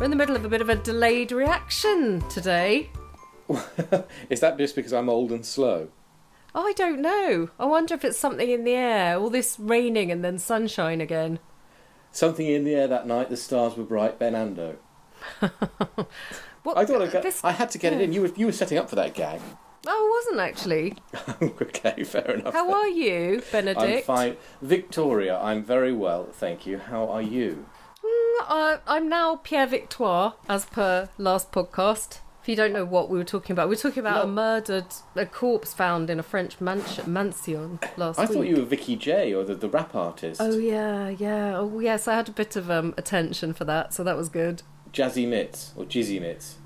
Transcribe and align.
We're 0.00 0.04
in 0.04 0.10
the 0.10 0.16
middle 0.16 0.34
of 0.34 0.46
a 0.46 0.48
bit 0.48 0.62
of 0.62 0.70
a 0.70 0.76
delayed 0.76 1.30
reaction 1.30 2.26
today. 2.30 2.88
Is 4.30 4.40
that 4.40 4.56
just 4.56 4.74
because 4.74 4.94
I'm 4.94 5.10
old 5.10 5.30
and 5.30 5.44
slow? 5.44 5.88
Oh, 6.54 6.66
I 6.66 6.72
don't 6.72 7.02
know. 7.02 7.50
I 7.58 7.66
wonder 7.66 7.92
if 7.92 8.04
it's 8.06 8.16
something 8.16 8.48
in 8.48 8.64
the 8.64 8.72
air. 8.72 9.18
All 9.18 9.28
this 9.28 9.60
raining 9.60 10.10
and 10.10 10.24
then 10.24 10.38
sunshine 10.38 11.02
again. 11.02 11.38
Something 12.12 12.46
in 12.46 12.64
the 12.64 12.74
air 12.74 12.88
that 12.88 13.06
night, 13.06 13.28
the 13.28 13.36
stars 13.36 13.76
were 13.76 13.84
bright, 13.84 14.18
Ben 14.18 14.32
Ando. 14.32 14.76
What, 16.62 16.78
I 16.78 16.86
thought 16.86 17.02
I, 17.02 17.06
got, 17.06 17.22
this- 17.22 17.44
I 17.44 17.52
had 17.52 17.70
to 17.70 17.78
get 17.78 17.92
it 17.92 18.00
in. 18.00 18.12
You 18.14 18.22
were, 18.22 18.32
you 18.36 18.46
were 18.46 18.52
setting 18.52 18.78
up 18.78 18.88
for 18.88 18.96
that 18.96 19.14
gag. 19.14 19.40
Oh, 19.86 19.90
I 19.90 20.22
wasn't 20.24 20.40
actually. 20.40 20.94
okay, 21.62 22.04
fair 22.04 22.30
enough. 22.32 22.52
How 22.54 22.66
then. 22.66 22.74
are 22.74 22.88
you, 22.88 23.42
Benedict? 23.52 23.82
I'm 23.82 24.02
fine. 24.02 24.36
Victoria, 24.62 25.38
I'm 25.38 25.62
very 25.62 25.92
well, 25.92 26.26
thank 26.32 26.66
you. 26.66 26.78
How 26.78 27.08
are 27.08 27.22
you? 27.22 27.66
Uh, 28.48 28.78
I'm 28.86 29.08
now 29.08 29.36
Pierre 29.36 29.66
Victoire, 29.66 30.34
as 30.48 30.64
per 30.64 31.08
last 31.18 31.52
podcast. 31.52 32.20
If 32.42 32.48
you 32.48 32.56
don't 32.56 32.72
know 32.72 32.86
what 32.86 33.10
we 33.10 33.18
were 33.18 33.24
talking 33.24 33.52
about, 33.52 33.68
we 33.68 33.74
were 33.74 33.80
talking 33.80 34.00
about 34.00 34.24
a 34.24 34.28
murdered, 34.28 34.86
a 35.14 35.26
corpse 35.26 35.74
found 35.74 36.08
in 36.08 36.18
a 36.18 36.22
French 36.22 36.58
mansion, 36.60 37.12
mansion 37.12 37.78
last 37.98 38.18
I 38.18 38.22
week. 38.22 38.30
thought 38.32 38.46
you 38.46 38.56
were 38.56 38.64
Vicky 38.64 38.96
J 38.96 39.34
or 39.34 39.44
the, 39.44 39.54
the 39.54 39.68
rap 39.68 39.94
artist. 39.94 40.40
Oh 40.40 40.56
yeah, 40.56 41.10
yeah. 41.10 41.58
Oh 41.58 41.80
yes, 41.80 42.08
I 42.08 42.14
had 42.14 42.28
a 42.30 42.32
bit 42.32 42.56
of 42.56 42.70
um, 42.70 42.94
attention 42.96 43.52
for 43.52 43.64
that, 43.66 43.92
so 43.92 44.02
that 44.04 44.16
was 44.16 44.30
good. 44.30 44.62
Jazzy 44.92 45.28
Mitts 45.28 45.72
or 45.76 45.84
Jizzy 45.84 46.18
Mitts. 46.20 46.56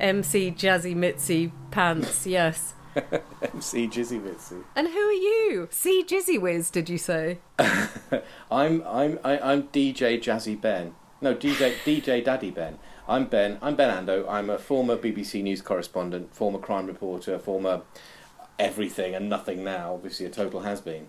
MC 0.00 0.50
Jazzy 0.50 0.96
Mitzi 0.96 1.52
Pants, 1.70 2.26
yes. 2.26 2.72
MC 3.42 3.88
Jizzy 3.88 4.20
Mittsy. 4.20 4.62
And 4.76 4.88
who 4.88 4.98
are 4.98 5.12
you? 5.12 5.68
C 5.70 6.04
Jizzy 6.04 6.40
Wiz, 6.40 6.70
did 6.70 6.88
you 6.88 6.98
say? 6.98 7.38
I'm 7.58 8.22
I'm 8.50 9.18
I, 9.24 9.38
I'm 9.38 9.64
DJ 9.64 10.20
Jazzy 10.22 10.60
Ben. 10.60 10.94
No, 11.20 11.34
DJ 11.34 11.74
DJ 11.84 12.24
Daddy 12.24 12.50
Ben. 12.50 12.78
I'm 13.08 13.26
Ben. 13.26 13.58
I'm 13.60 13.76
Ben 13.76 14.06
Ando. 14.06 14.26
I'm 14.28 14.48
a 14.48 14.58
former 14.58 14.96
BBC 14.96 15.42
News 15.42 15.60
correspondent, 15.60 16.34
former 16.34 16.58
crime 16.58 16.86
reporter, 16.86 17.38
former 17.38 17.82
everything 18.58 19.14
and 19.14 19.28
nothing 19.28 19.64
now. 19.64 19.94
Obviously, 19.94 20.26
a 20.26 20.30
total 20.30 20.60
has 20.60 20.80
been. 20.80 21.08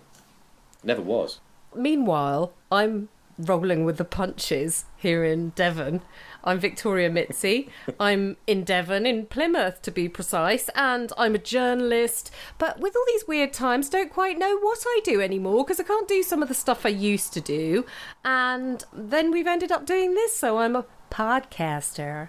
Never 0.82 1.02
was. 1.02 1.40
Meanwhile, 1.74 2.52
I'm 2.70 3.08
rolling 3.38 3.84
with 3.84 3.98
the 3.98 4.04
punches 4.04 4.84
here 4.96 5.24
in 5.24 5.50
Devon. 5.50 6.02
I'm 6.44 6.58
Victoria 6.58 7.10
Mitzi. 7.10 7.68
I'm 8.00 8.36
in 8.46 8.64
Devon, 8.64 9.04
in 9.04 9.26
Plymouth 9.26 9.82
to 9.82 9.90
be 9.90 10.08
precise, 10.08 10.68
and 10.74 11.12
I'm 11.18 11.34
a 11.34 11.38
journalist. 11.38 12.30
But 12.58 12.80
with 12.80 12.94
all 12.96 13.04
these 13.06 13.26
weird 13.26 13.52
times, 13.52 13.88
don't 13.88 14.12
quite 14.12 14.38
know 14.38 14.58
what 14.58 14.82
I 14.86 15.00
do 15.04 15.20
anymore 15.20 15.64
because 15.64 15.80
I 15.80 15.84
can't 15.84 16.08
do 16.08 16.22
some 16.22 16.42
of 16.42 16.48
the 16.48 16.54
stuff 16.54 16.86
I 16.86 16.90
used 16.90 17.32
to 17.34 17.40
do. 17.40 17.84
And 18.24 18.84
then 18.92 19.30
we've 19.30 19.46
ended 19.46 19.72
up 19.72 19.86
doing 19.86 20.14
this, 20.14 20.36
so 20.36 20.58
I'm 20.58 20.76
a 20.76 20.86
podcaster. 21.10 22.28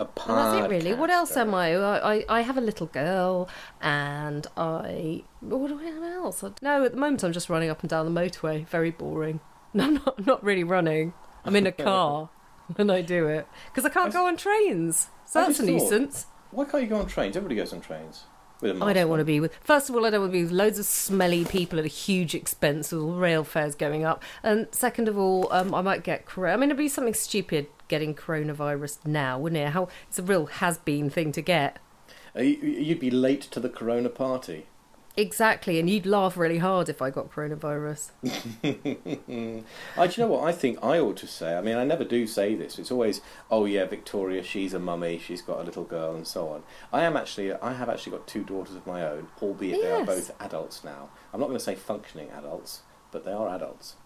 A 0.00 0.04
And 0.04 0.38
that's 0.38 0.64
it, 0.64 0.70
really. 0.70 0.94
What 0.94 1.10
else 1.10 1.36
am 1.36 1.52
I? 1.54 1.74
I, 1.74 2.14
I? 2.14 2.24
I 2.28 2.40
have 2.42 2.56
a 2.56 2.60
little 2.60 2.86
girl, 2.86 3.48
and 3.80 4.46
I. 4.56 5.24
What 5.40 5.68
do 5.68 5.80
I 5.80 5.84
have 5.84 6.02
else? 6.04 6.44
No, 6.62 6.84
at 6.84 6.92
the 6.92 6.98
moment 6.98 7.24
I'm 7.24 7.32
just 7.32 7.50
running 7.50 7.68
up 7.68 7.80
and 7.80 7.90
down 7.90 8.12
the 8.12 8.20
motorway. 8.20 8.64
Very 8.68 8.92
boring. 8.92 9.40
No, 9.74 9.84
I'm 9.84 9.94
not, 9.94 10.26
not 10.26 10.44
really 10.44 10.64
running. 10.64 11.12
I'm 11.44 11.54
in 11.56 11.66
a 11.66 11.72
car 11.72 12.30
when 12.76 12.90
I 12.90 13.02
do 13.02 13.26
it 13.26 13.46
because 13.66 13.84
I 13.84 13.90
can't 13.90 14.08
I 14.08 14.12
go 14.12 14.26
on 14.26 14.36
trains. 14.36 15.08
So 15.26 15.40
I 15.40 15.46
that's 15.46 15.60
a 15.60 15.62
thought- 15.62 15.70
nuisance. 15.72 16.26
Why 16.50 16.64
can't 16.64 16.82
you 16.82 16.88
go 16.88 16.96
on 16.96 17.06
trains? 17.06 17.36
Everybody 17.36 17.56
goes 17.56 17.72
on 17.74 17.80
trains. 17.82 18.24
With 18.60 18.72
a 18.72 18.74
mask 18.74 18.88
I 18.88 18.92
don't 18.94 19.08
want 19.08 19.20
to 19.20 19.24
be 19.24 19.38
with. 19.38 19.54
First 19.62 19.88
of 19.88 19.94
all, 19.94 20.04
I 20.06 20.10
don't 20.10 20.20
want 20.22 20.32
to 20.32 20.38
be 20.38 20.42
with 20.42 20.50
loads 20.50 20.78
of 20.78 20.86
smelly 20.86 21.44
people 21.44 21.78
at 21.78 21.84
a 21.84 21.88
huge 21.88 22.34
expense 22.34 22.90
with 22.90 23.02
all 23.02 23.12
rail 23.14 23.44
fares 23.44 23.74
going 23.76 24.04
up. 24.04 24.22
And 24.42 24.66
second 24.72 25.06
of 25.08 25.16
all, 25.18 25.52
um, 25.52 25.74
I 25.74 25.80
might 25.82 26.02
get. 26.02 26.24
I 26.36 26.56
mean, 26.56 26.64
it'd 26.70 26.76
be 26.78 26.88
something 26.88 27.14
stupid 27.14 27.66
getting 27.86 28.14
coronavirus 28.14 29.06
now, 29.06 29.38
wouldn't 29.38 29.60
it? 29.60 29.68
How 29.70 29.88
it's 30.08 30.18
a 30.18 30.22
real 30.22 30.46
has-been 30.46 31.08
thing 31.10 31.30
to 31.32 31.42
get. 31.42 31.78
Uh, 32.36 32.40
You'd 32.42 32.98
be 33.00 33.10
late 33.10 33.42
to 33.42 33.60
the 33.60 33.68
Corona 33.68 34.08
party. 34.08 34.66
Exactly, 35.18 35.80
and 35.80 35.90
you'd 35.90 36.06
laugh 36.06 36.36
really 36.36 36.58
hard 36.58 36.88
if 36.88 37.02
I 37.02 37.10
got 37.10 37.32
coronavirus. 37.32 38.12
I, 38.62 40.06
do 40.06 40.12
you 40.12 40.22
know 40.22 40.28
what 40.28 40.44
I 40.44 40.52
think 40.52 40.78
I 40.80 41.00
ought 41.00 41.16
to 41.16 41.26
say? 41.26 41.56
I 41.56 41.60
mean, 41.60 41.76
I 41.76 41.82
never 41.82 42.04
do 42.04 42.24
say 42.24 42.54
this. 42.54 42.78
It's 42.78 42.92
always, 42.92 43.20
oh 43.50 43.64
yeah, 43.64 43.84
Victoria, 43.86 44.44
she's 44.44 44.72
a 44.74 44.78
mummy, 44.78 45.18
she's 45.18 45.42
got 45.42 45.58
a 45.58 45.64
little 45.64 45.82
girl, 45.82 46.14
and 46.14 46.24
so 46.24 46.50
on. 46.50 46.62
I 46.92 47.02
am 47.02 47.16
actually, 47.16 47.52
I 47.52 47.72
have 47.72 47.88
actually 47.88 48.12
got 48.12 48.28
two 48.28 48.44
daughters 48.44 48.76
of 48.76 48.86
my 48.86 49.04
own, 49.04 49.26
albeit 49.42 49.82
they 49.82 49.90
are 49.90 49.98
Yes. 49.98 50.06
both 50.06 50.40
adults 50.40 50.84
now. 50.84 51.08
I'm 51.34 51.40
not 51.40 51.46
going 51.46 51.58
to 51.58 51.64
say 51.64 51.74
functioning 51.74 52.30
adults, 52.30 52.82
but 53.10 53.24
they 53.24 53.32
are 53.32 53.48
adults. 53.48 53.96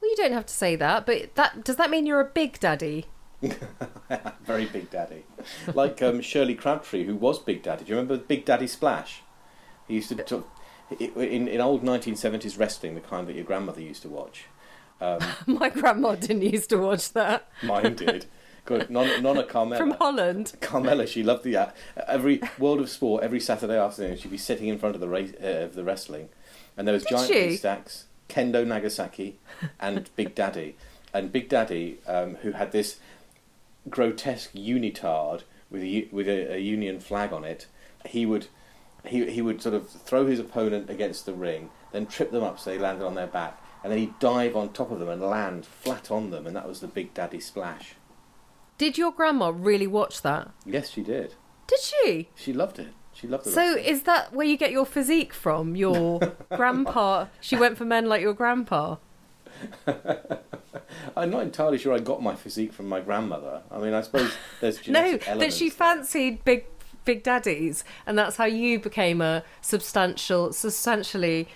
Well, 0.00 0.10
you 0.12 0.16
don't 0.16 0.32
have 0.32 0.46
to 0.46 0.54
say 0.54 0.76
that, 0.76 1.06
but 1.06 1.34
that 1.34 1.64
does 1.64 1.74
that 1.74 1.90
mean 1.90 2.06
you're 2.06 2.20
a 2.20 2.24
big 2.24 2.60
daddy? 2.60 3.06
Very 4.44 4.66
big 4.66 4.90
daddy, 4.90 5.24
like 5.74 6.00
um, 6.02 6.20
Shirley 6.20 6.54
Crabtree, 6.54 7.04
who 7.04 7.16
was 7.16 7.40
Big 7.40 7.64
Daddy. 7.64 7.84
Do 7.84 7.90
you 7.90 7.96
remember 7.96 8.16
Big 8.16 8.44
Daddy 8.44 8.68
Splash? 8.68 9.24
He 9.92 9.96
used 9.96 10.08
to 10.08 10.14
talk, 10.14 10.48
in 10.98 11.46
in 11.48 11.60
old 11.60 11.84
1970s 11.84 12.58
wrestling, 12.58 12.94
the 12.94 13.02
kind 13.02 13.26
that 13.28 13.36
your 13.36 13.44
grandmother 13.44 13.82
used 13.82 14.00
to 14.02 14.08
watch. 14.08 14.46
Um, 15.02 15.18
My 15.46 15.68
grandma 15.68 16.14
didn't 16.14 16.40
used 16.40 16.70
to 16.70 16.78
watch 16.78 17.12
that. 17.12 17.46
mine 17.62 17.96
did. 17.96 18.24
Good, 18.64 18.88
Nonna, 18.88 19.20
Nonna 19.20 19.42
Carmella. 19.42 19.76
From 19.76 19.90
Holland. 19.90 20.54
Carmella, 20.62 21.06
she 21.06 21.22
loved 21.22 21.44
the 21.44 21.58
uh, 21.58 21.70
every 22.08 22.40
World 22.58 22.80
of 22.80 22.88
Sport 22.88 23.22
every 23.22 23.38
Saturday 23.38 23.78
afternoon. 23.78 24.16
She'd 24.16 24.30
be 24.30 24.38
sitting 24.38 24.68
in 24.68 24.78
front 24.78 24.94
of 24.94 25.02
the 25.02 25.08
race, 25.08 25.34
uh, 25.42 25.64
of 25.66 25.74
the 25.74 25.84
wrestling, 25.84 26.30
and 26.74 26.88
there 26.88 26.94
was 26.94 27.02
Did 27.02 27.10
giant 27.18 27.28
she? 27.28 27.56
stacks, 27.58 28.06
Kendo 28.30 28.66
Nagasaki, 28.66 29.36
and 29.78 30.08
Big 30.16 30.34
Daddy, 30.34 30.74
and 31.12 31.30
Big 31.30 31.50
Daddy, 31.50 31.98
um, 32.06 32.36
who 32.36 32.52
had 32.52 32.72
this 32.72 32.98
grotesque 33.90 34.54
unitard 34.54 35.42
with 35.70 35.82
a 35.82 36.08
with 36.10 36.28
a, 36.28 36.54
a 36.54 36.58
Union 36.58 36.98
flag 36.98 37.30
on 37.30 37.44
it. 37.44 37.66
He 38.06 38.24
would 38.24 38.46
he 39.06 39.30
he 39.30 39.42
would 39.42 39.60
sort 39.62 39.74
of 39.74 39.88
throw 39.88 40.26
his 40.26 40.38
opponent 40.38 40.90
against 40.90 41.26
the 41.26 41.32
ring, 41.32 41.70
then 41.92 42.06
trip 42.06 42.30
them 42.30 42.42
up 42.42 42.58
so 42.58 42.70
they 42.70 42.78
landed 42.78 43.04
on 43.04 43.14
their 43.14 43.26
back, 43.26 43.60
and 43.82 43.92
then 43.92 43.98
he'd 43.98 44.18
dive 44.18 44.56
on 44.56 44.72
top 44.72 44.90
of 44.90 44.98
them 44.98 45.08
and 45.08 45.20
land 45.22 45.66
flat 45.66 46.10
on 46.10 46.30
them, 46.30 46.46
and 46.46 46.54
that 46.56 46.68
was 46.68 46.80
the 46.80 46.88
Big 46.88 47.14
Daddy 47.14 47.40
splash. 47.40 47.94
Did 48.78 48.98
your 48.98 49.12
grandma 49.12 49.52
really 49.54 49.86
watch 49.86 50.22
that? 50.22 50.50
Yes, 50.64 50.90
she 50.90 51.02
did. 51.02 51.34
Did 51.66 51.80
she? 51.80 52.28
She 52.34 52.52
loved 52.52 52.78
it. 52.78 52.88
She 53.14 53.26
loved 53.28 53.44
the 53.44 53.50
So 53.50 53.76
is 53.76 54.02
that 54.02 54.32
where 54.32 54.46
you 54.46 54.56
get 54.56 54.72
your 54.72 54.86
physique 54.86 55.32
from? 55.34 55.76
Your 55.76 56.18
grandpa? 56.54 57.26
She 57.40 57.56
went 57.56 57.76
for 57.76 57.84
men 57.84 58.06
like 58.08 58.22
your 58.22 58.34
grandpa. 58.34 58.96
I'm 61.16 61.30
not 61.30 61.42
entirely 61.42 61.78
sure 61.78 61.94
I 61.94 61.98
got 61.98 62.22
my 62.22 62.34
physique 62.34 62.72
from 62.72 62.88
my 62.88 63.00
grandmother. 63.00 63.62
I 63.70 63.78
mean, 63.78 63.94
I 63.94 64.00
suppose 64.00 64.32
there's 64.60 64.86
No, 64.88 65.16
that 65.18 65.52
she 65.52 65.70
fancied 65.70 66.44
big 66.44 66.66
big 67.04 67.22
daddies, 67.22 67.84
and 68.06 68.18
that's 68.18 68.36
how 68.36 68.44
you 68.44 68.78
became 68.78 69.20
a 69.20 69.44
substantial, 69.60 70.52
substantially 70.52 71.48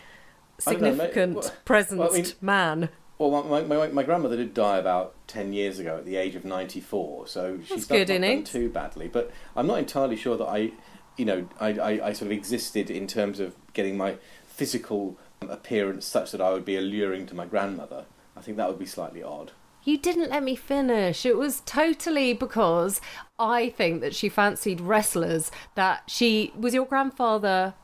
don't 0.65 0.81
know, 0.81 0.89
significant, 0.91 1.34
Well- 1.37 1.53
presenced 1.65 1.97
well, 1.97 2.12
I 2.12 2.17
mean- 2.17 2.33
man. 2.41 2.89
Well, 3.19 3.45
my, 3.45 3.62
my, 3.62 3.89
my, 3.89 4.03
grandmother 4.03 4.37
did 4.37 4.53
die 4.53 4.77
about 4.77 5.15
10 5.27 5.55
years 5.55 5.79
ago 5.79 5.97
at 5.97 6.05
the 6.05 6.17
age 6.17 6.34
of 6.34 6.45
94, 6.45 7.27
so 7.27 7.57
That's 7.57 7.69
she's 7.69 7.87
good 7.87 8.11
not 8.11 8.21
done 8.21 8.45
too 8.45 8.69
badly. 8.69 9.09
But 9.09 9.31
I'm 9.57 9.67
not 9.67 9.79
entirely 9.79 10.17
sure 10.17 10.37
that 10.37 10.45
I, 10.45 10.73
you 11.17 11.25
know, 11.25 11.49
I, 11.59 11.69
I, 11.69 11.91
I 12.09 12.13
sort 12.13 12.27
of 12.27 12.33
existed 12.33 12.91
in 12.91 13.07
terms 13.07 13.41
of 13.41 13.57
getting 13.73 13.97
my 13.97 14.19
physical 14.47 15.17
appearance 15.41 16.05
such 16.05 16.33
that 16.33 16.43
I 16.43 16.51
would 16.51 16.67
be 16.67 16.77
alluring 16.77 17.25
to 17.28 17.34
my 17.34 17.47
grandmother. 17.47 18.05
I 18.37 18.43
think 18.43 18.59
that 18.59 18.69
would 18.69 18.78
be 18.78 18.84
slightly 18.84 19.23
odd. 19.23 19.53
You 19.87 19.97
didn't 19.97 20.31
let 20.31 20.43
me 20.43 20.57
finish. 20.57 21.25
It 21.25 21.37
was 21.39 21.63
totally 21.65 22.35
because 22.35 23.01
I 23.39 23.71
think 23.71 24.01
that 24.03 24.15
she 24.15 24.29
fancied 24.29 24.81
wrestlers. 24.81 25.51
That 25.77 26.03
she 26.09 26.53
was 26.59 26.75
your 26.75 26.85
grandfather 26.87 27.75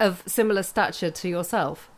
of 0.00 0.22
similar 0.26 0.62
stature 0.64 1.10
to 1.10 1.28
yourself. 1.28 1.90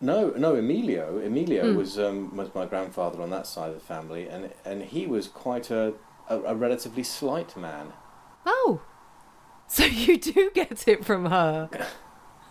No, 0.00 0.30
no, 0.36 0.56
Emilio. 0.56 1.18
Emilio 1.24 1.70
Hmm. 1.72 1.76
was 1.76 1.98
um, 1.98 2.36
was 2.36 2.54
my 2.54 2.66
grandfather 2.66 3.22
on 3.22 3.30
that 3.30 3.46
side 3.46 3.68
of 3.70 3.74
the 3.76 3.80
family, 3.94 4.28
and 4.28 4.50
and 4.64 4.82
he 4.82 5.06
was 5.06 5.28
quite 5.28 5.70
a, 5.70 5.94
a, 6.28 6.38
a 6.40 6.54
relatively 6.54 7.02
slight 7.04 7.56
man. 7.56 7.92
Oh, 8.44 8.82
so 9.68 9.84
you 10.04 10.18
do 10.18 10.50
get 10.52 10.86
it 10.88 11.04
from 11.04 11.26
her. 11.26 11.70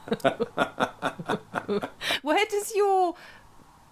Where 2.21 2.45
does 2.45 2.73
your 2.75 3.15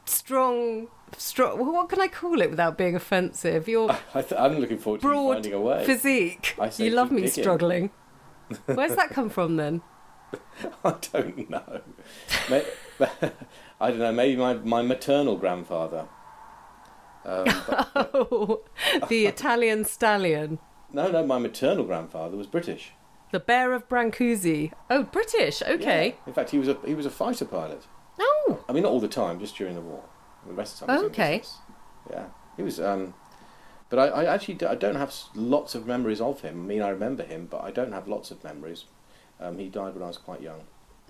strong, 0.06 0.88
strong? 1.18 1.60
What 1.74 1.89
can 1.89 2.01
I 2.01 2.07
call 2.07 2.42
it 2.42 2.50
without 2.50 2.77
being 2.77 2.95
offensive? 2.95 3.68
Your 3.68 3.92
I 4.13 4.21
th- 4.21 4.39
I'm 4.39 4.57
looking 4.60 4.77
forward 4.77 5.01
to 5.01 5.07
finding 5.07 5.54
a 5.54 5.62
way. 5.62 5.86
physique. 5.86 6.56
I 6.60 6.71
You 6.77 6.92
love 6.92 7.12
me 7.12 7.21
digging. 7.24 7.44
struggling. 7.44 7.92
Where's 8.65 8.95
that 8.95 9.10
come 9.10 9.30
from 9.30 9.56
then? 9.57 9.81
I 10.83 10.95
don't 11.13 11.50
know. 11.50 11.81
I 13.80 13.89
don't 13.89 14.00
know. 14.00 14.12
Maybe 14.12 14.36
my, 14.36 14.54
my 14.56 14.81
maternal 14.81 15.38
grandfather. 15.38 16.07
Um, 17.25 17.45
but- 17.68 17.89
Oh, 18.13 18.62
the 19.10 19.25
Italian 19.27 19.86
stallion. 19.86 20.60
no, 20.92 21.10
no, 21.10 21.25
my 21.25 21.38
maternal 21.39 21.86
grandfather 21.86 22.36
was 22.38 22.48
British. 22.48 22.92
The 23.31 23.39
Bear 23.39 23.74
of 23.74 23.88
Brancusi. 23.89 24.71
Oh, 24.89 25.04
British. 25.04 25.62
Okay. 25.63 26.07
Yeah. 26.10 26.27
In 26.27 26.33
fact, 26.33 26.51
he 26.51 26.60
was 26.60 26.68
a 26.68 26.77
he 26.86 26.94
was 26.94 27.06
a 27.06 27.10
fighter 27.10 27.45
pilot. 27.45 27.88
Oh, 28.19 28.63
I 28.69 28.74
mean, 28.74 28.83
not 28.83 28.92
all 28.92 29.00
the 29.00 29.07
time, 29.07 29.39
just 29.39 29.56
during 29.57 29.74
the 29.74 29.81
war. 29.81 30.04
The 30.48 30.54
rest 30.54 30.81
of 30.81 30.88
the 30.88 30.94
time, 30.94 31.00
in 31.06 31.12
Okay. 31.12 31.38
business. 31.40 31.57
Yeah, 32.12 32.25
he 32.57 32.63
was. 32.63 32.80
Um, 32.80 33.13
But 33.90 34.00
I, 34.00 34.24
I 34.24 34.34
actually 34.34 34.56
d- 34.56 34.66
I 34.66 34.75
don't 34.75 34.95
have 34.95 35.13
lots 35.36 35.75
of 35.75 35.86
memories 35.86 36.19
of 36.19 36.42
him. 36.42 36.56
I 36.63 36.66
mean, 36.66 36.81
I 36.81 36.90
remember 36.90 37.24
him, 37.24 37.48
but 37.50 37.63
I 37.63 37.69
don't 37.72 37.92
have 37.92 38.07
lots 38.07 38.31
of 38.31 38.44
memories. 38.44 38.86
Um, 39.40 39.57
he 39.60 39.69
died 39.69 39.94
when 39.94 40.01
I 40.04 40.07
was 40.07 40.18
quite 40.18 40.42
young. 40.42 40.62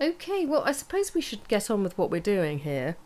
Okay, 0.01 0.45
well, 0.45 0.63
I 0.65 0.73
suppose 0.73 1.13
we 1.13 1.21
should 1.21 1.47
get 1.47 1.69
on 1.71 1.81
with 1.83 1.97
what 1.97 2.09
we're 2.11 2.19
doing 2.35 2.59
here. 2.59 2.97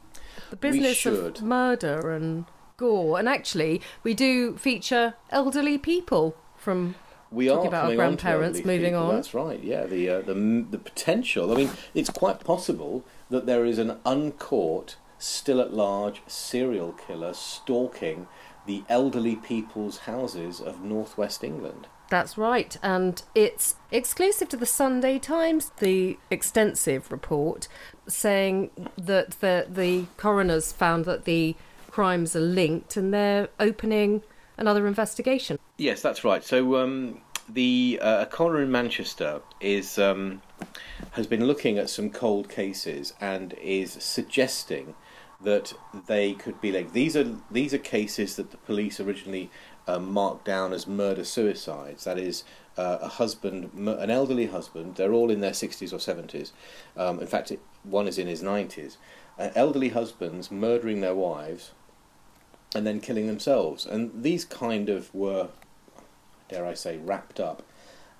The 0.50 0.56
business 0.56 1.06
of 1.06 1.42
murder 1.44 2.10
and 2.12 2.46
gore. 2.78 3.20
And 3.20 3.30
actually, 3.30 3.82
we 4.04 4.14
do 4.16 4.58
feature 4.58 5.14
elderly 5.30 5.78
people 5.78 6.36
from. 6.56 6.96
We 7.30 7.48
Talking 7.48 7.66
are 7.66 7.68
about 7.68 7.78
our 7.78 7.82
coming 7.92 8.00
on 8.00 8.18
to 8.18 8.24
grandparents, 8.24 8.60
moving 8.66 8.94
people, 8.94 9.10
on. 9.10 9.16
That's 9.16 9.34
right. 9.34 9.62
Yeah, 9.62 9.86
the 9.86 10.10
uh, 10.10 10.22
the 10.22 10.34
the 10.72 10.78
potential. 10.80 11.52
I 11.52 11.56
mean, 11.56 11.70
it's 11.94 12.10
quite 12.10 12.40
possible 12.44 13.04
that 13.30 13.46
there 13.46 13.66
is 13.66 13.78
an 13.80 14.00
uncaught, 14.06 14.96
still 15.20 15.60
at 15.62 15.74
large 15.74 16.22
serial 16.28 16.94
killer 16.94 17.34
stalking 17.34 18.28
the 18.66 18.84
elderly 18.90 19.36
people's 19.36 20.00
houses 20.00 20.60
of 20.60 20.84
northwest 20.84 21.44
England. 21.44 21.88
That's 22.10 22.38
right, 22.38 22.78
and 22.82 23.22
it's 23.36 23.76
exclusive 23.92 24.48
to 24.50 24.58
the 24.58 24.66
Sunday 24.66 25.20
Times, 25.20 25.72
the 25.80 26.18
extensive 26.32 27.12
report 27.12 27.68
saying 28.08 28.72
that 28.98 29.32
the, 29.42 29.68
the 29.70 30.06
coroners 30.16 30.72
found 30.72 31.04
that 31.06 31.26
the 31.26 31.56
crimes 31.92 32.36
are 32.36 32.40
linked 32.40 32.96
and 32.96 33.14
they're 33.14 33.50
opening 33.60 34.22
another 34.58 34.88
investigation. 34.88 35.60
Yes, 35.78 36.02
that's 36.02 36.24
right. 36.24 36.44
So 36.44 36.78
um, 36.78 37.22
the 37.50 38.00
uh, 38.02 38.22
a 38.22 38.26
coroner 38.26 38.62
in 38.62 38.72
Manchester 38.72 39.42
is 39.60 39.98
um, 39.98 40.42
has 41.12 41.28
been 41.28 41.46
looking 41.46 41.78
at 41.78 41.90
some 41.90 42.10
cold 42.10 42.50
cases 42.50 43.14
and 43.20 43.54
is 43.54 43.92
suggesting 44.00 44.96
that 45.42 45.74
they 46.08 46.34
could 46.34 46.60
be 46.60 46.72
like 46.72 46.94
these 46.94 47.16
are 47.16 47.36
these 47.52 47.74
are 47.74 47.78
cases 47.78 48.36
that 48.36 48.52
the 48.52 48.58
police 48.58 49.00
originally 49.00 49.52
um, 49.88 50.12
marked 50.12 50.46
down 50.46 50.74
as 50.74 50.88
murder 50.88 51.24
suicides. 51.24 52.04
That 52.04 52.18
is. 52.18 52.44
Uh, 52.80 53.00
a 53.02 53.08
husband, 53.08 53.72
an 53.74 54.12
elderly 54.12 54.46
husband, 54.46 54.94
they're 54.98 55.12
all 55.12 55.32
in 55.32 55.42
their 55.42 55.50
60s 55.50 55.92
or 55.92 55.98
70s. 55.98 56.52
Um, 56.96 57.20
in 57.20 57.26
fact, 57.26 57.50
it, 57.50 57.60
one 57.82 58.08
is 58.08 58.20
in 58.20 58.28
his 58.28 58.44
90s. 58.44 58.98
Uh, 59.40 59.50
elderly 59.56 59.90
husbands 59.90 60.52
murdering 60.52 61.02
their 61.02 61.16
wives 61.16 61.72
and 62.76 62.86
then 62.86 63.00
killing 63.00 63.26
themselves. 63.26 63.84
And 63.84 64.22
these 64.22 64.46
kind 64.46 64.90
of 64.90 65.12
were 65.12 65.50
dare 66.50 66.66
I 66.66 66.74
say, 66.74 66.98
wrapped 66.98 67.40
up 67.40 67.64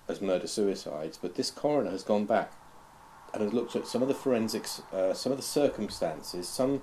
as 0.08 0.22
murder 0.22 0.48
suicides. 0.48 1.18
But 1.18 1.36
this 1.36 1.52
coroner 1.52 1.92
has 1.92 2.04
gone 2.04 2.26
back 2.26 2.52
and 3.34 3.44
has 3.44 3.54
looked 3.54 3.76
at 3.76 3.88
some 3.88 4.02
of 4.02 4.08
the 4.08 4.14
forensics, 4.14 4.82
uh, 4.94 5.14
some 5.14 5.32
of 5.32 5.38
the 5.38 5.44
circumstances, 5.44 6.48
some 6.48 6.82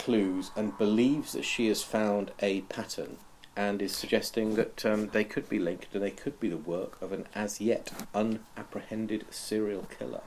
clues, 0.00 0.50
and 0.56 0.76
believes 0.78 1.32
that 1.32 1.44
she 1.44 1.68
has 1.68 1.82
found 1.82 2.32
a 2.40 2.62
pattern 2.62 3.18
and 3.56 3.82
is 3.82 3.94
suggesting 3.94 4.54
that 4.54 4.86
um, 4.86 5.08
they 5.08 5.24
could 5.24 5.48
be 5.48 5.58
linked 5.58 5.94
and 5.94 6.02
they 6.02 6.10
could 6.10 6.40
be 6.40 6.48
the 6.48 6.56
work 6.56 7.00
of 7.02 7.12
an 7.12 7.26
as 7.34 7.60
yet 7.60 7.92
unapprehended 8.14 9.26
serial 9.30 9.86
killer. 9.98 10.22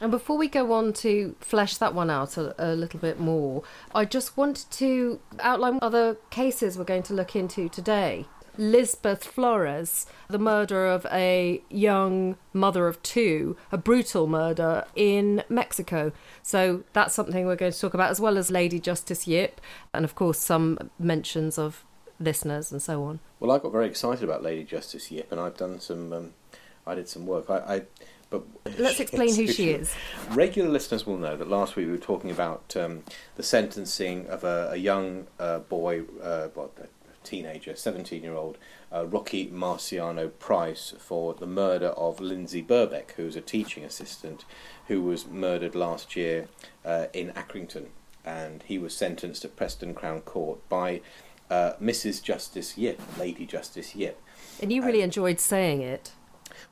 And 0.00 0.10
before 0.10 0.36
we 0.36 0.48
go 0.48 0.72
on 0.72 0.92
to 0.94 1.34
flesh 1.40 1.76
that 1.78 1.94
one 1.94 2.10
out 2.10 2.36
a, 2.36 2.54
a 2.58 2.74
little 2.74 3.00
bit 3.00 3.18
more, 3.18 3.62
I 3.94 4.04
just 4.04 4.36
wanted 4.36 4.70
to 4.72 5.20
outline 5.40 5.78
other 5.82 6.16
cases 6.30 6.78
we're 6.78 6.84
going 6.84 7.02
to 7.04 7.14
look 7.14 7.34
into 7.34 7.68
today. 7.68 8.26
Lisbeth 8.58 9.24
Flores, 9.24 10.06
the 10.28 10.38
murder 10.38 10.86
of 10.86 11.06
a 11.10 11.62
young 11.70 12.36
mother 12.52 12.88
of 12.88 13.02
two, 13.02 13.56
a 13.72 13.78
brutal 13.78 14.26
murder 14.26 14.84
in 14.94 15.44
Mexico. 15.48 16.12
So 16.42 16.82
that's 16.92 17.14
something 17.14 17.46
we're 17.46 17.56
going 17.56 17.72
to 17.72 17.80
talk 17.80 17.94
about, 17.94 18.10
as 18.10 18.20
well 18.20 18.36
as 18.36 18.50
Lady 18.50 18.80
Justice 18.80 19.26
Yip, 19.26 19.60
and 19.94 20.04
of 20.04 20.14
course 20.14 20.38
some 20.38 20.90
mentions 20.98 21.56
of 21.58 21.84
listeners 22.20 22.72
and 22.72 22.82
so 22.82 23.04
on. 23.04 23.20
Well, 23.38 23.52
I 23.52 23.58
got 23.58 23.70
very 23.70 23.86
excited 23.86 24.24
about 24.24 24.42
Lady 24.42 24.64
Justice 24.64 25.10
Yip, 25.10 25.30
and 25.30 25.40
I've 25.40 25.56
done 25.56 25.80
some. 25.80 26.12
Um, 26.12 26.34
I 26.86 26.94
did 26.94 27.08
some 27.08 27.26
work. 27.26 27.50
I, 27.50 27.58
I 27.58 27.82
but 28.30 28.42
Let's 28.78 29.00
explain 29.06 29.34
who 29.34 29.46
she 29.46 29.70
is. 29.70 29.94
Regular 30.30 30.68
listeners 30.68 31.06
will 31.06 31.18
know 31.18 31.36
that 31.36 31.48
last 31.48 31.76
week 31.76 31.86
we 31.86 31.92
were 31.92 31.98
talking 31.98 32.30
about 32.30 32.76
um, 32.76 33.04
the 33.36 33.42
sentencing 33.42 34.26
of 34.26 34.44
a, 34.44 34.70
a 34.72 34.76
young 34.76 35.26
uh, 35.38 35.60
boy, 35.60 36.02
uh, 36.22 36.48
well, 36.54 36.70
teenager, 37.28 37.76
17 37.76 38.22
year 38.22 38.34
old, 38.34 38.58
uh, 38.92 39.06
Rocky 39.06 39.48
Marciano 39.48 40.30
Price, 40.38 40.94
for 40.98 41.34
the 41.34 41.46
murder 41.46 41.88
of 41.88 42.20
Lindsay 42.20 42.62
Birbeck, 42.62 43.12
who 43.12 43.24
was 43.24 43.36
a 43.36 43.40
teaching 43.40 43.84
assistant 43.84 44.44
who 44.86 45.02
was 45.02 45.26
murdered 45.26 45.74
last 45.74 46.16
year 46.16 46.48
uh, 46.84 47.06
in 47.12 47.30
Accrington. 47.30 47.86
And 48.24 48.62
he 48.64 48.78
was 48.78 48.96
sentenced 48.96 49.44
at 49.44 49.56
Preston 49.56 49.94
Crown 49.94 50.22
Court 50.22 50.66
by 50.68 51.00
uh, 51.50 51.72
Mrs. 51.80 52.22
Justice 52.22 52.76
Yip, 52.76 53.00
Lady 53.18 53.46
Justice 53.46 53.94
Yip. 53.94 54.20
And 54.60 54.72
you 54.72 54.84
really 54.84 55.02
enjoyed 55.02 55.40
saying 55.40 55.82
it. 55.82 56.12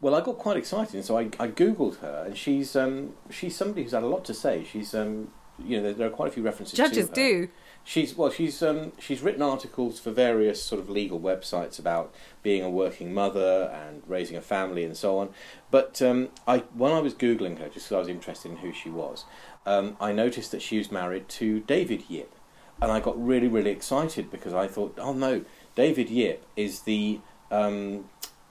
Well, 0.00 0.14
I 0.14 0.20
got 0.20 0.38
quite 0.38 0.56
excited, 0.56 1.04
so 1.04 1.16
I, 1.16 1.22
I 1.38 1.48
googled 1.48 1.98
her, 2.00 2.24
and 2.26 2.36
she's 2.36 2.74
um, 2.74 3.14
she's 3.30 3.54
somebody 3.56 3.82
who's 3.82 3.92
had 3.92 4.02
a 4.02 4.08
lot 4.08 4.24
to 4.24 4.34
say. 4.34 4.64
She's 4.70 4.94
um, 4.94 5.30
you 5.64 5.76
know 5.76 5.84
there, 5.84 5.92
there 5.92 6.06
are 6.08 6.10
quite 6.10 6.28
a 6.28 6.32
few 6.32 6.42
references. 6.42 6.76
Judges 6.76 7.08
to 7.08 7.10
her. 7.10 7.14
do. 7.14 7.48
She's 7.88 8.16
well, 8.16 8.30
she's 8.30 8.64
um, 8.64 8.90
she's 8.98 9.22
written 9.22 9.42
articles 9.42 10.00
for 10.00 10.10
various 10.10 10.60
sort 10.60 10.80
of 10.80 10.90
legal 10.90 11.20
websites 11.20 11.78
about 11.78 12.12
being 12.42 12.64
a 12.64 12.68
working 12.68 13.14
mother 13.14 13.70
and 13.72 14.02
raising 14.08 14.36
a 14.36 14.40
family 14.40 14.82
and 14.82 14.96
so 14.96 15.18
on. 15.18 15.28
But 15.70 16.02
um, 16.02 16.30
I 16.48 16.64
when 16.74 16.90
I 16.90 16.98
was 16.98 17.14
googling 17.14 17.60
her, 17.60 17.68
just 17.68 17.86
because 17.86 17.92
I 17.92 17.98
was 18.00 18.08
interested 18.08 18.50
in 18.50 18.56
who 18.56 18.72
she 18.72 18.90
was, 18.90 19.24
um, 19.64 19.96
I 20.00 20.10
noticed 20.10 20.50
that 20.50 20.62
she 20.62 20.78
was 20.78 20.90
married 20.90 21.28
to 21.28 21.60
David 21.60 22.02
Yip, 22.08 22.34
and 22.82 22.90
I 22.90 22.98
got 22.98 23.24
really 23.24 23.46
really 23.46 23.70
excited 23.70 24.32
because 24.32 24.52
I 24.52 24.66
thought, 24.66 24.98
oh 24.98 25.12
no, 25.12 25.44
David 25.76 26.10
Yip 26.10 26.44
is 26.56 26.80
the 26.80 27.20
um, 27.52 28.06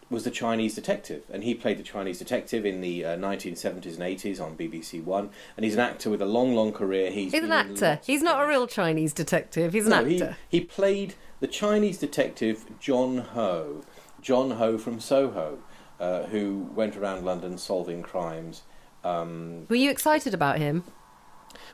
was 0.09 0.23
the 0.23 0.31
Chinese 0.31 0.75
detective, 0.75 1.23
and 1.31 1.43
he 1.43 1.55
played 1.55 1.77
the 1.79 1.83
Chinese 1.83 2.19
detective 2.19 2.65
in 2.65 2.81
the 2.81 3.03
uh, 3.03 3.15
1970s 3.17 3.85
and 3.95 3.99
80s 3.99 4.39
on 4.39 4.55
BBC 4.55 5.03
One, 5.03 5.29
and 5.57 5.63
he's 5.63 5.73
an 5.73 5.79
actor 5.79 6.09
with 6.11 6.21
a 6.21 6.25
long, 6.27 6.53
long 6.55 6.71
career. 6.71 7.09
He's, 7.11 7.31
He's 7.31 7.43
an 7.43 7.51
actor. 7.51 7.99
He's 8.05 8.21
not 8.21 8.43
a 8.43 8.47
real 8.47 8.67
Chinese 8.67 9.13
detective. 9.13 9.73
He's 9.73 9.85
an 9.85 9.91
No, 9.91 9.97
actor. 9.97 10.37
he, 10.49 10.59
he 10.59 10.65
played 10.65 11.15
the 11.39 11.47
Chinese 11.47 11.97
detective 11.97 12.65
John 12.79 13.17
Ho, 13.17 13.83
John 14.21 14.51
Ho 14.51 14.77
from 14.77 14.99
Soho, 14.99 15.59
uh, 15.99 16.23
who 16.23 16.69
went 16.75 16.95
around 16.95 17.25
London 17.25 17.57
solving 17.57 18.03
crimes. 18.03 18.61
Um, 19.03 19.65
Were 19.69 19.75
you 19.75 19.89
excited 19.89 20.33
about 20.33 20.57
him? 20.59 20.83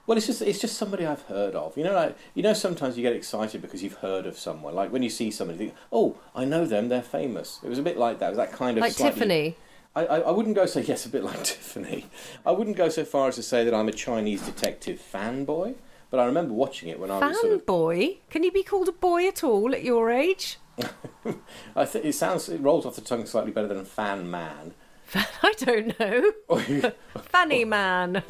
Well, 0.07 0.17
it's 0.17 0.27
just 0.27 0.41
it's 0.41 0.59
just 0.59 0.77
somebody 0.77 1.05
I've 1.05 1.21
heard 1.23 1.55
of. 1.55 1.77
You 1.77 1.83
know, 1.83 1.93
like 1.93 2.17
you 2.33 2.43
know, 2.43 2.53
sometimes 2.53 2.97
you 2.97 3.03
get 3.03 3.13
excited 3.13 3.61
because 3.61 3.83
you've 3.83 3.95
heard 3.95 4.25
of 4.25 4.37
someone. 4.37 4.73
Like 4.75 4.91
when 4.91 5.03
you 5.03 5.09
see 5.09 5.31
somebody, 5.31 5.59
you 5.59 5.69
think, 5.69 5.79
"Oh, 5.91 6.17
I 6.35 6.45
know 6.45 6.65
them. 6.65 6.89
They're 6.89 7.01
famous." 7.01 7.59
It 7.63 7.69
was 7.69 7.79
a 7.79 7.83
bit 7.83 7.97
like 7.97 8.19
that. 8.19 8.27
It 8.27 8.29
was 8.29 8.37
that 8.37 8.51
kind 8.51 8.77
of 8.77 8.81
Like 8.81 8.93
slightly- 8.93 9.13
Tiffany. 9.19 9.55
I, 9.93 10.05
I, 10.05 10.17
I 10.19 10.31
wouldn't 10.31 10.55
go 10.55 10.65
so 10.65 10.79
yes, 10.85 11.05
a 11.05 11.09
bit 11.09 11.23
like 11.23 11.43
Tiffany. 11.43 12.05
I 12.45 12.51
wouldn't 12.51 12.77
go 12.77 12.89
so 12.89 13.03
far 13.03 13.27
as 13.27 13.35
to 13.35 13.43
say 13.43 13.63
that 13.65 13.73
I'm 13.73 13.89
a 13.89 13.93
Chinese 13.93 14.41
detective 14.41 15.01
fanboy, 15.13 15.75
but 16.09 16.19
I 16.19 16.25
remember 16.25 16.53
watching 16.53 16.89
it 16.89 16.99
when 16.99 17.11
I 17.11 17.19
was 17.19 17.39
sort 17.41 17.53
of 17.53 17.65
Fanboy? 17.65 18.17
Can 18.29 18.43
you 18.43 18.51
be 18.51 18.63
called 18.63 18.87
a 18.87 18.93
boy 18.93 19.27
at 19.27 19.43
all 19.43 19.73
at 19.73 19.83
your 19.83 20.09
age? 20.09 20.57
I 21.75 21.85
think 21.85 22.05
it 22.05 22.13
sounds 22.13 22.47
it 22.49 22.61
rolls 22.61 22.85
off 22.85 22.95
the 22.95 23.01
tongue 23.01 23.25
slightly 23.25 23.51
better 23.51 23.67
than 23.67 23.83
fan 23.85 24.29
man. 24.31 24.73
I 25.43 25.53
don't 25.57 25.99
know. 25.99 26.91
Fanny 27.29 27.65
man. 27.65 28.23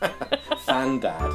fan 0.58 1.00
dad. 1.00 1.32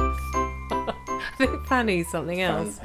I 0.00 1.34
think 1.36 1.64
Fanny's 1.66 2.08
something 2.08 2.40
else. 2.40 2.80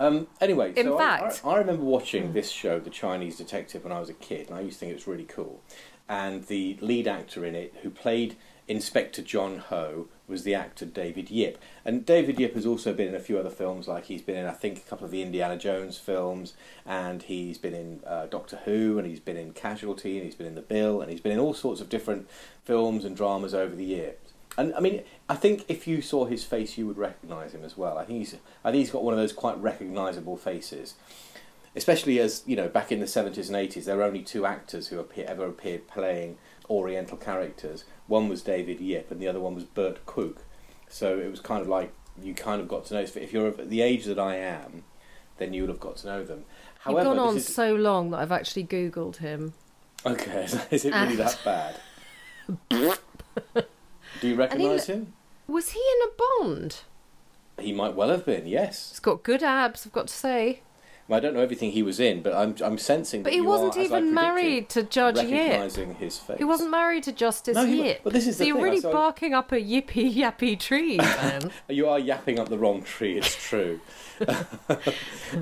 Um, 0.00 0.26
anyway, 0.40 0.72
In 0.76 0.86
so 0.86 0.98
I- 0.98 1.00
fact- 1.00 1.42
I, 1.44 1.50
I 1.50 1.58
remember 1.58 1.84
watching 1.84 2.32
this 2.32 2.50
show, 2.50 2.80
The 2.80 2.90
Chinese 2.90 3.36
Detective, 3.36 3.84
when 3.84 3.92
I 3.92 4.00
was 4.00 4.08
a 4.08 4.14
kid, 4.14 4.48
and 4.48 4.56
I 4.58 4.60
used 4.60 4.74
to 4.76 4.80
think 4.80 4.90
it 4.90 4.94
was 4.94 5.06
really 5.06 5.24
cool. 5.24 5.62
And 6.08 6.44
the 6.44 6.76
lead 6.80 7.06
actor 7.06 7.44
in 7.44 7.54
it, 7.54 7.74
who 7.82 7.90
played 7.90 8.36
Inspector 8.66 9.22
John 9.22 9.58
Ho, 9.58 10.08
was 10.32 10.42
the 10.42 10.56
actor 10.56 10.84
David 10.84 11.30
Yip. 11.30 11.62
And 11.84 12.04
David 12.04 12.40
Yip 12.40 12.54
has 12.54 12.66
also 12.66 12.92
been 12.92 13.06
in 13.06 13.14
a 13.14 13.20
few 13.20 13.38
other 13.38 13.50
films, 13.50 13.86
like 13.86 14.06
he's 14.06 14.22
been 14.22 14.36
in, 14.36 14.46
I 14.46 14.52
think, 14.52 14.78
a 14.78 14.80
couple 14.80 15.04
of 15.04 15.12
the 15.12 15.22
Indiana 15.22 15.56
Jones 15.56 15.96
films, 15.98 16.54
and 16.84 17.22
he's 17.22 17.58
been 17.58 17.74
in 17.74 18.00
uh, 18.04 18.26
Doctor 18.26 18.58
Who, 18.64 18.98
and 18.98 19.06
he's 19.06 19.20
been 19.20 19.36
in 19.36 19.52
Casualty, 19.52 20.16
and 20.16 20.24
he's 20.24 20.34
been 20.34 20.48
in 20.48 20.56
The 20.56 20.62
Bill, 20.62 21.00
and 21.00 21.10
he's 21.12 21.20
been 21.20 21.32
in 21.32 21.38
all 21.38 21.54
sorts 21.54 21.80
of 21.80 21.88
different 21.88 22.28
films 22.64 23.04
and 23.04 23.16
dramas 23.16 23.54
over 23.54 23.76
the 23.76 23.84
years. 23.84 24.16
And 24.58 24.74
I 24.74 24.80
mean, 24.80 25.02
I 25.28 25.36
think 25.36 25.64
if 25.68 25.86
you 25.86 26.02
saw 26.02 26.24
his 26.24 26.44
face, 26.44 26.76
you 26.76 26.86
would 26.86 26.98
recognise 26.98 27.54
him 27.54 27.64
as 27.64 27.76
well. 27.76 27.96
I 27.96 28.04
think 28.04 28.18
he's, 28.18 28.34
I 28.64 28.70
think 28.70 28.80
he's 28.80 28.90
got 28.90 29.04
one 29.04 29.14
of 29.14 29.20
those 29.20 29.32
quite 29.32 29.56
recognisable 29.58 30.36
faces. 30.36 30.94
Especially 31.74 32.20
as 32.20 32.42
you 32.44 32.54
know, 32.54 32.68
back 32.68 32.92
in 32.92 33.00
the 33.00 33.06
seventies 33.06 33.48
and 33.48 33.56
eighties, 33.56 33.86
there 33.86 33.96
were 33.96 34.02
only 34.02 34.22
two 34.22 34.44
actors 34.44 34.88
who 34.88 35.00
appear, 35.00 35.24
ever 35.26 35.46
appeared 35.46 35.88
playing 35.88 36.36
Oriental 36.72 37.16
characters. 37.16 37.84
One 38.06 38.28
was 38.28 38.42
David 38.42 38.80
Yip, 38.80 39.10
and 39.10 39.20
the 39.20 39.28
other 39.28 39.40
one 39.40 39.54
was 39.54 39.64
Burt 39.64 40.04
Kwouk. 40.06 40.38
So 40.88 41.18
it 41.18 41.30
was 41.30 41.40
kind 41.40 41.60
of 41.62 41.68
like 41.68 41.92
you 42.20 42.34
kind 42.34 42.60
of 42.60 42.68
got 42.68 42.86
to 42.86 42.94
know. 42.94 43.00
If 43.00 43.32
you're 43.32 43.48
at 43.48 43.70
the 43.70 43.82
age 43.82 44.04
that 44.06 44.18
I 44.18 44.36
am, 44.36 44.84
then 45.38 45.52
you 45.52 45.62
would 45.62 45.70
have 45.70 45.80
got 45.80 45.96
to 45.98 46.06
know 46.06 46.24
them. 46.24 46.44
You've 46.86 46.96
gone 47.04 47.18
on 47.18 47.36
is, 47.36 47.46
so 47.54 47.74
long 47.74 48.10
that 48.10 48.18
I've 48.18 48.32
actually 48.32 48.64
Googled 48.64 49.16
him. 49.16 49.54
okay, 50.04 50.44
is 50.70 50.84
it 50.84 50.92
really 50.92 51.10
And- 51.10 51.18
that 51.18 51.38
bad? 51.44 51.76
Do 54.20 54.28
you 54.28 54.34
recognise 54.34 54.86
him? 54.86 55.12
Was 55.46 55.70
he 55.70 55.80
in 55.80 56.08
a 56.08 56.12
Bond? 56.44 56.80
He 57.58 57.72
might 57.72 57.94
well 57.94 58.08
have 58.08 58.24
been, 58.26 58.46
yes. 58.46 58.90
He's 58.90 59.00
got 59.00 59.22
good 59.22 59.42
abs, 59.42 59.86
I've 59.86 59.92
got 59.92 60.08
to 60.08 60.14
say. 60.14 60.60
I 61.10 61.20
don't 61.20 61.34
know 61.34 61.40
everything 61.40 61.72
he 61.72 61.82
was 61.82 62.00
in, 62.00 62.22
but 62.22 62.32
I'm 62.32 62.54
I'm 62.64 62.78
sensing. 62.78 63.22
But 63.22 63.30
that 63.30 63.32
he 63.32 63.38
you 63.38 63.44
wasn't 63.44 63.76
are, 63.76 63.80
even 63.80 64.14
married 64.14 64.68
to 64.70 64.82
Judge 64.82 65.22
Yip. 65.22 65.72
His 65.98 66.18
face. 66.18 66.38
He 66.38 66.44
wasn't 66.44 66.70
married 66.70 67.02
to 67.04 67.12
Justice 67.12 67.56
No, 67.56 67.64
Yip. 67.64 68.00
but 68.04 68.12
this 68.12 68.26
is 68.26 68.36
so 68.36 68.44
the 68.44 68.48
you're 68.48 68.56
thing, 68.56 68.64
really 68.64 68.80
saw- 68.80 68.92
barking 68.92 69.34
up 69.34 69.52
a 69.52 69.56
yippy 69.56 70.14
yappy 70.14 70.58
tree, 70.58 70.96
man. 70.96 71.50
You 71.68 71.88
are 71.88 71.98
yapping 71.98 72.38
up 72.38 72.48
the 72.48 72.58
wrong 72.58 72.82
tree. 72.82 73.18
It's 73.18 73.34
true. 73.34 73.80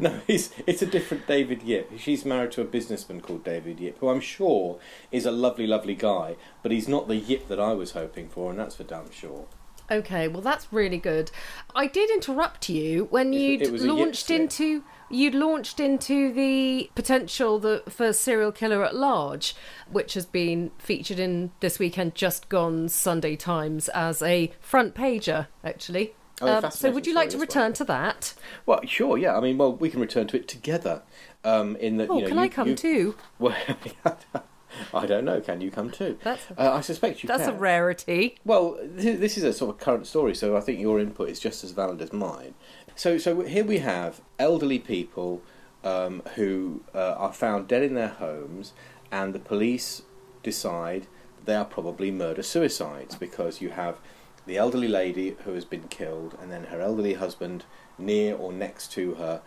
no, 0.00 0.20
he's, 0.26 0.52
it's 0.66 0.80
a 0.82 0.86
different 0.86 1.26
David 1.26 1.62
Yip. 1.62 1.92
She's 1.98 2.24
married 2.24 2.52
to 2.52 2.62
a 2.62 2.64
businessman 2.64 3.20
called 3.20 3.44
David 3.44 3.80
Yip, 3.80 3.98
who 3.98 4.08
I'm 4.08 4.20
sure 4.20 4.78
is 5.12 5.26
a 5.26 5.30
lovely, 5.30 5.66
lovely 5.66 5.94
guy. 5.94 6.36
But 6.62 6.72
he's 6.72 6.88
not 6.88 7.08
the 7.08 7.16
Yip 7.16 7.48
that 7.48 7.60
I 7.60 7.72
was 7.74 7.92
hoping 7.92 8.28
for, 8.28 8.50
and 8.50 8.58
that's 8.58 8.76
for 8.76 8.84
damn 8.84 9.10
sure. 9.10 9.46
Okay, 9.90 10.28
well 10.28 10.40
that's 10.40 10.72
really 10.72 10.98
good. 10.98 11.32
I 11.74 11.88
did 11.88 12.10
interrupt 12.10 12.68
you 12.68 13.08
when 13.10 13.32
you'd 13.32 13.62
it 13.62 13.72
was 13.72 13.82
a 13.82 13.86
yip 13.86 13.96
launched 13.96 14.30
into 14.30 14.84
you'd 15.10 15.34
launched 15.34 15.80
into 15.80 16.32
the 16.32 16.90
potential 16.94 17.58
the, 17.58 17.82
for 17.88 18.12
serial 18.12 18.52
killer 18.52 18.84
at 18.84 18.94
large, 18.94 19.54
which 19.90 20.14
has 20.14 20.24
been 20.26 20.70
featured 20.78 21.18
in 21.18 21.50
this 21.60 21.78
weekend 21.78 22.14
just 22.14 22.48
gone 22.48 22.88
Sunday 22.88 23.36
Times 23.36 23.88
as 23.90 24.22
a 24.22 24.52
front 24.60 24.94
pager, 24.94 25.48
actually. 25.64 26.14
Oh, 26.42 26.58
Um, 26.64 26.70
so 26.70 26.90
would 26.90 27.06
you 27.06 27.12
like 27.14 27.28
to 27.30 27.38
return 27.38 27.64
one. 27.64 27.72
to 27.74 27.84
that? 27.84 28.34
Well, 28.64 28.80
sure, 28.86 29.18
yeah. 29.18 29.36
I 29.36 29.40
mean, 29.40 29.58
well, 29.58 29.74
we 29.74 29.90
can 29.90 30.00
return 30.00 30.26
to 30.28 30.36
it 30.36 30.48
together. 30.48 31.02
Um, 31.44 31.76
in 31.76 31.96
that, 31.98 32.08
Oh, 32.10 32.16
you 32.16 32.22
know, 32.22 32.28
can 32.28 32.36
you, 32.38 32.42
I 32.44 32.48
come 32.48 32.68
you- 32.68 32.74
too? 32.76 33.14
Well, 33.38 33.56
I 34.94 35.04
don't 35.06 35.24
know. 35.24 35.40
Can 35.40 35.60
you 35.60 35.70
come 35.70 35.90
too? 35.90 36.16
That's 36.22 36.42
Uh, 36.56 36.72
I 36.74 36.80
suspect 36.80 37.22
you 37.22 37.26
that's 37.26 37.48
a 37.48 37.52
rarity. 37.52 38.36
Well, 38.44 38.78
this, 38.82 39.18
this 39.18 39.36
is 39.36 39.42
a 39.44 39.52
sort 39.52 39.74
of 39.74 39.80
current 39.80 40.06
story, 40.06 40.34
so 40.34 40.56
I 40.56 40.60
think 40.60 40.78
your 40.80 41.00
input 41.00 41.28
is 41.28 41.40
just 41.40 41.64
as 41.64 41.72
valid 41.72 42.00
as 42.00 42.12
mine. 42.12 42.54
So, 43.00 43.16
so 43.16 43.40
here 43.40 43.64
we 43.64 43.78
have 43.78 44.21
elderly 44.38 44.78
people 44.78 45.40
um, 45.83 46.21
who 46.35 46.83
uh, 46.95 47.14
are 47.16 47.33
found 47.33 47.66
dead 47.66 47.83
in 47.83 47.95
their 47.95 48.09
homes, 48.09 48.75
and 49.11 49.33
the 49.33 49.38
police 49.38 50.02
decide 50.42 51.07
they 51.47 51.54
are 51.54 51.64
probably 51.64 52.11
murder 52.11 52.42
suicides 52.42 53.14
because 53.14 53.62
you 53.62 53.71
have 53.71 53.97
the 54.45 54.59
elderly 54.59 54.87
lady 54.87 55.35
who 55.45 55.54
has 55.54 55.64
been 55.64 55.88
killed, 55.88 56.37
and 56.42 56.52
then 56.52 56.64
her 56.64 56.83
elderly 56.83 57.14
husband 57.14 57.64
near 57.97 58.37
or 58.37 58.52
next 58.52 58.92
to 58.92 59.14
her. 59.14 59.40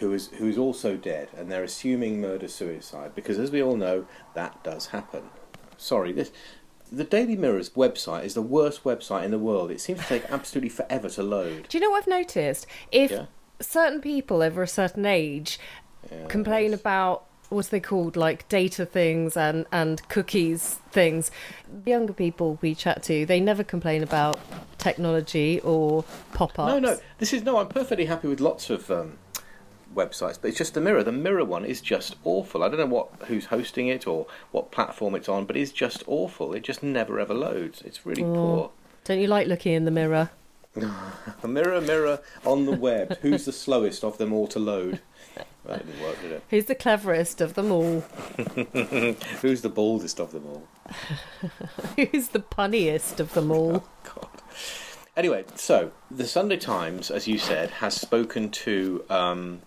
Who 0.00 0.12
is 0.12 0.28
who 0.32 0.46
is 0.46 0.58
also 0.58 0.98
dead, 0.98 1.30
and 1.34 1.50
they're 1.50 1.64
assuming 1.64 2.20
murder 2.20 2.46
suicide 2.46 3.12
because, 3.14 3.38
as 3.38 3.50
we 3.50 3.62
all 3.62 3.76
know, 3.76 4.04
that 4.34 4.62
does 4.62 4.88
happen. 4.88 5.30
Sorry, 5.78 6.12
this 6.12 6.30
the 6.90 7.04
Daily 7.04 7.36
Mirror's 7.36 7.70
website 7.70 8.24
is 8.24 8.34
the 8.34 8.42
worst 8.42 8.84
website 8.84 9.24
in 9.24 9.30
the 9.30 9.38
world. 9.38 9.70
It 9.70 9.80
seems 9.80 10.00
to 10.00 10.06
take 10.06 10.24
absolutely 10.30 10.70
forever 10.70 11.08
to 11.10 11.22
load. 11.22 11.68
Do 11.68 11.78
you 11.78 11.82
know 11.82 11.90
what 11.90 12.02
I've 12.02 12.08
noticed? 12.08 12.66
If 12.92 13.10
Yeah. 13.10 13.26
certain 13.60 14.00
people 14.00 14.42
over 14.42 14.62
a 14.62 14.68
certain 14.68 15.04
age 15.06 15.58
Yeah, 16.10 16.26
complain 16.28 16.72
about 16.72 17.24
what's 17.48 17.68
they 17.68 17.80
called 17.80 18.16
like 18.16 18.48
data 18.48 18.86
things 18.86 19.36
and 19.36 19.66
and 19.72 20.06
cookies 20.08 20.76
things 20.92 21.30
younger 21.86 22.12
people 22.12 22.58
we 22.60 22.74
chat 22.74 23.02
to 23.02 23.24
they 23.26 23.40
never 23.40 23.64
complain 23.64 24.02
about 24.02 24.38
technology 24.78 25.60
or 25.64 26.04
pop-ups 26.34 26.68
No, 26.68 26.78
no, 26.78 26.98
this 27.18 27.32
is 27.32 27.42
no. 27.42 27.56
I'm 27.58 27.68
perfectly 27.68 28.04
happy 28.06 28.28
with 28.28 28.40
lots 28.40 28.70
of 28.70 28.90
um, 28.90 29.18
websites, 29.94 30.38
but 30.40 30.48
it's 30.48 30.58
just 30.58 30.74
the 30.74 30.80
Mirror. 30.80 31.04
The 31.04 31.12
Mirror 31.12 31.44
one 31.44 31.64
is 31.64 31.80
just 31.80 32.16
awful. 32.24 32.62
I 32.62 32.68
don't 32.68 32.78
know 32.78 32.86
what 32.86 33.08
who's 33.26 33.46
hosting 33.46 33.88
it 33.88 34.06
or 34.06 34.26
what 34.52 34.70
platform 34.70 35.14
it's 35.14 35.28
on, 35.28 35.44
but 35.44 35.56
it's 35.56 35.72
just 35.72 36.02
awful. 36.06 36.52
It 36.54 36.62
just 36.62 36.82
never 36.82 37.18
ever 37.20 37.34
loads. 37.34 37.82
It's 37.82 38.04
really 38.06 38.24
Oh. 38.24 38.70
don't 39.04 39.20
you 39.20 39.26
like 39.26 39.46
looking 39.46 39.72
in 39.72 39.84
the 39.84 39.90
mirror 39.90 40.30
poor. 40.74 40.90
A 41.42 41.48
mirror, 41.48 41.80
mirror 41.80 42.20
on 42.44 42.66
the 42.66 42.72
web. 42.72 43.18
Who's 43.18 43.44
the 43.44 43.52
slowest 43.52 44.04
of 44.04 44.18
them 44.18 44.32
all 44.32 44.46
to 44.48 44.58
load? 44.58 45.00
That 45.64 45.86
didn't 45.86 46.02
work, 46.02 46.20
did 46.22 46.32
it? 46.32 46.42
who's 46.50 46.64
the 46.64 46.74
cleverest 46.74 47.40
of 47.40 47.54
them 47.54 47.70
all 47.70 48.00
Who's 49.42 49.60
the 49.60 49.68
baldest 49.68 50.18
of 50.18 50.32
them 50.32 50.46
all? 50.46 50.66
who's 51.96 52.28
the 52.28 52.40
punniest 52.40 53.20
of 53.20 53.34
them 53.34 53.50
all 53.50 53.84
God. 54.04 54.28
Anyway, 55.16 55.44
so 55.56 55.90
the 56.10 56.26
Sunday 56.26 56.56
Times, 56.56 57.10
as 57.10 57.26
you 57.28 57.38
said, 57.38 57.70
has 57.70 57.94
spoken 57.94 58.50
to 58.50 59.04
um, 59.10 59.60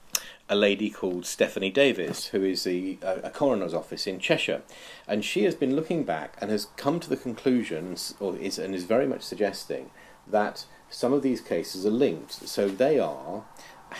a 0.51 0.55
lady 0.55 0.89
called 0.89 1.25
Stephanie 1.25 1.71
Davis, 1.71 2.27
who 2.27 2.43
is 2.43 2.65
the 2.65 2.99
uh, 3.01 3.19
a 3.23 3.29
coroner's 3.29 3.73
office 3.73 4.05
in 4.05 4.19
Cheshire, 4.19 4.61
and 5.07 5.23
she 5.23 5.45
has 5.45 5.55
been 5.55 5.77
looking 5.77 6.03
back 6.03 6.35
and 6.41 6.51
has 6.51 6.65
come 6.75 6.99
to 6.99 7.09
the 7.09 7.15
conclusions, 7.15 8.13
or 8.19 8.35
is 8.35 8.59
and 8.59 8.75
is 8.75 8.83
very 8.83 9.07
much 9.07 9.21
suggesting 9.21 9.91
that 10.27 10.65
some 10.89 11.13
of 11.13 11.21
these 11.21 11.39
cases 11.39 11.85
are 11.85 11.89
linked. 11.89 12.33
So 12.33 12.67
they 12.67 12.99
are 12.99 13.45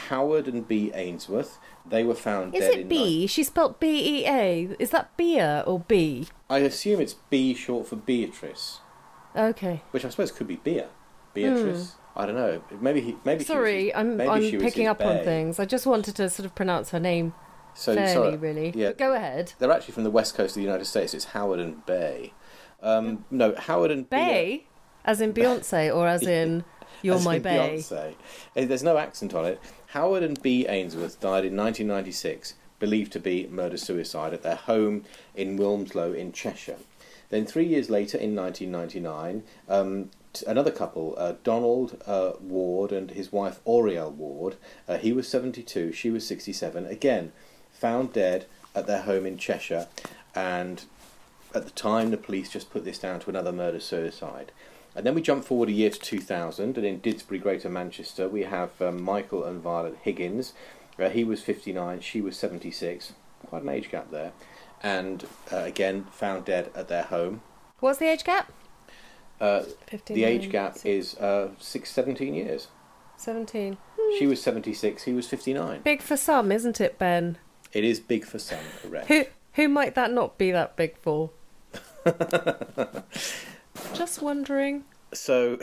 Howard 0.09 0.47
and 0.47 0.67
B. 0.67 0.91
Ainsworth. 0.93 1.57
They 1.85 2.03
were 2.03 2.15
found 2.15 2.53
is 2.53 2.59
dead 2.59 2.73
it 2.73 2.79
in. 2.81 2.87
b 2.89 3.27
she 3.27 3.43
spelt 3.43 3.79
b-e-a 3.79 4.75
is 4.77 4.91
that 4.91 5.15
Bea 5.17 5.61
or 5.61 5.79
b 5.79 6.27
I 6.49 6.59
assume 6.59 6.99
it's 6.99 7.15
B 7.15 7.53
short 7.53 7.87
for 7.87 7.95
Beatrice, 7.95 8.81
okay 9.35 9.81
which 9.91 10.03
I 10.03 10.09
suppose 10.09 10.31
could 10.31 10.47
be 10.47 10.57
Bea. 10.57 10.83
Beatrice. 11.33 11.95
I 12.15 12.25
don't 12.25 12.35
know. 12.35 12.61
Maybe 12.81 13.01
he. 13.01 13.17
Maybe 13.23 13.43
sorry 13.43 13.85
his- 13.85 13.93
i'm 13.95 14.17
maybe 14.17 14.29
i'm 14.29 14.59
picking 14.61 14.87
up 14.87 15.01
on 15.01 15.23
things 15.23 15.59
i 15.59 15.65
just 15.65 15.85
wanted 15.85 16.15
to 16.17 16.29
sort 16.29 16.45
of 16.45 16.53
pronounce 16.55 16.89
her 16.91 16.99
name 16.99 17.33
So 17.73 17.95
fairly 17.95 18.13
sorry, 18.13 18.37
really 18.37 18.73
Yeah, 18.75 18.89
But 18.89 18.97
go 18.97 19.13
ahead 19.13 19.53
they're 19.59 19.71
actually 19.71 19.93
from 19.93 20.03
the 20.03 20.11
west 20.11 20.35
coast 20.35 20.51
of 20.51 20.55
the 20.55 20.67
United 20.67 20.85
States. 20.85 21.13
It's 21.13 21.25
Howard 21.25 21.59
and 21.61 21.85
Bay. 21.85 22.33
Um, 22.83 23.25
no, 23.31 23.53
Howard 23.55 23.91
and 23.91 24.09
Bay, 24.09 24.65
as 25.05 25.21
in 25.21 25.33
Beyonce, 25.33 25.93
or 25.95 26.07
as 26.07 26.23
in 26.39 26.63
You're 27.01 27.15
as 27.15 27.23
My 27.25 27.35
in 27.35 27.41
Bay. 27.43 27.75
Beyonce. 27.77 28.15
Eh, 28.55 28.65
There's 28.65 28.83
no 28.83 28.97
accent 28.97 29.33
on 29.33 29.45
it. 29.45 29.59
Howard 29.87 30.23
and 30.23 30.41
B. 30.41 30.65
Ainsworth 30.67 31.19
died 31.19 31.45
in 31.45 31.55
1996, 31.55 32.55
believed 32.79 33.11
to 33.13 33.19
be 33.19 33.47
murder 33.47 33.77
suicide 33.77 34.33
at 34.33 34.41
their 34.43 34.55
home 34.55 35.03
in 35.35 35.57
Wilmslow 35.59 36.13
in 36.15 36.31
Cheshire. 36.33 36.77
Then 37.29 37.45
three 37.45 37.65
years 37.65 37.89
later, 37.89 38.17
in 38.17 38.35
1999, 38.35 39.43
um, 39.69 40.09
another 40.47 40.71
couple, 40.71 41.15
uh, 41.17 41.33
Donald 41.43 42.01
uh, 42.05 42.33
Ward 42.39 42.91
and 42.91 43.11
his 43.11 43.31
wife 43.31 43.59
Oriel 43.65 44.11
Ward, 44.11 44.55
uh, 44.87 44.97
he 44.97 45.11
was 45.11 45.27
72, 45.27 45.91
she 45.91 46.09
was 46.09 46.25
67, 46.27 46.85
again 46.85 47.31
found 47.71 48.13
dead 48.13 48.45
at 48.75 48.87
their 48.87 49.01
home 49.01 49.25
in 49.25 49.37
Cheshire, 49.37 49.87
and 50.35 50.85
at 51.53 51.65
the 51.65 51.71
time 51.71 52.11
the 52.11 52.17
police 52.17 52.49
just 52.49 52.69
put 52.69 52.85
this 52.85 52.99
down 52.99 53.19
to 53.19 53.29
another 53.29 53.51
murder 53.51 53.79
suicide. 53.79 54.51
And 54.95 55.05
then 55.05 55.15
we 55.15 55.21
jump 55.21 55.45
forward 55.45 55.69
a 55.69 55.73
year 55.73 55.89
to 55.89 55.99
2000, 55.99 56.77
and 56.77 56.85
in 56.85 56.99
Didsbury, 56.99 57.41
Greater 57.41 57.69
Manchester, 57.69 58.27
we 58.27 58.43
have 58.43 58.81
um, 58.81 59.01
Michael 59.01 59.43
and 59.43 59.61
Violet 59.61 59.97
Higgins. 60.01 60.53
Uh, 60.99 61.09
he 61.09 61.23
was 61.23 61.41
59, 61.41 62.01
she 62.01 62.21
was 62.21 62.37
76, 62.37 63.13
quite 63.47 63.63
an 63.63 63.69
age 63.69 63.89
gap 63.89 64.11
there, 64.11 64.33
and 64.83 65.25
uh, 65.51 65.57
again 65.57 66.05
found 66.11 66.45
dead 66.45 66.69
at 66.75 66.87
their 66.87 67.03
home. 67.03 67.41
What's 67.79 67.99
the 67.99 68.09
age 68.09 68.23
gap? 68.23 68.51
Uh, 69.41 69.63
15, 69.87 70.15
the 70.15 70.23
age 70.23 70.49
gap 70.51 70.77
is 70.85 71.17
uh, 71.17 71.49
six, 71.59 71.89
17 71.89 72.33
years. 72.33 72.67
17. 73.17 73.75
She 74.17 74.27
was 74.27 74.41
76, 74.41 75.03
he 75.03 75.13
was 75.13 75.27
59. 75.27 75.81
Big 75.81 76.01
for 76.01 76.15
some, 76.15 76.51
isn't 76.51 76.79
it, 76.79 76.97
Ben? 76.99 77.37
It 77.73 77.83
is 77.83 77.99
big 77.99 78.23
for 78.25 78.39
some, 78.39 78.59
correct. 78.81 79.07
Who 79.07 79.25
who 79.53 79.67
might 79.67 79.95
that 79.95 80.11
not 80.11 80.37
be 80.37 80.51
that 80.51 80.75
big 80.75 80.97
for? 80.97 81.31
Just 83.93 84.21
wondering. 84.21 84.85
So, 85.13 85.57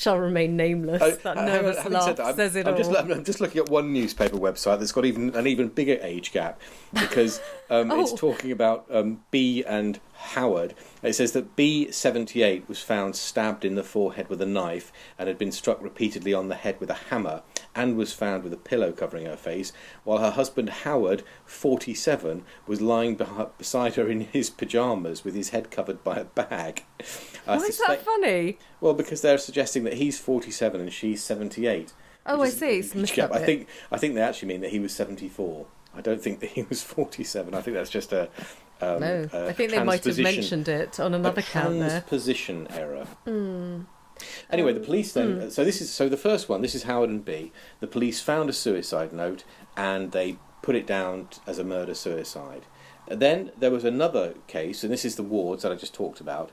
Shall 0.00 0.18
remain 0.18 0.56
nameless. 0.56 1.02
Oh, 1.02 1.10
that 1.10 1.36
on, 1.36 1.44
nervous 1.44 1.76
having 1.76 1.92
laugh 1.92 2.16
that, 2.16 2.24
I'm, 2.24 2.34
says 2.34 2.56
it 2.56 2.66
I'm 2.66 2.72
all. 2.72 2.78
Just, 2.78 2.90
I'm 2.90 3.22
just 3.22 3.38
looking 3.38 3.60
at 3.60 3.68
one 3.68 3.92
newspaper 3.92 4.38
website 4.38 4.78
that's 4.78 4.92
got 4.92 5.04
even 5.04 5.34
an 5.36 5.46
even 5.46 5.68
bigger 5.68 5.98
age 6.00 6.32
gap 6.32 6.58
because 6.94 7.38
um, 7.70 7.90
it's 7.90 8.12
Oh. 8.12 8.16
talking 8.16 8.50
about 8.50 8.86
um, 8.90 9.20
B 9.30 9.62
and 9.62 10.00
Howard. 10.14 10.74
It 11.02 11.12
says 11.12 11.32
that 11.32 11.54
B78 11.54 12.66
was 12.66 12.80
found 12.80 13.14
stabbed 13.14 13.62
in 13.62 13.74
the 13.74 13.84
forehead 13.84 14.30
with 14.30 14.40
a 14.40 14.46
knife 14.46 14.90
and 15.18 15.28
had 15.28 15.36
been 15.36 15.52
struck 15.52 15.82
repeatedly 15.82 16.32
on 16.32 16.48
the 16.48 16.54
head 16.54 16.80
with 16.80 16.88
a 16.88 16.94
hammer 16.94 17.42
and 17.74 17.96
was 17.96 18.12
found 18.12 18.42
with 18.42 18.52
a 18.52 18.56
pillow 18.56 18.92
covering 18.92 19.26
her 19.26 19.36
face, 19.36 19.72
while 20.04 20.18
her 20.18 20.30
husband 20.30 20.70
Howard, 20.70 21.22
47, 21.44 22.44
was 22.66 22.80
lying 22.80 23.16
beh 23.16 23.50
beside 23.58 23.94
her 23.94 24.08
in 24.08 24.22
his 24.22 24.50
pyjamas 24.50 25.24
with 25.24 25.34
his 25.34 25.50
head 25.50 25.70
covered 25.70 26.02
by 26.02 26.16
a 26.16 26.24
bag. 26.24 26.84
I 27.46 27.56
Why 27.56 27.64
is 27.64 27.78
that 27.78 28.02
funny? 28.04 28.58
well, 28.80 28.94
because 28.94 29.22
they're 29.22 29.38
suggesting 29.38 29.84
that 29.84 29.94
he's 29.94 30.18
47 30.18 30.80
and 30.80 30.92
she's 30.92 31.22
78. 31.22 31.92
Oh, 32.26 32.42
I 32.42 32.46
is 32.46 32.58
see. 32.58 32.78
It's 32.78 32.92
huge 32.92 33.00
missed 33.02 33.14
gap. 33.14 33.30
that 33.30 33.42
I 33.42 33.44
think 33.44 33.68
I 33.90 33.98
think 33.98 34.14
they 34.14 34.20
actually 34.20 34.48
mean 34.48 34.60
that 34.60 34.70
he 34.70 34.78
was 34.78 34.94
74. 34.94 35.66
I 35.94 36.00
don't 36.00 36.20
think 36.22 36.40
that 36.40 36.50
he 36.50 36.62
was 36.62 36.82
47. 36.82 37.54
I 37.54 37.60
think 37.60 37.76
that's 37.76 37.90
just 37.90 38.12
a 38.12 38.28
um, 38.82 39.00
no, 39.00 39.28
a 39.32 39.48
I 39.48 39.52
think 39.52 39.70
they 39.70 39.82
might 39.82 40.04
have 40.04 40.18
mentioned 40.18 40.68
it 40.68 40.98
on 41.00 41.14
another 41.14 41.42
count 41.42 41.78
there. 41.78 41.88
Transposition 41.88 42.66
error. 42.70 43.06
Anyway, 44.50 44.72
the 44.72 44.80
police 44.80 45.12
then. 45.12 45.40
Hmm. 45.40 45.50
So 45.50 45.64
this 45.64 45.80
is 45.80 45.92
so 45.92 46.08
the 46.08 46.16
first 46.16 46.48
one. 46.48 46.62
This 46.62 46.74
is 46.74 46.84
Howard 46.84 47.10
and 47.10 47.24
B. 47.24 47.52
The 47.80 47.86
police 47.86 48.20
found 48.20 48.50
a 48.50 48.52
suicide 48.52 49.12
note 49.12 49.44
and 49.76 50.12
they 50.12 50.36
put 50.62 50.74
it 50.76 50.86
down 50.86 51.28
as 51.46 51.58
a 51.58 51.64
murder 51.64 51.94
suicide. 51.94 52.66
Then 53.08 53.50
there 53.58 53.70
was 53.70 53.84
another 53.84 54.34
case, 54.46 54.84
and 54.84 54.92
this 54.92 55.04
is 55.04 55.16
the 55.16 55.22
wards 55.22 55.62
that 55.62 55.72
I 55.72 55.74
just 55.74 55.94
talked 55.94 56.20
about. 56.20 56.50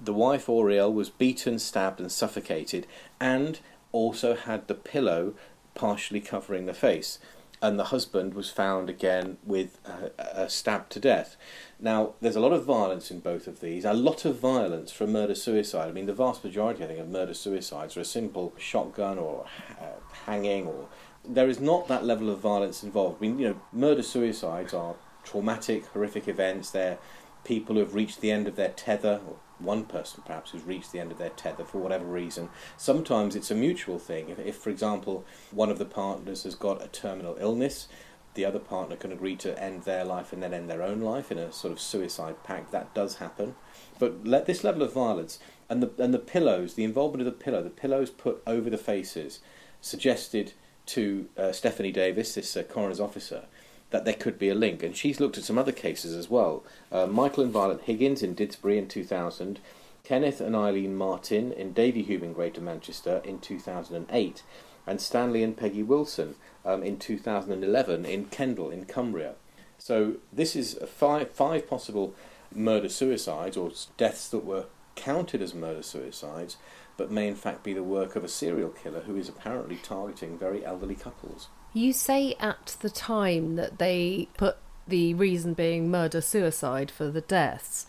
the 0.00 0.14
wife 0.14 0.48
Auriel 0.48 0.92
was 0.92 1.10
beaten, 1.10 1.58
stabbed, 1.58 2.00
and 2.00 2.10
suffocated, 2.10 2.86
and 3.20 3.58
also 3.90 4.36
had 4.36 4.68
the 4.68 4.74
pillow 4.74 5.34
partially 5.74 6.20
covering 6.20 6.66
the 6.66 6.74
face. 6.74 7.18
And 7.60 7.78
the 7.78 7.84
husband 7.84 8.34
was 8.34 8.50
found 8.50 8.88
again 8.88 9.38
with 9.44 9.80
a, 9.84 10.44
a 10.44 10.48
stab 10.48 10.88
to 10.90 11.00
death. 11.00 11.36
Now, 11.80 12.14
there's 12.20 12.36
a 12.36 12.40
lot 12.40 12.52
of 12.52 12.64
violence 12.64 13.10
in 13.10 13.18
both 13.18 13.48
of 13.48 13.60
these, 13.60 13.84
a 13.84 13.92
lot 13.92 14.24
of 14.24 14.38
violence 14.38 14.92
from 14.92 15.12
murder 15.12 15.34
suicide. 15.34 15.88
I 15.88 15.92
mean, 15.92 16.06
the 16.06 16.12
vast 16.12 16.44
majority, 16.44 16.84
I 16.84 16.86
think, 16.86 17.00
of 17.00 17.08
murder 17.08 17.34
suicides 17.34 17.96
are 17.96 18.00
a 18.00 18.04
simple 18.04 18.52
shotgun 18.58 19.18
or 19.18 19.46
uh, 19.80 19.98
hanging, 20.26 20.66
or 20.66 20.86
there 21.24 21.48
is 21.48 21.60
not 21.60 21.88
that 21.88 22.04
level 22.04 22.30
of 22.30 22.38
violence 22.38 22.84
involved. 22.84 23.16
I 23.18 23.20
mean, 23.22 23.38
you 23.40 23.48
know, 23.48 23.60
murder 23.72 24.02
suicides 24.02 24.72
are 24.72 24.94
traumatic, 25.24 25.86
horrific 25.86 26.28
events. 26.28 26.70
They're 26.70 26.98
people 27.44 27.74
who 27.74 27.80
have 27.80 27.94
reached 27.94 28.20
the 28.20 28.30
end 28.30 28.46
of 28.46 28.56
their 28.56 28.70
tether, 28.70 29.20
or 29.26 29.36
one 29.58 29.84
person 29.84 30.22
perhaps 30.24 30.50
who's 30.50 30.62
reached 30.62 30.92
the 30.92 31.00
end 31.00 31.12
of 31.12 31.18
their 31.18 31.30
tether 31.30 31.64
for 31.64 31.78
whatever 31.78 32.04
reason. 32.04 32.48
Sometimes 32.76 33.34
it's 33.34 33.50
a 33.50 33.54
mutual 33.54 33.98
thing. 33.98 34.28
If, 34.28 34.38
if, 34.38 34.56
for 34.56 34.70
example, 34.70 35.24
one 35.50 35.70
of 35.70 35.78
the 35.78 35.84
partners 35.84 36.44
has 36.44 36.54
got 36.54 36.82
a 36.82 36.88
terminal 36.88 37.36
illness, 37.40 37.88
the 38.34 38.44
other 38.44 38.60
partner 38.60 38.94
can 38.94 39.10
agree 39.10 39.34
to 39.36 39.60
end 39.60 39.82
their 39.82 40.04
life 40.04 40.32
and 40.32 40.42
then 40.42 40.54
end 40.54 40.70
their 40.70 40.82
own 40.82 41.00
life 41.00 41.32
in 41.32 41.38
a 41.38 41.52
sort 41.52 41.72
of 41.72 41.80
suicide 41.80 42.44
pact. 42.44 42.70
That 42.70 42.94
does 42.94 43.16
happen. 43.16 43.56
But 43.98 44.24
let 44.26 44.46
this 44.46 44.62
level 44.62 44.82
of 44.82 44.92
violence 44.92 45.40
and 45.68 45.82
the 45.82 45.90
and 46.02 46.14
the 46.14 46.18
pillows, 46.18 46.74
the 46.74 46.84
involvement 46.84 47.26
of 47.26 47.26
the 47.26 47.44
pillow, 47.44 47.62
the 47.62 47.70
pillows 47.70 48.10
put 48.10 48.42
over 48.46 48.70
the 48.70 48.78
faces, 48.78 49.40
suggested 49.80 50.52
to 50.86 51.28
uh, 51.36 51.52
Stephanie 51.52 51.92
Davis, 51.92 52.34
this 52.34 52.56
uh, 52.56 52.62
coroner's 52.62 53.00
officer, 53.00 53.46
that 53.90 54.04
there 54.04 54.14
could 54.14 54.38
be 54.38 54.48
a 54.48 54.54
link. 54.54 54.82
And 54.82 54.96
she's 54.96 55.20
looked 55.20 55.38
at 55.38 55.44
some 55.44 55.58
other 55.58 55.72
cases 55.72 56.14
as 56.14 56.28
well. 56.28 56.64
Uh, 56.92 57.06
Michael 57.06 57.44
and 57.44 57.52
Violet 57.52 57.82
Higgins 57.82 58.22
in 58.22 58.34
Didsbury 58.34 58.76
in 58.76 58.88
2000, 58.88 59.60
Kenneth 60.04 60.40
and 60.40 60.56
Eileen 60.56 60.96
Martin 60.96 61.52
in 61.52 61.72
Davy 61.72 62.04
Davyhulme 62.04 62.22
in 62.22 62.32
Greater 62.32 62.60
Manchester 62.60 63.20
in 63.24 63.40
2008, 63.40 64.42
and 64.86 65.00
Stanley 65.00 65.42
and 65.42 65.56
Peggy 65.56 65.82
Wilson 65.82 66.34
um, 66.64 66.82
in 66.82 66.98
2011 66.98 68.04
in 68.06 68.24
Kendal 68.26 68.70
in 68.70 68.86
Cumbria. 68.86 69.34
So 69.78 70.14
this 70.32 70.56
is 70.56 70.78
five, 70.86 71.30
five 71.30 71.68
possible 71.68 72.14
murder 72.54 72.88
suicides 72.88 73.56
or 73.56 73.70
deaths 73.96 74.28
that 74.30 74.44
were 74.44 74.66
counted 74.96 75.42
as 75.42 75.54
murder 75.54 75.82
suicides, 75.82 76.56
but 76.96 77.10
may 77.10 77.28
in 77.28 77.36
fact 77.36 77.62
be 77.62 77.72
the 77.72 77.82
work 77.82 78.16
of 78.16 78.24
a 78.24 78.28
serial 78.28 78.70
killer 78.70 79.00
who 79.00 79.16
is 79.16 79.28
apparently 79.28 79.76
targeting 79.76 80.38
very 80.38 80.64
elderly 80.64 80.96
couples. 80.96 81.48
You 81.78 81.92
say 81.92 82.34
at 82.40 82.76
the 82.80 82.90
time 82.90 83.54
that 83.54 83.78
they 83.78 84.26
put 84.36 84.56
the 84.88 85.14
reason 85.14 85.54
being 85.54 85.88
murder 85.88 86.20
suicide 86.20 86.90
for 86.90 87.08
the 87.08 87.20
deaths. 87.20 87.86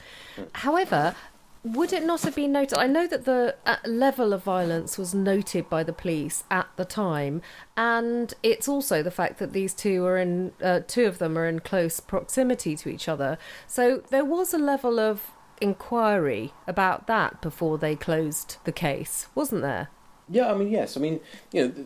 However, 0.53 1.15
would 1.63 1.91
it 1.91 2.05
not 2.05 2.21
have 2.21 2.35
been 2.35 2.51
noted? 2.51 2.77
I 2.77 2.85
know 2.85 3.07
that 3.07 3.25
the 3.25 3.55
uh, 3.65 3.77
level 3.85 4.31
of 4.31 4.43
violence 4.43 4.99
was 4.99 5.15
noted 5.15 5.71
by 5.71 5.81
the 5.81 5.91
police 5.91 6.43
at 6.51 6.67
the 6.75 6.85
time, 6.85 7.41
and 7.75 8.31
it's 8.43 8.67
also 8.67 9.01
the 9.01 9.09
fact 9.09 9.39
that 9.39 9.53
these 9.53 9.73
two 9.73 10.05
are 10.05 10.19
in, 10.19 10.51
uh, 10.61 10.81
two 10.85 11.05
of 11.05 11.17
them 11.17 11.35
are 11.35 11.47
in 11.47 11.59
close 11.59 11.99
proximity 11.99 12.75
to 12.75 12.89
each 12.89 13.09
other. 13.09 13.39
So 13.65 14.03
there 14.11 14.23
was 14.23 14.53
a 14.53 14.59
level 14.59 14.99
of 14.99 15.31
inquiry 15.59 16.53
about 16.67 17.07
that 17.07 17.41
before 17.41 17.79
they 17.79 17.95
closed 17.95 18.57
the 18.65 18.71
case, 18.71 19.25
wasn't 19.33 19.63
there? 19.63 19.89
Yeah, 20.29 20.51
I 20.51 20.53
mean, 20.53 20.69
yes. 20.69 20.95
I 20.95 20.99
mean, 20.99 21.19
you 21.51 21.67
know, 21.67 21.85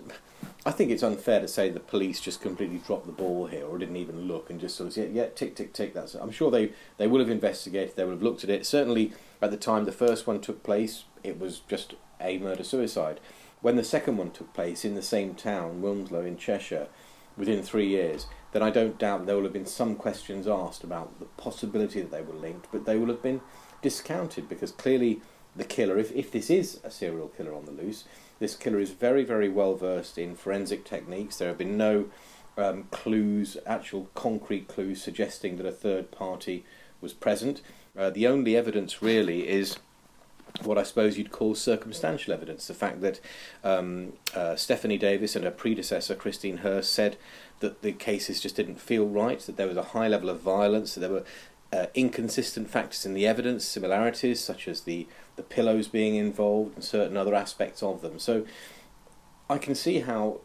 I 0.66 0.72
think 0.72 0.92
it's 0.92 1.04
unfair 1.04 1.42
to 1.42 1.48
say 1.48 1.70
the 1.70 1.82
police 1.82 2.22
just 2.22 2.42
completely 2.42 2.78
dropped 2.78 3.06
the 3.06 3.12
ball 3.12 3.48
here 3.48 3.66
or 3.66 3.78
didn't 3.78 3.98
even 3.98 4.28
look 4.30 4.50
and 4.50 4.62
just 4.62 4.78
sort 4.78 4.88
of 4.88 4.94
said, 4.94 5.12
yeah, 5.12 5.28
tick, 5.36 5.56
tick, 5.56 5.74
tick. 5.74 5.94
That's. 5.94 6.16
It. 6.16 6.22
I'm 6.22 6.32
sure 6.32 6.50
they 6.50 6.72
they 6.98 7.08
would 7.08 7.20
have 7.20 7.30
investigated. 7.30 7.96
They 7.96 8.06
would 8.06 8.14
have 8.14 8.24
looked 8.24 8.46
at 8.46 8.50
it. 8.50 8.66
Certainly, 8.66 9.12
at 9.42 9.52
the 9.52 9.58
time 9.58 9.84
the 9.84 9.92
first 9.92 10.26
one 10.26 10.40
took 10.40 10.64
place, 10.64 11.04
it 11.22 11.38
was 11.38 11.60
just 11.68 11.96
a 12.22 12.38
murder 12.38 12.64
suicide. 12.64 13.20
When 13.62 13.76
the 13.76 13.84
second 13.84 14.18
one 14.18 14.32
took 14.32 14.54
place 14.54 14.86
in 14.86 14.96
the 14.96 15.02
same 15.02 15.36
town, 15.36 15.82
Wilmslow 15.82 16.26
in 16.26 16.38
Cheshire, 16.38 16.88
within 17.38 17.64
three 17.64 17.88
years, 17.88 18.28
then 18.52 18.62
I 18.64 18.70
don't 18.70 19.00
doubt 19.00 19.26
there 19.26 19.36
will 19.36 19.44
have 19.44 19.54
been 19.54 19.66
some 19.66 19.96
questions 19.96 20.48
asked 20.48 20.84
about 20.84 21.20
the 21.20 21.26
possibility 21.26 22.02
that 22.02 22.12
they 22.12 22.22
were 22.22 22.34
linked, 22.34 22.68
but 22.72 22.86
they 22.86 22.98
will 22.98 23.08
have 23.08 23.24
been 23.24 23.42
discounted 23.82 24.48
because 24.48 24.72
clearly 24.72 25.22
the 25.56 25.64
killer, 25.64 25.98
if, 25.98 26.12
if 26.12 26.32
this 26.32 26.50
is 26.50 26.80
a 26.84 26.92
serial 26.92 27.28
killer 27.30 27.54
on 27.54 27.66
the 27.66 27.72
loose, 27.72 28.06
this 28.40 28.56
killer 28.56 28.80
is 28.80 28.92
very, 28.92 29.24
very 29.24 29.50
well 29.50 29.76
versed 29.76 30.18
in 30.18 30.36
forensic 30.36 30.84
techniques. 30.86 31.38
There 31.38 31.48
have 31.48 31.58
been 31.58 31.78
no 31.78 32.06
um, 32.58 32.86
clues, 32.92 33.58
actual 33.66 34.10
concrete 34.16 34.68
clues, 34.68 35.02
suggesting 35.02 35.58
that 35.58 35.66
a 35.66 35.72
third 35.72 36.12
party 36.12 36.66
was 37.02 37.14
present. 37.14 37.62
Uh, 37.98 38.10
the 38.10 38.28
only 38.28 38.56
evidence 38.56 39.02
really 39.02 39.48
is 39.48 39.78
what 40.62 40.78
I 40.78 40.84
suppose 40.84 41.18
you'd 41.18 41.32
call 41.32 41.56
circumstantial 41.56 42.34
evidence. 42.34 42.68
The 42.68 42.74
fact 42.74 43.02
that 43.02 43.20
um, 43.64 44.14
uh, 44.36 44.56
Stephanie 44.56 44.98
Davis 44.98 45.36
and 45.36 45.46
her 45.46 45.52
predecessor, 45.52 46.16
Christine 46.16 46.58
Hurst, 46.58 46.94
said 46.94 47.18
that 47.60 47.82
the 47.82 47.92
cases 47.92 48.40
just 48.40 48.56
didn't 48.56 48.80
feel 48.80 49.08
right, 49.08 49.40
that 49.40 49.58
there 49.58 49.68
was 49.68 49.78
a 49.78 49.84
high 49.84 50.08
level 50.08 50.30
of 50.30 50.42
violence, 50.42 50.94
that 50.94 51.02
there 51.02 51.10
were 51.10 51.26
uh, 51.72 51.88
inconsistent 51.96 52.70
factors 52.70 53.06
in 53.06 53.14
the 53.14 53.26
evidence, 53.26 53.66
similarities 53.66 54.40
such 54.40 54.68
as 54.68 54.82
the, 54.82 55.08
the 55.36 55.44
pillows 55.44 55.88
being 55.88 56.16
involved 56.16 56.76
and 56.76 56.84
certain 56.84 57.18
other 57.18 57.34
aspects 57.34 57.82
of 57.82 58.02
them. 58.02 58.20
So 58.20 58.46
I 59.50 59.58
can 59.58 59.76
see 59.76 60.00
how 60.00 60.42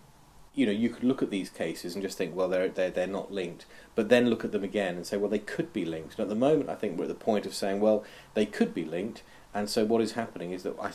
you 0.55 0.67
know 0.67 0.73
you 0.73 0.89
could 0.89 1.05
look 1.05 1.23
at 1.23 1.31
these 1.31 1.51
cases 1.51 1.95
and 1.95 2.03
just 2.03 2.19
think, 2.19 2.35
well, 2.35 2.49
they're 2.49 2.69
they're 2.69 2.91
they're 2.91 3.07
not 3.07 3.33
linked, 3.33 3.67
but 3.95 4.09
then 4.09 4.29
look 4.29 4.45
at 4.45 4.53
them 4.53 4.65
again 4.65 4.97
and 4.97 5.07
say, 5.07 5.17
well, 5.17 5.31
they 5.31 5.39
could 5.39 5.73
be 5.73 5.85
linked. 5.85 6.15
And 6.15 6.21
at 6.21 6.29
the 6.29 6.35
moment, 6.35 6.71
I 6.71 6.75
think 6.75 6.99
we're 6.99 7.05
at 7.05 7.09
the 7.09 7.15
point 7.15 7.47
of 7.47 7.55
saying, 7.55 7.81
well, 7.81 8.05
they 8.35 8.47
could 8.47 8.75
be 8.75 8.85
linked. 8.85 9.23
And 9.55 9.71
so 9.71 9.85
what 9.85 10.03
is 10.03 10.13
happening 10.13 10.53
is 10.53 10.63
that 10.65 10.79
I, 10.79 10.91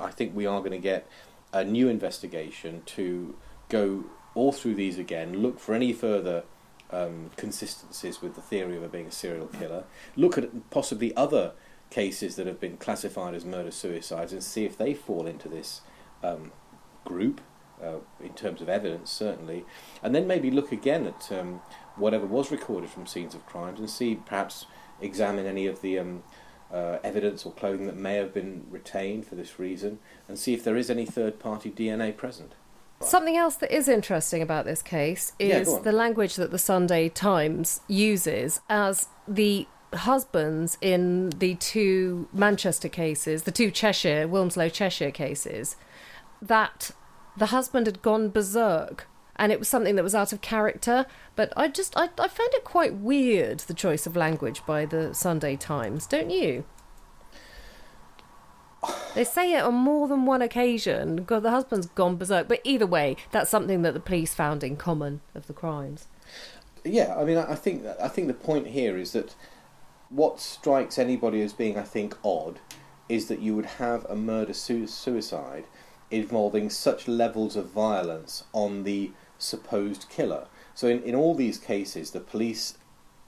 I 0.00 0.10
think 0.10 0.34
we 0.34 0.46
are 0.46 0.58
going 0.60 0.72
to 0.72 0.78
get 0.78 1.06
a 1.52 1.64
new 1.64 1.88
investigation 1.88 2.82
to 2.86 3.34
go 3.68 4.04
all 4.34 4.52
through 4.52 4.74
these 4.74 4.98
again, 4.98 5.42
look 5.42 5.60
for 5.60 5.74
any 5.74 5.92
further 5.92 6.44
um, 6.90 7.30
consistencies 7.36 8.20
with 8.20 8.34
the 8.34 8.40
theory 8.40 8.76
of 8.76 8.82
it 8.82 8.92
being 8.92 9.06
a 9.06 9.12
serial 9.12 9.46
killer, 9.46 9.84
look 10.16 10.36
at 10.38 10.70
possibly 10.70 11.14
other 11.16 11.52
cases 11.92 12.36
that 12.36 12.46
have 12.46 12.58
been 12.58 12.78
classified 12.78 13.34
as 13.34 13.44
murder 13.44 13.70
suicides 13.70 14.32
and 14.32 14.42
see 14.42 14.64
if 14.64 14.78
they 14.78 14.94
fall 14.94 15.26
into 15.26 15.48
this 15.48 15.82
um, 16.22 16.50
group 17.04 17.40
uh, 17.82 17.98
in 18.22 18.32
terms 18.32 18.62
of 18.62 18.68
evidence, 18.68 19.10
certainly, 19.10 19.64
and 20.02 20.14
then 20.14 20.26
maybe 20.26 20.50
look 20.50 20.72
again 20.72 21.06
at 21.06 21.30
um, 21.30 21.60
whatever 21.96 22.24
was 22.26 22.50
recorded 22.50 22.88
from 22.88 23.06
scenes 23.06 23.34
of 23.34 23.44
crimes 23.44 23.78
and 23.78 23.90
see 23.90 24.14
perhaps 24.14 24.66
examine 25.00 25.46
any 25.46 25.66
of 25.66 25.82
the 25.82 25.98
um, 25.98 26.22
uh, 26.72 26.98
evidence 27.04 27.44
or 27.44 27.52
clothing 27.52 27.86
that 27.86 27.96
may 27.96 28.14
have 28.14 28.32
been 28.32 28.64
retained 28.70 29.26
for 29.26 29.34
this 29.34 29.58
reason 29.58 29.98
and 30.28 30.38
see 30.38 30.54
if 30.54 30.64
there 30.64 30.76
is 30.76 30.88
any 30.88 31.04
third 31.04 31.38
party 31.38 31.70
DNA 31.70 32.16
present. 32.16 32.54
Something 33.00 33.36
else 33.36 33.56
that 33.56 33.74
is 33.76 33.88
interesting 33.88 34.42
about 34.42 34.64
this 34.64 34.80
case 34.80 35.32
is 35.38 35.68
yeah, 35.68 35.80
the 35.80 35.92
language 35.92 36.36
that 36.36 36.52
the 36.52 36.58
Sunday 36.58 37.08
Times 37.08 37.80
uses 37.88 38.60
as 38.70 39.08
the 39.26 39.66
husbands 39.94 40.78
in 40.80 41.30
the 41.30 41.54
two 41.56 42.28
Manchester 42.32 42.88
cases, 42.88 43.42
the 43.42 43.52
two 43.52 43.70
Cheshire, 43.70 44.26
Wilmslow 44.28 44.72
Cheshire 44.72 45.10
cases, 45.10 45.76
that 46.40 46.90
the 47.36 47.46
husband 47.46 47.86
had 47.86 48.02
gone 48.02 48.30
berserk 48.30 49.08
and 49.36 49.50
it 49.50 49.58
was 49.58 49.68
something 49.68 49.96
that 49.96 50.02
was 50.02 50.14
out 50.14 50.32
of 50.32 50.40
character. 50.40 51.06
But 51.36 51.52
I 51.56 51.68
just, 51.68 51.96
I, 51.96 52.10
I 52.18 52.28
found 52.28 52.54
it 52.54 52.64
quite 52.64 52.94
weird, 52.94 53.60
the 53.60 53.74
choice 53.74 54.06
of 54.06 54.14
language 54.16 54.64
by 54.66 54.84
the 54.84 55.14
Sunday 55.14 55.56
Times, 55.56 56.06
don't 56.06 56.30
you? 56.30 56.64
They 59.14 59.24
say 59.24 59.52
it 59.54 59.62
on 59.62 59.74
more 59.74 60.08
than 60.08 60.26
one 60.26 60.42
occasion. 60.42 61.24
God, 61.24 61.44
the 61.44 61.50
husband's 61.50 61.86
gone 61.86 62.16
berserk. 62.16 62.48
But 62.48 62.60
either 62.64 62.86
way, 62.86 63.16
that's 63.30 63.50
something 63.50 63.82
that 63.82 63.94
the 63.94 64.00
police 64.00 64.34
found 64.34 64.64
in 64.64 64.76
common 64.76 65.20
of 65.34 65.46
the 65.46 65.52
crimes. 65.52 66.08
Yeah, 66.84 67.14
I 67.16 67.24
mean, 67.24 67.38
I 67.38 67.54
think 67.54 67.84
I 68.00 68.08
think 68.08 68.26
the 68.26 68.34
point 68.34 68.68
here 68.68 68.96
is 68.96 69.12
that 69.12 69.36
what 70.12 70.40
strikes 70.40 70.98
anybody 70.98 71.40
as 71.40 71.54
being, 71.54 71.78
I 71.78 71.82
think, 71.82 72.16
odd 72.22 72.60
is 73.08 73.28
that 73.28 73.40
you 73.40 73.56
would 73.56 73.66
have 73.66 74.04
a 74.04 74.14
murder 74.14 74.52
suicide 74.52 75.64
involving 76.10 76.68
such 76.68 77.08
levels 77.08 77.56
of 77.56 77.70
violence 77.70 78.44
on 78.52 78.84
the 78.84 79.12
supposed 79.38 80.08
killer. 80.10 80.46
So, 80.74 80.86
in, 80.86 81.02
in 81.02 81.14
all 81.14 81.34
these 81.34 81.58
cases, 81.58 82.10
the 82.10 82.20
police 82.20 82.76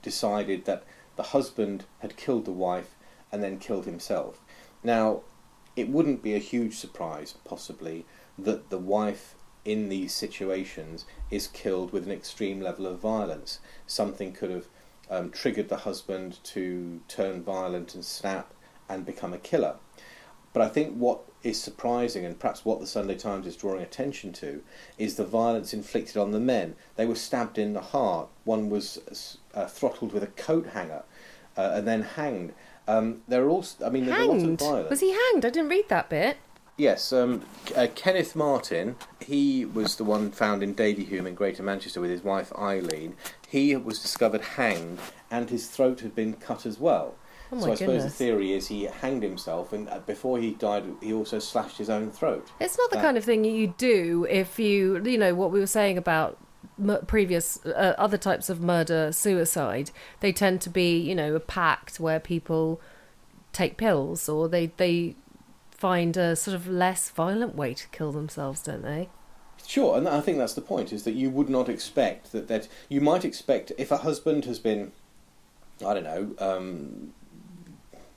decided 0.03 0.67
that 0.67 0.85
the 1.17 1.23
husband 1.35 1.85
had 2.01 2.17
killed 2.17 2.45
the 2.45 2.53
wife 2.53 2.97
and 3.33 3.43
then 3.43 3.59
killed 3.59 3.87
himself. 3.87 4.41
Now, 4.83 5.23
it 5.77 5.89
wouldn't 5.89 6.23
be 6.23 6.35
a 6.35 6.39
huge 6.39 6.77
surprise, 6.77 7.35
possibly, 7.45 8.05
that 8.39 8.69
the 8.69 8.79
wife 8.79 9.35
in 9.65 9.89
these 9.89 10.13
situations 10.13 11.07
is 11.31 11.47
killed 11.49 11.93
with 11.93 12.05
an 12.05 12.13
extreme 12.13 12.61
level 12.61 12.87
of 12.87 12.99
violence. 12.99 13.61
Something 13.87 14.33
could 14.33 14.51
have 14.51 14.69
um, 15.11 15.31
triggered 15.31 15.69
the 15.69 15.79
husband 15.79 16.39
to 16.45 17.01
turn 17.09 17.43
violent 17.43 17.95
and 17.95 18.05
snap 18.05 18.53
and 18.89 19.05
become 19.05 19.33
a 19.33 19.39
killer. 19.39 19.77
But 20.53 20.63
I 20.63 20.69
think 20.69 20.95
what 20.95 21.21
is 21.43 21.61
surprising, 21.61 22.25
and 22.25 22.39
perhaps 22.39 22.65
what 22.65 22.81
the 22.81 22.87
Sunday 22.87 23.17
Times 23.17 23.47
is 23.47 23.57
drawing 23.57 23.83
attention 23.83 24.33
to, 24.35 24.63
is 24.99 25.17
the 25.17 25.25
violence 25.25 25.75
inflicted 25.75 26.17
on 26.17 26.31
the 26.31 26.41
men. 26.41 26.77
They 26.97 27.07
were 27.07 27.17
stabbed 27.17 27.59
in 27.59 27.73
the 27.73 27.81
heart. 27.81 28.29
One 28.45 28.71
was 28.71 29.39
uh, 29.53 29.67
throttled 29.67 30.13
with 30.13 30.23
a 30.23 30.29
coat 30.29 30.69
hanger 30.69 31.03
uh, 31.57 31.73
and 31.75 31.89
then 31.89 32.03
hanged. 32.03 32.55
Um, 32.87 33.23
there 33.27 33.45
are 33.45 33.49
also, 33.49 33.85
I 33.87 33.91
mean, 33.91 34.07
there's 34.07 34.17
a 34.17 34.31
lot 34.31 34.37
of 34.37 34.59
violence. 34.59 34.91
Was 34.91 35.01
he 35.01 35.11
hanged? 35.11 35.45
I 35.45 35.51
didn't 35.51 35.71
read 35.71 35.89
that 35.89 36.09
bit. 36.09 36.37
Yes, 36.77 37.13
um, 37.13 37.43
uh, 37.77 37.87
Kenneth 37.95 38.35
Martin. 38.35 38.97
He 39.21 39.65
was 39.65 39.95
the 39.97 40.05
one 40.05 40.33
found 40.33 40.63
in 40.63 40.75
Davyhulme 40.75 41.27
in 41.27 41.35
Greater 41.35 41.63
Manchester 41.63 42.01
with 42.01 42.11
his 42.11 42.25
wife 42.25 42.53
Eileen. 42.59 43.15
He 43.49 43.77
was 43.77 44.01
discovered 44.01 44.41
hanged, 44.41 44.99
and 45.31 45.51
his 45.51 45.69
throat 45.69 46.01
had 46.01 46.15
been 46.17 46.35
cut 46.35 46.67
as 46.67 46.81
well. 46.81 47.15
Oh 47.53 47.61
so 47.61 47.73
I 47.73 47.75
suppose 47.77 48.03
the 48.03 48.11
theory 48.11 48.53
is 48.55 48.67
he 48.67 48.85
hanged 48.85 49.23
himself, 49.23 49.73
and 49.73 49.89
uh, 49.89 50.01
before 50.01 50.39
he 50.39 50.55
died, 50.55 50.85
he 51.01 51.13
also 51.13 51.39
slashed 51.39 51.79
his 51.79 51.89
own 51.91 52.11
throat. 52.11 52.51
It's 52.59 52.77
not 52.77 52.91
the 52.91 52.97
That- 52.97 53.05
kind 53.05 53.17
of 53.17 53.25
thing 53.25 53.45
you 53.45 53.75
do 53.79 54.27
if 54.29 54.59
you, 54.59 55.01
you 55.05 55.19
know, 55.19 55.35
what 55.35 55.53
we 55.53 55.61
were 55.61 55.67
saying 55.69 55.97
about 55.97 56.39
previous 57.07 57.65
uh, 57.67 57.95
other 57.99 58.19
types 58.19 58.49
of 58.51 58.61
murder, 58.61 59.13
suicide. 59.13 59.93
They 60.19 60.33
tend 60.33 60.61
to 60.63 60.71
be, 60.71 60.99
you 60.99 61.15
know, 61.15 61.37
a 61.37 61.41
pact 61.41 62.01
where 62.01 62.19
people 62.19 62.81
take 63.53 63.77
pills 63.77 64.29
or 64.29 64.49
they 64.49 64.73
they 64.79 65.15
find 65.75 66.17
a 66.17 66.35
sort 66.37 66.55
of 66.55 66.67
less 66.67 67.11
violent 67.11 67.55
way 67.55 67.75
to 67.75 67.89
kill 67.89 68.13
themselves, 68.13 68.63
don't 68.63 68.83
they? 68.83 69.09
Sure, 69.67 69.97
and 69.97 70.09
I 70.09 70.21
think 70.21 70.39
that's 70.39 70.55
the 70.55 70.61
point: 70.61 70.93
is 70.93 71.05
that 71.05 71.13
you 71.15 71.31
would 71.31 71.49
not 71.49 71.69
expect 71.69 72.33
that. 72.33 72.49
That 72.49 72.69
you 72.89 73.01
might 73.01 73.25
expect 73.25 73.73
if 73.79 73.91
a 73.91 73.99
husband 73.99 74.45
has 74.45 74.59
been, 74.59 74.93
I 75.85 75.95
don't 75.95 76.05
know, 76.05 76.35
um, 76.39 77.15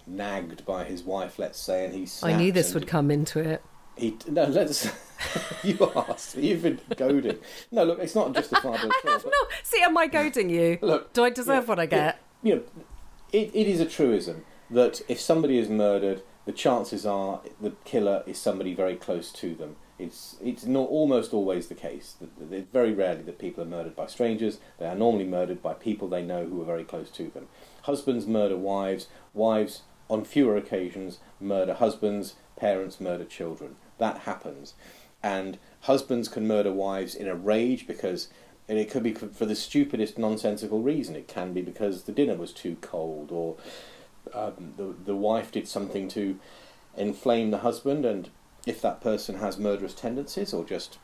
nagged 0.05 0.65
by 0.65 0.83
his 0.83 1.03
wife, 1.03 1.39
let's 1.39 1.59
say, 1.59 1.85
and 1.85 1.93
he's. 1.93 2.21
I 2.23 2.35
knew 2.35 2.51
this 2.51 2.73
would 2.73 2.87
come 2.87 3.09
into 3.11 3.39
it. 3.39 3.61
He 3.95 4.15
no, 4.27 4.43
let's. 4.45 4.91
you 5.63 5.91
asked. 5.95 6.37
You've 6.37 6.61
been 6.63 6.79
goading. 6.95 7.37
No, 7.71 7.83
look, 7.83 7.99
it's 7.99 8.15
not 8.15 8.33
justifiable 8.33 8.77
I 8.91 8.99
at 9.03 9.05
all. 9.05 9.11
have 9.13 9.25
not. 9.25 9.47
See, 9.63 9.81
am 9.81 9.97
I 9.97 10.07
goading 10.07 10.49
you? 10.49 10.77
Look, 10.83 11.13
Do 11.13 11.23
I 11.23 11.29
deserve 11.29 11.63
yeah, 11.63 11.69
what 11.69 11.79
I 11.79 11.85
get? 11.87 12.19
You 12.43 12.55
know, 12.55 12.63
it, 13.31 13.51
it 13.53 13.67
is 13.67 13.79
a 13.79 13.85
truism 13.85 14.45
that 14.69 15.01
if 15.07 15.19
somebody 15.19 15.57
is 15.57 15.69
murdered, 15.69 16.21
the 16.47 16.53
chances 16.53 17.05
are 17.05 17.41
the 17.59 17.73
killer 17.83 18.23
is 18.25 18.37
somebody 18.39 18.73
very 18.73 18.95
close 18.95 19.33
to 19.33 19.53
them. 19.53 19.75
It's 19.99 20.37
it's 20.41 20.65
not 20.65 20.87
almost 20.87 21.33
always 21.33 21.67
the 21.67 21.75
case. 21.75 22.15
It's 22.49 22.71
very 22.71 22.93
rarely 22.93 23.21
that 23.23 23.37
people 23.37 23.63
are 23.63 23.67
murdered 23.67 23.97
by 23.97 24.07
strangers. 24.07 24.59
They 24.79 24.87
are 24.87 24.95
normally 24.95 25.25
murdered 25.25 25.61
by 25.61 25.73
people 25.73 26.07
they 26.07 26.23
know 26.23 26.45
who 26.45 26.61
are 26.61 26.65
very 26.65 26.85
close 26.85 27.09
to 27.11 27.27
them. 27.27 27.49
Husbands 27.81 28.25
murder 28.25 28.55
wives. 28.55 29.07
Wives, 29.33 29.81
on 30.09 30.23
fewer 30.23 30.55
occasions, 30.55 31.19
murder 31.41 31.73
husbands. 31.73 32.35
Parents 32.55 33.01
murder 33.01 33.25
children. 33.25 33.75
That 33.97 34.19
happens, 34.19 34.73
and 35.21 35.57
husbands 35.81 36.29
can 36.29 36.47
murder 36.47 36.71
wives 36.71 37.13
in 37.13 37.27
a 37.27 37.35
rage 37.35 37.85
because 37.85 38.29
and 38.69 38.79
it 38.79 38.89
could 38.89 39.03
be 39.03 39.13
for 39.13 39.45
the 39.45 39.55
stupidest 39.55 40.17
nonsensical 40.17 40.81
reason. 40.81 41.17
It 41.17 41.27
can 41.27 41.51
be 41.53 41.61
because 41.61 42.03
the 42.03 42.13
dinner 42.13 42.35
was 42.35 42.53
too 42.53 42.77
cold, 42.79 43.33
or 43.33 43.57
um, 44.33 44.73
the 44.77 44.95
the 45.05 45.15
wife 45.15 45.51
did 45.51 45.67
something 45.67 46.07
to 46.09 46.39
inflame 46.95 47.51
the 47.51 47.59
husband. 47.59 48.05
And 48.05 48.29
if 48.65 48.81
that 48.81 49.01
person 49.01 49.35
has 49.39 49.57
murderous 49.57 49.93
tendencies, 49.93 50.53
or 50.53 50.63
just 50.65 50.97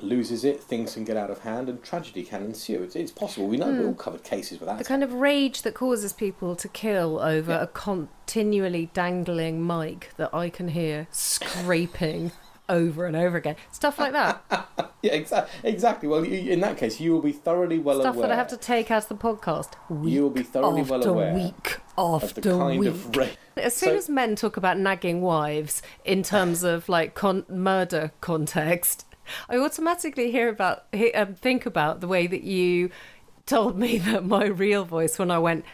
loses 0.00 0.44
it, 0.44 0.60
things 0.60 0.94
can 0.94 1.04
get 1.04 1.16
out 1.16 1.30
of 1.30 1.40
hand, 1.40 1.68
and 1.68 1.82
tragedy 1.82 2.24
can 2.24 2.42
ensue. 2.44 2.82
It's, 2.82 2.96
it's 2.96 3.12
possible. 3.12 3.46
We 3.46 3.56
know 3.56 3.70
we 3.70 3.84
all 3.84 3.94
covered 3.94 4.24
cases 4.24 4.58
with 4.58 4.76
The 4.78 4.84
kind 4.84 5.04
of 5.04 5.12
rage 5.12 5.62
that 5.62 5.74
causes 5.74 6.12
people 6.12 6.56
to 6.56 6.68
kill 6.68 7.20
over 7.20 7.52
Yeah. 7.52 7.62
a 7.62 7.66
continually 7.68 8.90
dangling 8.94 9.64
mic 9.64 10.10
that 10.16 10.34
I 10.34 10.50
can 10.50 10.68
hear 10.68 11.06
scraping 11.12 12.32
over 12.68 13.06
and 13.06 13.16
over 13.16 13.36
again. 13.36 13.56
Stuff 13.70 13.98
like 13.98 14.12
that. 14.12 14.42
yeah, 15.02 15.12
exactly. 15.12 15.70
Exactly. 15.70 16.08
Well, 16.08 16.24
you, 16.24 16.52
in 16.52 16.60
that 16.60 16.76
case, 16.78 17.00
you 17.00 17.12
will 17.12 17.20
be 17.22 17.32
thoroughly 17.32 17.78
well 17.78 17.96
Stuff 18.00 18.14
aware. 18.14 18.22
Stuff 18.22 18.28
that 18.28 18.32
I 18.32 18.36
have 18.36 18.48
to 18.48 18.56
take 18.56 18.90
out 18.90 19.02
of 19.04 19.08
the 19.08 19.14
podcast. 19.16 19.72
Week 19.88 20.14
You 20.14 20.22
will 20.22 20.30
be 20.30 20.42
thoroughly 20.42 20.80
after 20.82 20.92
well 20.98 21.08
aware 21.08 21.34
week 21.34 21.78
of 21.98 22.24
after 22.24 22.40
the 22.40 22.50
kind 22.56 22.78
week. 22.80 22.88
of 22.88 23.18
As 23.56 23.74
soon 23.76 23.90
So- 23.90 23.96
as 23.96 24.08
men 24.08 24.36
talk 24.36 24.56
about 24.56 24.78
nagging 24.78 25.20
wives 25.20 25.82
in 26.04 26.22
terms 26.22 26.62
of 26.62 26.88
like 26.88 27.14
con- 27.14 27.44
murder 27.48 28.12
context, 28.20 29.06
I 29.48 29.56
automatically 29.58 30.30
hear 30.30 30.48
about 30.48 30.84
he- 30.92 31.12
um, 31.12 31.34
think 31.34 31.66
about 31.66 32.00
the 32.00 32.08
way 32.08 32.26
that 32.26 32.42
you 32.44 32.90
told 33.44 33.76
me 33.78 33.98
that 34.08 34.24
my 34.24 34.46
real 34.46 34.84
voice 34.84 35.18
when 35.18 35.30
I 35.30 35.38
went 35.38 35.64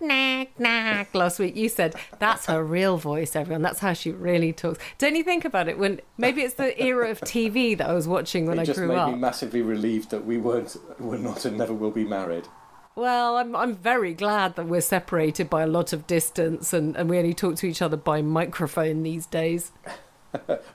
nag 0.00 0.48
nag 0.58 1.14
last 1.14 1.38
week. 1.38 1.56
You 1.56 1.68
said 1.68 1.94
that's 2.18 2.46
her 2.46 2.62
real 2.64 2.96
voice, 2.96 3.36
everyone. 3.36 3.62
That's 3.62 3.80
how 3.80 3.92
she 3.92 4.10
really 4.12 4.52
talks. 4.52 4.78
Don't 4.98 5.16
you 5.16 5.22
think 5.24 5.44
about 5.44 5.68
it 5.68 5.78
when 5.78 6.00
maybe 6.18 6.42
it's 6.42 6.54
the 6.54 6.80
era 6.82 7.10
of 7.10 7.20
TV 7.20 7.76
that 7.78 7.88
I 7.88 7.92
was 7.92 8.08
watching 8.08 8.46
when 8.46 8.58
it 8.58 8.62
I 8.62 8.64
just 8.64 8.78
grew 8.78 8.88
made 8.88 8.96
up. 8.96 9.10
me 9.10 9.16
massively 9.16 9.62
relieved 9.62 10.10
that 10.10 10.24
we 10.24 10.38
weren't, 10.38 10.76
were 10.98 11.18
not, 11.18 11.44
and 11.44 11.58
never 11.58 11.72
will 11.74 11.90
be 11.90 12.04
married. 12.04 12.48
Well, 12.96 13.36
I'm 13.36 13.54
I'm 13.54 13.76
very 13.76 14.14
glad 14.14 14.56
that 14.56 14.66
we're 14.66 14.80
separated 14.80 15.48
by 15.48 15.62
a 15.62 15.66
lot 15.66 15.92
of 15.92 16.06
distance 16.06 16.72
and, 16.72 16.96
and 16.96 17.08
we 17.08 17.18
only 17.18 17.34
talk 17.34 17.56
to 17.56 17.66
each 17.66 17.80
other 17.80 17.96
by 17.96 18.20
microphone 18.20 19.02
these 19.04 19.26
days. 19.26 19.72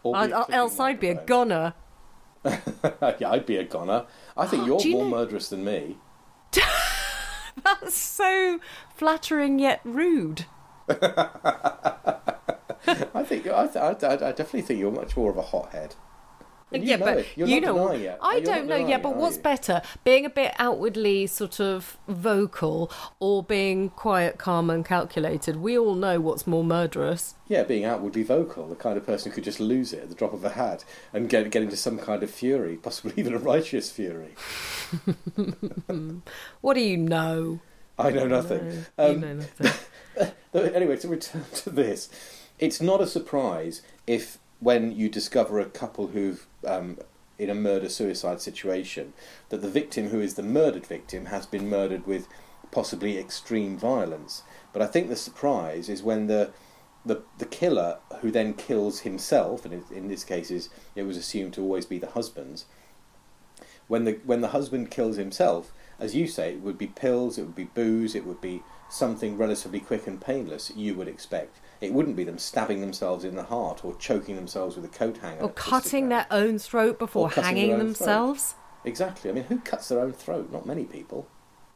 Albeit 0.04 0.34
I, 0.34 0.40
I, 0.42 0.46
else 0.52 0.80
I'd 0.80 1.00
be 1.00 1.10
a 1.10 1.16
goner. 1.26 1.74
yeah, 2.46 3.30
I'd 3.30 3.46
be 3.46 3.58
a 3.58 3.64
goner. 3.64 4.06
I 4.38 4.46
think 4.48 4.64
Oh, 4.64 4.66
you're 4.66 4.82
you 4.82 4.92
more 4.94 5.04
know- 5.04 5.10
murderous 5.12 5.50
than 5.50 5.66
me. 5.66 5.98
That's 7.64 7.96
so 7.96 8.60
flattering 8.96 9.60
yet 9.60 9.82
rude. 9.84 10.46
I 10.88 11.34
think 13.26 13.48
I—I 13.48 13.68
I 13.78 14.14
I 14.14 14.32
definitely 14.32 14.62
think 14.62 14.80
you're 14.80 14.92
much 14.92 15.18
more 15.18 15.32
of 15.32 15.38
a 15.38 15.42
hothead. 15.42 15.96
And 16.76 16.84
you 16.84 16.90
yeah, 16.92 16.98
know 16.98 17.06
but 17.06 17.26
you 17.48 17.62
not 17.62 17.62
know, 17.62 17.74
denying 17.74 18.02
it. 18.04 18.20
I 18.22 18.34
You're 18.36 18.46
don't 18.46 18.68
know. 18.68 18.76
Yeah, 18.76 18.98
but 18.98 19.10
it, 19.12 19.16
what's 19.16 19.38
better, 19.38 19.82
being 20.04 20.26
a 20.26 20.30
bit 20.30 20.54
outwardly 20.60 21.28
sort 21.28 21.60
of 21.60 21.98
vocal 22.08 22.92
or 23.20 23.44
being 23.44 23.90
quiet, 23.90 24.38
calm, 24.38 24.70
and 24.70 24.86
calculated? 24.86 25.58
We 25.58 25.78
all 25.78 25.96
know 25.96 26.20
what's 26.20 26.46
more 26.48 26.64
murderous. 26.64 27.36
Yeah, 27.48 27.64
being 27.64 27.86
outwardly 27.86 28.24
vocal, 28.24 28.68
the 28.68 28.76
kind 28.76 28.98
of 28.98 29.06
person 29.06 29.32
who 29.32 29.36
could 29.36 29.44
just 29.44 29.60
lose 29.60 29.94
it 29.94 30.04
at 30.04 30.10
the 30.10 30.16
drop 30.16 30.34
of 30.34 30.44
a 30.44 30.50
hat 30.50 30.84
and 31.14 31.30
get 31.30 31.50
get 31.52 31.64
into 31.64 31.78
some 31.78 31.98
kind 31.98 32.24
of 32.24 32.32
fury, 32.32 32.76
possibly 32.78 33.14
even 33.18 33.34
a 33.34 33.38
righteous 33.40 33.92
fury. 33.92 34.36
What 36.62 36.74
do 36.76 36.82
you 36.82 36.98
know? 36.98 37.60
I 37.98 38.12
know 38.12 38.28
nothing. 38.28 38.86
No, 38.98 39.08
you 39.10 39.16
Um, 39.16 39.22
know 39.22 39.34
nothing. 39.36 39.72
Anyway, 40.54 40.96
to 40.96 41.08
return 41.10 41.44
to 41.54 41.70
this, 41.70 42.10
it's 42.60 42.80
not 42.82 43.02
a 43.02 43.08
surprise 43.08 43.82
if 44.08 44.38
when 44.62 44.92
you 44.94 45.10
discover 45.10 45.60
a 45.60 45.66
couple 45.66 46.08
who've 46.08 46.48
um, 46.66 46.98
in 47.38 47.50
a 47.50 47.56
murder 47.56 47.90
suicide 47.90 48.42
situation 48.42 49.14
that 49.50 49.62
the 49.62 49.70
victim 49.70 50.10
who 50.10 50.20
is 50.20 50.36
the 50.36 50.44
murdered 50.44 50.86
victim 50.86 51.26
has 51.26 51.46
been 51.46 51.70
murdered 51.70 52.06
with 52.08 52.28
possibly 52.72 53.18
extreme 53.18 53.78
violence. 53.78 54.44
But 54.74 54.82
I 54.82 54.88
think 54.88 55.10
the 55.10 55.16
surprise 55.16 55.90
is 55.90 56.04
when 56.04 56.28
the 56.28 56.52
the, 57.06 57.22
the 57.38 57.46
killer 57.46 58.00
who 58.22 58.32
then 58.32 58.56
kills 58.56 59.02
himself, 59.02 59.64
and 59.64 59.84
in, 59.92 60.08
this 60.08 60.24
case 60.24 60.50
is, 60.50 60.70
it 60.96 61.04
was 61.04 61.18
assumed 61.18 61.54
to 61.54 61.62
always 61.62 61.86
be 61.86 62.00
the 62.00 62.10
husband's, 62.10 62.66
when 63.88 64.06
the 64.06 64.14
when 64.26 64.42
the 64.42 64.48
husband 64.48 64.90
kills 64.90 65.18
himself, 65.18 65.72
as 66.00 66.16
you 66.16 66.28
say, 66.28 66.54
it 66.54 66.62
would 66.62 66.80
be 66.80 66.88
pills, 66.88 67.38
it 67.38 67.44
would 67.44 67.56
be 67.56 67.66
booze, 67.66 68.16
it 68.16 68.26
would 68.26 68.42
be 68.42 68.64
something 68.90 69.38
relatively 69.38 69.80
quick 69.80 70.08
and 70.08 70.20
painless. 70.20 70.72
You 70.76 70.96
would 70.96 71.08
expect 71.08 71.60
it 71.82 71.94
wouldn't 71.94 72.16
be 72.16 72.24
them 72.24 72.38
stabbing 72.38 72.82
themselves 72.82 73.24
in 73.24 73.36
the 73.36 73.44
heart 73.44 73.84
or 73.84 73.96
choking 73.96 74.36
themselves 74.36 74.76
with 74.76 74.86
a 74.86 74.90
coat 74.90 75.18
hanger, 75.18 75.42
or 75.42 75.50
cutting 75.50 76.10
their 76.10 76.28
own 76.32 76.60
throat 76.60 77.00
before 77.00 77.30
hanging 77.30 77.78
themselves. 77.78 78.56
exactly. 78.84 79.30
I 79.30 79.34
mean, 79.34 79.46
who 79.46 79.60
cuts 79.60 79.90
their 79.90 80.00
own 80.00 80.14
throat? 80.14 80.52
Not 80.52 80.66
many 80.66 80.86
people. 80.86 81.28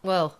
Well, 0.03 0.37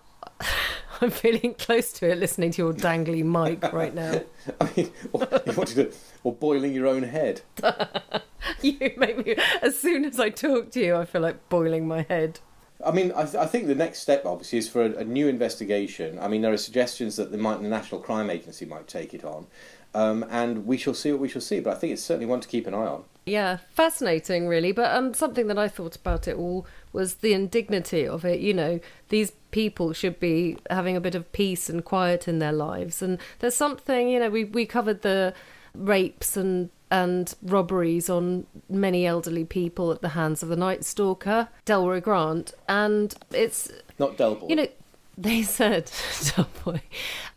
I'm 1.01 1.11
feeling 1.11 1.53
close 1.53 1.91
to 1.93 2.09
it 2.09 2.17
listening 2.17 2.51
to 2.51 2.61
your 2.61 2.73
dangly 2.73 3.23
mic 3.23 3.71
right 3.71 3.93
now. 3.93 4.21
I 4.61 4.69
mean, 4.75 4.91
or, 5.13 5.25
to, 5.25 5.91
or 6.23 6.33
boiling 6.33 6.73
your 6.73 6.87
own 6.87 7.03
head. 7.03 7.41
you 8.61 8.77
make 8.97 9.25
me. 9.25 9.35
As 9.61 9.77
soon 9.77 10.05
as 10.05 10.19
I 10.19 10.29
talk 10.29 10.71
to 10.71 10.79
you, 10.79 10.95
I 10.95 11.05
feel 11.05 11.21
like 11.21 11.47
boiling 11.49 11.87
my 11.87 12.05
head. 12.09 12.39
I 12.85 12.91
mean, 12.91 13.11
I, 13.15 13.23
th- 13.23 13.35
I 13.35 13.45
think 13.45 13.67
the 13.67 13.75
next 13.75 13.99
step, 13.99 14.25
obviously, 14.25 14.57
is 14.59 14.69
for 14.69 14.83
a, 14.83 14.95
a 14.97 15.03
new 15.03 15.27
investigation. 15.27 16.17
I 16.19 16.27
mean, 16.27 16.41
there 16.41 16.53
are 16.53 16.57
suggestions 16.57 17.17
that 17.17 17.31
the, 17.31 17.37
might, 17.37 17.61
the 17.61 17.67
National 17.67 17.99
Crime 17.99 18.29
Agency 18.29 18.65
might 18.65 18.87
take 18.87 19.13
it 19.13 19.25
on, 19.25 19.47
um, 19.93 20.25
and 20.29 20.65
we 20.65 20.77
shall 20.77 20.93
see 20.93 21.11
what 21.11 21.19
we 21.19 21.27
shall 21.27 21.41
see. 21.41 21.59
But 21.59 21.75
I 21.75 21.79
think 21.79 21.93
it's 21.93 22.03
certainly 22.03 22.25
one 22.25 22.39
to 22.39 22.47
keep 22.47 22.67
an 22.67 22.73
eye 22.73 22.87
on. 22.87 23.03
Yeah, 23.25 23.57
fascinating, 23.69 24.47
really. 24.47 24.71
But 24.71 24.95
um, 24.95 25.13
something 25.13 25.47
that 25.47 25.59
I 25.59 25.67
thought 25.67 25.95
about 25.95 26.27
it 26.27 26.37
all 26.37 26.65
was 26.93 27.15
the 27.15 27.33
indignity 27.33 28.07
of 28.07 28.23
it. 28.23 28.39
You 28.39 28.53
know, 28.53 28.79
these 29.09 29.31
people 29.51 29.93
should 29.93 30.19
be 30.19 30.57
having 30.69 30.95
a 30.95 31.01
bit 31.01 31.15
of 31.15 31.31
peace 31.31 31.69
and 31.69 31.83
quiet 31.83 32.27
in 32.27 32.39
their 32.39 32.53
lives. 32.53 33.01
And 33.01 33.19
there's 33.39 33.55
something, 33.55 34.07
you 34.07 34.19
know, 34.19 34.29
we 34.29 34.45
we 34.45 34.65
covered 34.65 35.01
the 35.01 35.33
rapes 35.75 36.37
and 36.37 36.69
and 36.91 37.35
robberies 37.41 38.09
on 38.09 38.45
many 38.69 39.05
elderly 39.05 39.45
people 39.45 39.91
at 39.91 40.01
the 40.01 40.09
hands 40.09 40.41
of 40.41 40.49
the 40.49 40.55
Night 40.55 40.83
Stalker, 40.83 41.49
Delroy 41.65 42.01
Grant, 42.01 42.53
and 42.67 43.13
it's 43.31 43.71
Not 43.97 44.17
Delball. 44.17 44.49
you 44.49 44.55
know, 44.55 44.67
they 45.17 45.41
said, 45.43 45.91
oh 46.37 46.47
boy, 46.63 46.81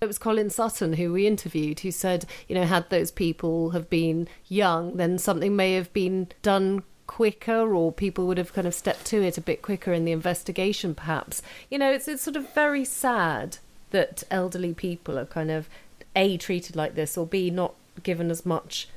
it 0.00 0.06
was 0.06 0.18
Colin 0.18 0.50
Sutton 0.50 0.94
who 0.94 1.12
we 1.12 1.26
interviewed 1.26 1.80
who 1.80 1.90
said, 1.90 2.24
you 2.48 2.54
know, 2.54 2.64
had 2.64 2.88
those 2.90 3.10
people 3.10 3.70
have 3.70 3.90
been 3.90 4.28
young, 4.48 4.96
then 4.96 5.18
something 5.18 5.54
may 5.54 5.74
have 5.74 5.92
been 5.92 6.28
done 6.42 6.82
quicker 7.06 7.74
or 7.74 7.92
people 7.92 8.26
would 8.26 8.38
have 8.38 8.54
kind 8.54 8.66
of 8.66 8.72
stepped 8.74 9.04
to 9.04 9.22
it 9.22 9.36
a 9.36 9.42
bit 9.42 9.60
quicker 9.60 9.92
in 9.92 10.06
the 10.06 10.12
investigation 10.12 10.94
perhaps. 10.94 11.42
You 11.70 11.78
know, 11.78 11.92
it's 11.92 12.08
it's 12.08 12.22
sort 12.22 12.36
of 12.36 12.54
very 12.54 12.84
sad 12.84 13.58
that 13.90 14.22
elderly 14.30 14.72
people 14.72 15.18
are 15.18 15.26
kind 15.26 15.50
of 15.50 15.68
A, 16.16 16.38
treated 16.38 16.74
like 16.74 16.94
this, 16.94 17.18
or 17.18 17.26
B, 17.26 17.50
not 17.50 17.74
given 18.02 18.30
as 18.30 18.46
much 18.46 18.88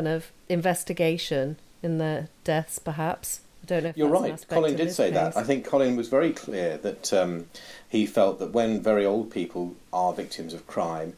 kind 0.00 0.08
of 0.16 0.32
investigation 0.48 1.56
in 1.82 1.98
their 1.98 2.28
deaths, 2.42 2.78
perhaps. 2.78 3.40
I 3.62 3.66
don't 3.66 3.82
know 3.82 3.88
if 3.90 3.96
You're 3.98 4.08
right. 4.08 4.46
Colin 4.48 4.74
did 4.74 4.92
say 4.94 5.10
that. 5.10 5.36
I 5.36 5.42
think 5.42 5.66
Colin 5.66 5.94
was 5.94 6.08
very 6.08 6.32
clear 6.32 6.78
that 6.78 7.12
um, 7.12 7.46
he 7.86 8.06
felt 8.06 8.38
that 8.38 8.52
when 8.52 8.80
very 8.82 9.04
old 9.04 9.30
people 9.30 9.76
are 9.92 10.14
victims 10.14 10.54
of 10.54 10.66
crime, 10.66 11.12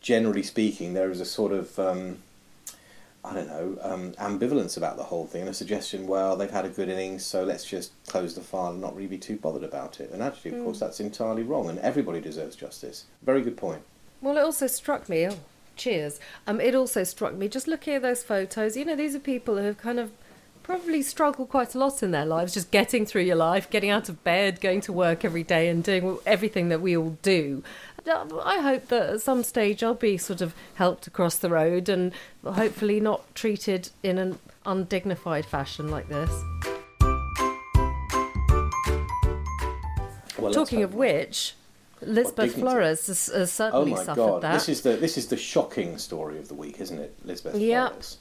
generally 0.00 0.44
speaking, 0.44 0.94
there 0.94 1.10
is 1.10 1.20
a 1.20 1.24
sort 1.24 1.50
of 1.50 1.76
um, 1.80 2.18
I 3.24 3.34
don't 3.34 3.48
know 3.48 3.76
um, 3.82 4.12
ambivalence 4.12 4.76
about 4.76 4.96
the 4.96 5.02
whole 5.02 5.26
thing, 5.26 5.40
and 5.40 5.50
a 5.50 5.54
suggestion. 5.54 6.06
Well, 6.06 6.36
they've 6.36 6.48
had 6.48 6.64
a 6.64 6.68
good 6.68 6.88
innings, 6.88 7.26
so 7.26 7.42
let's 7.42 7.64
just 7.64 7.90
close 8.06 8.36
the 8.36 8.40
file 8.40 8.70
and 8.70 8.80
not 8.80 8.94
really 8.94 9.08
be 9.08 9.18
too 9.18 9.36
bothered 9.36 9.64
about 9.64 9.98
it. 9.98 10.10
And 10.12 10.22
actually, 10.22 10.52
of 10.52 10.58
Hmm. 10.58 10.64
course, 10.64 10.78
that's 10.78 11.00
entirely 11.00 11.42
wrong, 11.42 11.68
and 11.68 11.80
everybody 11.80 12.20
deserves 12.20 12.54
justice. 12.54 13.04
Very 13.22 13.42
good 13.42 13.56
point. 13.56 13.82
Well, 14.22 14.36
it 14.36 14.40
also 14.42 14.68
struck 14.68 15.08
me. 15.08 15.26
Oh, 15.26 15.38
cheers. 15.78 16.20
Um, 16.46 16.60
it 16.60 16.74
also 16.74 17.04
struck 17.04 17.34
me 17.34 17.48
just 17.48 17.66
looking 17.68 17.94
at 17.94 18.02
those 18.02 18.22
photos. 18.22 18.76
You 18.76 18.84
know, 18.84 18.96
these 18.96 19.14
are 19.14 19.20
people 19.20 19.56
who 19.56 19.64
have 19.64 19.78
kind 19.78 19.98
of 19.98 20.10
probably 20.62 21.00
struggled 21.00 21.48
quite 21.48 21.74
a 21.74 21.78
lot 21.78 22.02
in 22.02 22.10
their 22.10 22.26
lives, 22.26 22.52
just 22.52 22.70
getting 22.70 23.06
through 23.06 23.22
your 23.22 23.36
life, 23.36 23.70
getting 23.70 23.88
out 23.88 24.10
of 24.10 24.22
bed, 24.22 24.60
going 24.60 24.82
to 24.82 24.92
work 24.92 25.24
every 25.24 25.42
day, 25.42 25.68
and 25.68 25.82
doing 25.82 26.18
everything 26.26 26.68
that 26.68 26.82
we 26.82 26.94
all 26.94 27.16
do. 27.22 27.62
Uh, 28.06 28.26
I 28.44 28.60
hope 28.60 28.88
that 28.88 29.10
at 29.10 29.20
some 29.22 29.42
stage 29.42 29.82
I'll 29.82 29.94
be 29.94 30.18
sort 30.18 30.40
of 30.42 30.54
helped 30.74 31.06
across 31.06 31.36
the 31.36 31.48
road 31.48 31.88
and 31.88 32.12
hopefully 32.44 33.00
not 33.00 33.34
treated 33.34 33.90
in 34.02 34.18
an 34.18 34.38
undignified 34.66 35.46
fashion 35.46 35.90
like 35.90 36.08
this. 36.08 36.30
Well, 40.38 40.52
Talking 40.52 40.82
of 40.82 40.94
which, 40.94 41.54
Lisbeth. 42.02 42.54
Flores 42.54 43.06
has, 43.08 43.26
has 43.26 43.60
Oh 43.60 43.84
my 43.84 43.96
suffered 43.96 44.16
God! 44.16 44.42
that. 44.42 44.52
This 44.54 44.68
is 44.68 44.82
the 44.82 44.96
this 44.96 45.18
is 45.18 45.26
the 45.28 45.36
shocking 45.36 45.98
story 45.98 46.38
of 46.38 46.48
the 46.48 46.54
week, 46.54 46.80
isn't 46.80 46.98
it, 46.98 47.14
Lisbeth 47.24 47.56
Yeah. 47.56 47.88
Flores? 47.88 48.18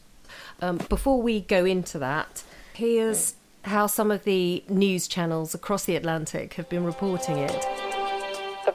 Um, 0.62 0.78
before 0.90 1.22
we 1.22 1.42
go 1.42 1.66
into 1.66 2.00
that, 2.00 2.44
here's 2.74 3.36
how 3.64 3.88
some 3.88 4.12
of 4.12 4.24
the 4.24 4.64
news 4.70 5.08
channels 5.08 5.54
across 5.54 5.86
the 5.86 5.96
Atlantic 5.96 6.54
have 6.56 6.68
been 6.70 6.84
reporting 6.86 7.38
it. 7.38 7.87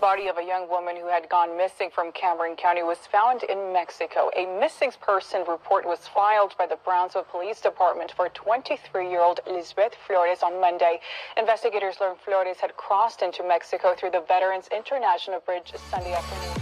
Body 0.02 0.26
of 0.26 0.36
a 0.36 0.42
young 0.42 0.68
woman 0.68 0.96
who 0.96 1.06
had 1.06 1.28
gone 1.28 1.56
missing 1.56 1.88
from 1.88 2.10
Cameron 2.10 2.56
County 2.56 2.82
was 2.82 2.98
found 3.06 3.44
in 3.44 3.72
Mexico. 3.72 4.30
A 4.36 4.58
missing 4.58 4.90
person 5.00 5.44
report 5.48 5.86
was 5.86 6.08
filed 6.08 6.56
by 6.58 6.66
the 6.66 6.74
Brownsville 6.84 7.22
Police 7.30 7.60
Department 7.60 8.10
for 8.16 8.28
23 8.30 9.08
year 9.08 9.22
old 9.22 9.38
Lisbeth 9.46 9.94
Flores 10.04 10.42
on 10.42 10.60
Monday. 10.60 10.98
Investigators 11.38 12.00
learned 12.00 12.18
Flores 12.18 12.56
had 12.60 12.76
crossed 12.76 13.22
into 13.22 13.44
Mexico 13.46 13.94
through 13.96 14.10
the 14.10 14.24
Veterans 14.26 14.66
International 14.76 15.38
Bridge 15.38 15.72
Sunday 15.88 16.14
afternoon. 16.14 16.54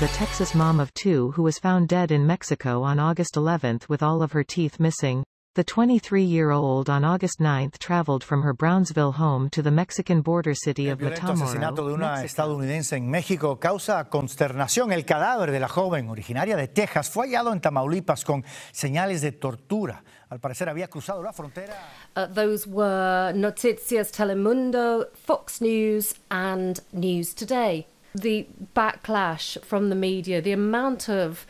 The 0.00 0.08
Texas 0.14 0.54
mom 0.54 0.80
of 0.80 0.94
two 0.94 1.32
who 1.32 1.42
was 1.42 1.58
found 1.58 1.88
dead 1.88 2.10
in 2.10 2.26
Mexico 2.26 2.82
on 2.82 2.98
August 2.98 3.34
11th 3.34 3.86
with 3.86 4.02
all 4.02 4.22
of 4.22 4.32
her 4.32 4.44
teeth 4.44 4.80
missing. 4.80 5.24
The 5.54 5.64
23-year-old 5.64 6.88
on 6.88 7.04
August 7.04 7.40
9th 7.40 7.78
traveled 7.78 8.22
from 8.22 8.42
her 8.42 8.52
Brownsville 8.52 9.12
home 9.12 9.50
to 9.50 9.60
the 9.60 9.72
Mexican 9.72 10.20
border 10.22 10.54
city 10.54 10.86
El 10.86 10.92
of 10.92 11.00
violento 11.00 11.32
asesinato 11.32 11.84
de 11.88 11.94
Matamoros, 11.94 11.94
una 11.94 12.10
Mexico. 12.10 12.26
estadounidense 12.26 12.96
en 12.96 13.10
México 13.10 13.58
causa 13.58 14.04
consternación. 14.08 14.92
El 14.92 15.04
cadáver 15.04 15.50
de 15.50 15.58
la 15.58 15.66
joven 15.66 16.10
originaria 16.10 16.56
de 16.56 16.68
Texas 16.68 17.10
fue 17.10 17.26
hallado 17.26 17.52
en 17.52 17.60
Tamaulipas 17.60 18.24
con 18.24 18.44
señales 18.70 19.20
de 19.20 19.32
tortura. 19.32 20.04
Al 20.28 20.38
parecer 20.38 20.68
había 20.68 20.86
cruzado 20.86 21.24
la 21.24 21.32
frontera. 21.32 21.74
Uh, 22.14 22.26
those 22.32 22.68
were 22.68 23.32
Noticias 23.34 24.12
Telemundo, 24.12 25.08
Fox 25.26 25.60
News, 25.60 26.14
and 26.30 26.80
News 26.92 27.34
Today. 27.34 27.88
The 28.14 28.46
backlash 28.76 29.60
from 29.64 29.88
the 29.88 29.96
media, 29.96 30.40
the 30.40 30.52
amount 30.52 31.08
of 31.08 31.46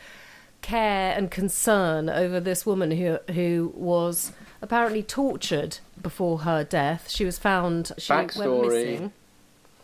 care 0.61 1.13
and 1.15 1.31
concern 1.31 2.09
over 2.09 2.39
this 2.39 2.65
woman 2.65 2.91
who 2.91 3.17
who 3.33 3.73
was 3.75 4.31
apparently 4.61 5.03
tortured 5.03 5.77
before 6.01 6.39
her 6.39 6.63
death. 6.63 7.09
She 7.09 7.25
was 7.25 7.37
found. 7.39 7.91
She 7.97 8.11
went 8.13 8.35
missing. 8.37 9.11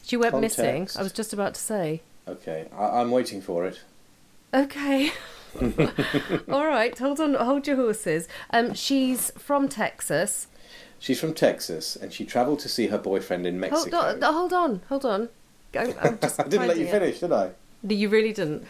She 0.04 0.18
went 0.18 0.40
missing. 0.40 0.88
I 0.98 1.04
was 1.04 1.12
just 1.12 1.34
about 1.34 1.56
to 1.56 1.62
say. 1.62 2.02
Okay, 2.28 2.68
I, 2.76 3.02
I'm 3.02 3.12
waiting 3.12 3.42
for 3.42 3.66
it. 3.66 3.82
Okay. 4.54 5.12
All 6.52 6.66
right. 6.66 6.98
Hold 6.98 7.20
on. 7.20 7.34
Hold 7.36 7.68
your 7.68 7.76
horses. 7.78 8.28
Um, 8.52 8.74
she's 8.74 9.32
from 9.38 9.68
Texas. 9.68 10.48
She's 11.00 11.20
from 11.20 11.34
Texas, 11.34 11.96
and 11.96 12.12
she 12.12 12.26
travelled 12.26 12.60
to 12.60 12.70
see 12.70 12.88
her 12.88 12.98
boyfriend 12.98 13.46
in 13.46 13.60
Hold 13.62 13.72
Mexico. 13.72 13.98
on. 13.98 14.22
Hold 14.22 14.54
on. 14.54 14.82
Hold 14.90 15.06
on. 15.06 15.30
I'm, 15.78 15.94
I'm 16.02 16.20
just 16.22 16.40
I 16.40 16.44
didn't 16.44 16.68
let 16.68 16.78
you 16.78 16.86
it. 16.86 16.92
finish, 16.92 17.20
did 17.20 17.32
I? 17.32 17.52
No, 17.84 17.96
You 17.96 18.10
really 18.10 18.34
didn't. 18.34 18.66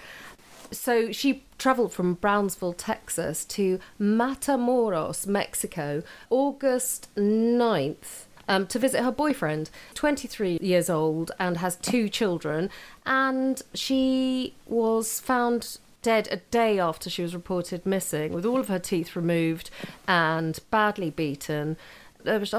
So 0.71 1.12
she 1.12 1.43
travelled 1.58 1.93
from 1.93 2.15
Brownsville, 2.15 2.73
Texas 2.73 3.45
to 3.45 3.80
Matamoros, 3.99 5.28
Mexico, 5.28 6.04
August 6.30 7.08
9th. 7.15 8.25
Um, 8.47 8.67
to 8.67 8.78
visit 8.78 9.04
her 9.04 9.12
boyfriend, 9.12 9.71
23 9.95 10.60
years 10.62 10.88
old 10.88 11.32
and 11.39 11.58
has 11.58 11.75
two 11.78 12.08
children. 12.10 12.69
And 13.04 13.60
she 13.73 14.54
was 14.67 15.19
found 15.19 15.80
dead 16.04 16.28
a 16.30 16.38
day 16.38 16.78
after 16.78 17.10
she 17.10 17.23
was 17.23 17.34
reported 17.34 17.84
missing, 17.84 18.32
with 18.32 18.45
all 18.45 18.60
of 18.60 18.67
her 18.67 18.78
teeth 18.78 19.15
removed 19.15 19.71
and 20.08 20.60
badly 20.69 21.10
beaten. 21.10 21.75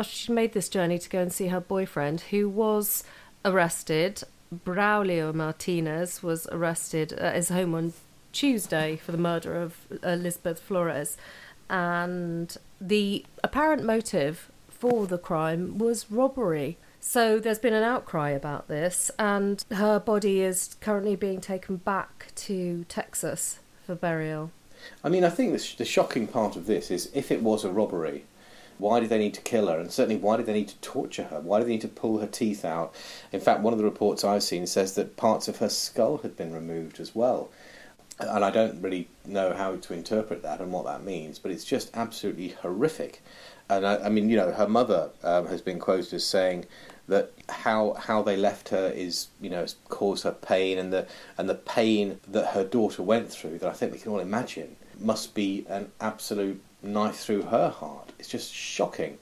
She 0.02 0.32
made 0.32 0.52
this 0.52 0.68
journey 0.68 0.98
to 0.98 1.08
go 1.08 1.20
and 1.20 1.32
see 1.32 1.46
her 1.46 1.60
boyfriend, 1.60 2.22
who 2.22 2.48
was 2.48 3.04
arrested. 3.44 4.24
Braulio 4.54 5.34
Martinez 5.34 6.22
was 6.22 6.46
arrested 6.52 7.12
uh, 7.12 7.24
at 7.24 7.36
his 7.36 7.48
home 7.48 7.74
on 7.74 7.92
Tuesday 8.32 8.96
for 8.96 9.12
the 9.12 9.18
murder 9.18 9.60
of 9.60 9.76
uh, 9.90 10.08
Elizabeth 10.08 10.60
Flores. 10.60 11.16
And 11.68 12.56
the 12.80 13.24
apparent 13.42 13.82
motive 13.84 14.50
for 14.68 15.06
the 15.06 15.18
crime 15.18 15.78
was 15.78 16.10
robbery. 16.10 16.76
So 17.00 17.38
there's 17.38 17.58
been 17.58 17.74
an 17.74 17.82
outcry 17.82 18.30
about 18.30 18.66
this, 18.66 19.10
and 19.18 19.64
her 19.70 20.00
body 20.00 20.40
is 20.40 20.76
currently 20.80 21.14
being 21.14 21.40
taken 21.40 21.76
back 21.76 22.32
to 22.34 22.84
Texas 22.88 23.60
for 23.86 23.94
burial. 23.94 24.50
I 25.04 25.08
mean, 25.08 25.24
I 25.24 25.30
think 25.30 25.52
the, 25.52 25.58
sh- 25.58 25.76
the 25.76 25.84
shocking 25.84 26.26
part 26.26 26.56
of 26.56 26.66
this 26.66 26.90
is 26.90 27.10
if 27.14 27.30
it 27.30 27.42
was 27.42 27.64
a 27.64 27.70
robbery, 27.70 28.24
why 28.78 29.00
did 29.00 29.08
they 29.08 29.18
need 29.18 29.34
to 29.34 29.40
kill 29.40 29.68
her? 29.68 29.78
And 29.78 29.90
certainly, 29.90 30.20
why 30.20 30.36
did 30.36 30.46
they 30.46 30.52
need 30.52 30.68
to 30.68 30.78
torture 30.78 31.24
her? 31.24 31.40
Why 31.40 31.58
did 31.58 31.68
they 31.68 31.72
need 31.72 31.80
to 31.82 31.88
pull 31.88 32.18
her 32.18 32.26
teeth 32.26 32.64
out? 32.64 32.94
In 33.32 33.40
fact, 33.40 33.60
one 33.60 33.72
of 33.72 33.78
the 33.78 33.84
reports 33.84 34.24
I've 34.24 34.42
seen 34.42 34.66
says 34.66 34.94
that 34.94 35.16
parts 35.16 35.48
of 35.48 35.58
her 35.58 35.68
skull 35.68 36.18
had 36.18 36.36
been 36.36 36.52
removed 36.52 37.00
as 37.00 37.14
well. 37.14 37.50
And 38.18 38.44
I 38.44 38.50
don't 38.50 38.80
really 38.80 39.08
know 39.26 39.52
how 39.52 39.76
to 39.76 39.94
interpret 39.94 40.42
that 40.42 40.60
and 40.60 40.72
what 40.72 40.86
that 40.86 41.04
means, 41.04 41.38
but 41.38 41.50
it's 41.50 41.64
just 41.64 41.94
absolutely 41.94 42.48
horrific. 42.48 43.22
And 43.68 43.86
I, 43.86 44.06
I 44.06 44.08
mean, 44.08 44.30
you 44.30 44.36
know, 44.36 44.52
her 44.52 44.68
mother 44.68 45.10
um, 45.22 45.46
has 45.48 45.60
been 45.60 45.78
quoted 45.78 46.14
as 46.14 46.24
saying 46.24 46.64
that 47.08 47.32
how 47.48 47.94
how 47.94 48.22
they 48.22 48.36
left 48.36 48.70
her 48.70 48.88
is 48.88 49.28
you 49.40 49.50
know 49.50 49.64
caused 49.88 50.24
her 50.24 50.32
pain 50.32 50.78
and 50.78 50.92
the 50.92 51.06
and 51.38 51.48
the 51.48 51.54
pain 51.54 52.18
that 52.26 52.48
her 52.48 52.64
daughter 52.64 53.02
went 53.02 53.30
through 53.30 53.58
that 53.58 53.68
I 53.68 53.72
think 53.72 53.92
we 53.92 53.98
can 53.98 54.12
all 54.12 54.18
imagine 54.18 54.76
must 54.98 55.34
be 55.34 55.64
an 55.68 55.92
absolute 56.00 56.60
knife 56.86 57.16
through 57.16 57.42
her 57.42 57.68
heart. 57.68 58.12
It's 58.18 58.28
just 58.28 58.52
shocking. 58.52 59.18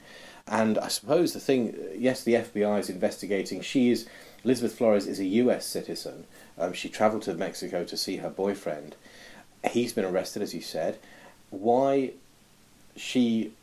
And 0.47 0.77
I 0.77 0.89
suppose 0.89 1.33
the 1.33 1.39
thing, 1.39 1.75
yes, 1.97 2.23
the 2.23 2.35
FBI 2.35 2.79
is 2.79 2.89
investigating. 2.89 3.61
She 3.61 3.89
is 3.89 4.07
Elizabeth 4.43 4.77
Flores 4.77 5.07
is 5.07 5.19
a 5.19 5.25
U.S. 5.25 5.65
citizen. 5.65 6.25
Um, 6.57 6.71
she 6.73 6.87
travelled 6.87 7.23
to 7.23 7.33
Mexico 7.33 7.83
to 7.83 7.97
see 7.97 8.17
her 8.17 8.29
boyfriend. 8.29 8.95
He's 9.71 9.91
been 9.91 10.05
arrested, 10.05 10.43
as 10.43 10.53
you 10.53 10.61
said. 10.61 10.99
Why 11.49 12.11
she 12.95 13.53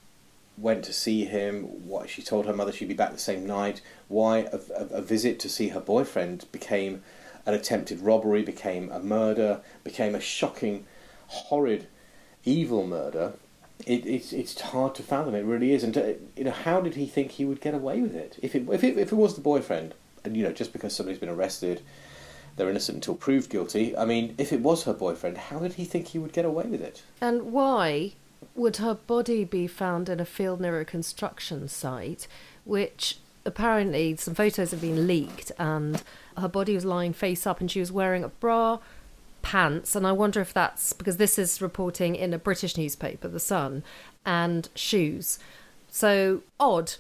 went 0.58 0.84
to 0.84 0.92
see 0.92 1.24
him, 1.24 1.86
what 1.86 2.10
she 2.10 2.20
told 2.20 2.46
her 2.46 2.52
mother 2.52 2.72
she'd 2.72 2.88
be 2.88 2.94
back 2.94 3.12
the 3.12 3.18
same 3.18 3.46
night, 3.46 3.80
why 4.08 4.38
a, 4.38 4.58
a, 4.76 4.86
a 4.96 5.02
visit 5.02 5.38
to 5.40 5.48
see 5.48 5.68
her 5.68 5.80
boyfriend 5.80 6.46
became 6.50 7.02
an 7.46 7.54
attempted 7.54 8.00
robbery, 8.00 8.42
became 8.42 8.90
a 8.90 8.98
murder, 8.98 9.60
became 9.84 10.16
a 10.16 10.20
shocking, 10.20 10.84
horrid, 11.28 11.86
evil 12.44 12.86
murder. 12.86 13.34
It, 13.86 14.06
it's 14.06 14.32
it's 14.32 14.60
hard 14.60 14.94
to 14.96 15.02
fathom. 15.02 15.34
It 15.34 15.44
really 15.44 15.72
is. 15.72 15.84
And 15.84 15.96
uh, 15.96 16.12
you 16.36 16.44
know, 16.44 16.50
how 16.50 16.80
did 16.80 16.94
he 16.94 17.06
think 17.06 17.32
he 17.32 17.44
would 17.44 17.60
get 17.60 17.74
away 17.74 18.00
with 18.00 18.14
it? 18.14 18.38
If 18.42 18.54
it 18.54 18.68
if 18.70 18.84
it, 18.84 18.98
if 18.98 19.12
it 19.12 19.16
was 19.16 19.34
the 19.34 19.40
boyfriend, 19.40 19.94
and 20.24 20.36
you 20.36 20.42
know, 20.42 20.52
just 20.52 20.72
because 20.72 20.94
somebody's 20.94 21.18
been 21.18 21.28
arrested, 21.28 21.82
they're 22.56 22.70
innocent 22.70 22.96
until 22.96 23.14
proved 23.14 23.50
guilty. 23.50 23.96
I 23.96 24.04
mean, 24.04 24.34
if 24.38 24.52
it 24.52 24.60
was 24.60 24.84
her 24.84 24.92
boyfriend, 24.92 25.38
how 25.38 25.58
did 25.60 25.74
he 25.74 25.84
think 25.84 26.08
he 26.08 26.18
would 26.18 26.32
get 26.32 26.44
away 26.44 26.64
with 26.64 26.80
it? 26.80 27.02
And 27.20 27.52
why 27.52 28.12
would 28.54 28.76
her 28.78 28.94
body 28.94 29.44
be 29.44 29.66
found 29.66 30.08
in 30.08 30.20
a 30.20 30.24
field 30.24 30.60
near 30.60 30.80
a 30.80 30.84
construction 30.84 31.68
site, 31.68 32.26
which 32.64 33.18
apparently 33.44 34.16
some 34.16 34.34
photos 34.34 34.70
have 34.70 34.80
been 34.80 35.06
leaked, 35.06 35.52
and 35.58 36.02
her 36.36 36.48
body 36.48 36.74
was 36.74 36.84
lying 36.84 37.12
face 37.12 37.46
up, 37.46 37.60
and 37.60 37.70
she 37.70 37.80
was 37.80 37.92
wearing 37.92 38.24
a 38.24 38.28
bra, 38.28 38.78
pants, 39.42 39.94
and 39.96 40.06
I 40.06 40.12
wonder 40.12 40.40
if 40.40 40.54
that's 40.54 40.92
because 40.92 41.16
this 41.16 41.38
is 41.38 41.60
reporting 41.60 42.14
in 42.14 42.32
a 42.32 42.38
British 42.38 42.76
newspaper, 42.76 43.28
The 43.28 43.40
Sun, 43.40 43.82
and 44.24 44.68
shoes. 44.74 45.38
So 45.90 46.42
odd, 46.58 46.94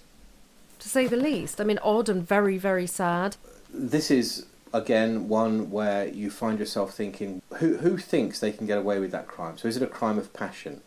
to 0.80 0.88
say 0.88 1.06
the 1.06 1.16
least. 1.16 1.60
I 1.60 1.64
mean, 1.64 1.78
odd 1.82 2.08
and 2.08 2.26
very, 2.26 2.58
very 2.58 2.86
sad. 2.86 3.36
this 3.72 4.10
is 4.10 4.46
again 4.74 5.28
one 5.28 5.70
where 5.70 6.08
you 6.08 6.30
find 6.30 6.58
yourself 6.58 6.94
thinking, 6.94 7.42
who 7.54 7.76
who 7.78 7.96
thinks 7.98 8.40
they 8.40 8.52
can 8.52 8.66
get 8.66 8.78
away 8.78 8.98
with 8.98 9.10
that 9.12 9.26
crime? 9.26 9.56
So 9.58 9.68
is 9.68 9.76
it 9.76 9.82
a 9.82 9.86
crime 9.86 10.18
of 10.18 10.32
passion? 10.32 10.80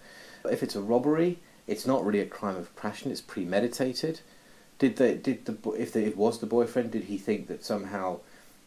If 0.50 0.62
it's 0.62 0.76
a 0.76 0.82
robbery, 0.82 1.40
it's 1.68 1.86
not 1.86 2.06
really 2.06 2.20
a 2.20 2.26
crime 2.26 2.56
of 2.58 2.76
passion. 2.76 3.12
It's 3.12 3.22
premeditated. 3.22 4.22
Did 4.78 4.98
they 4.98 5.16
did 5.16 5.46
the 5.46 5.72
if 5.72 5.94
they, 5.94 6.04
it 6.04 6.18
was 6.18 6.40
the 6.40 6.46
boyfriend? 6.46 6.92
Did 6.92 7.06
he 7.06 7.18
think 7.18 7.48
that 7.48 7.64
somehow 7.64 8.20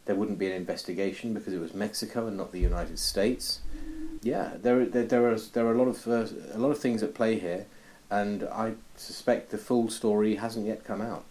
there 0.08 0.16
wouldn't 0.16 0.38
be 0.38 0.46
an 0.46 0.54
investigation 0.54 1.34
because 1.34 1.52
it 1.52 1.60
was 1.60 1.74
Mexico 1.74 2.26
and 2.26 2.36
not 2.38 2.50
the 2.50 2.58
United 2.58 2.98
States? 2.98 3.60
Yeah, 4.22 4.52
there 4.60 4.86
there, 4.86 5.04
there 5.04 5.30
are 5.30 5.38
there 5.52 5.66
are 5.66 5.74
a 5.74 5.78
lot 5.78 5.86
of 5.86 6.08
uh, 6.08 6.26
a 6.54 6.58
lot 6.58 6.70
of 6.70 6.78
things 6.78 7.02
at 7.02 7.14
play 7.14 7.38
here, 7.38 7.66
and 8.10 8.42
I 8.44 8.72
suspect 8.96 9.50
the 9.50 9.58
full 9.58 9.90
story 9.90 10.36
hasn't 10.36 10.66
yet 10.66 10.82
come 10.82 11.02
out. 11.02 11.24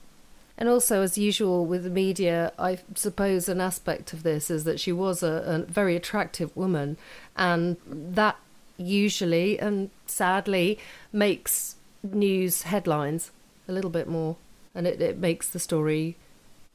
And 0.59 0.69
also, 0.69 1.01
as 1.01 1.17
usual 1.17 1.65
with 1.65 1.83
the 1.85 1.89
media, 1.89 2.51
I 2.59 2.77
suppose 2.93 3.49
an 3.49 3.61
aspect 3.61 4.13
of 4.13 4.21
this 4.21 4.51
is 4.51 4.63
that 4.65 4.79
she 4.79 4.91
was 4.91 5.23
a, 5.23 5.65
a 5.67 5.71
very 5.71 5.95
attractive 5.95 6.55
woman, 6.55 6.97
and 7.35 7.77
that 7.87 8.37
usually 8.77 9.59
and 9.59 9.89
sadly 10.05 10.77
makes 11.11 11.77
news 12.03 12.61
headlines 12.61 13.31
a 13.67 13.71
little 13.71 13.89
bit 13.89 14.07
more, 14.07 14.35
and 14.75 14.85
it, 14.85 15.01
it 15.01 15.17
makes 15.17 15.49
the 15.49 15.59
story 15.59 16.15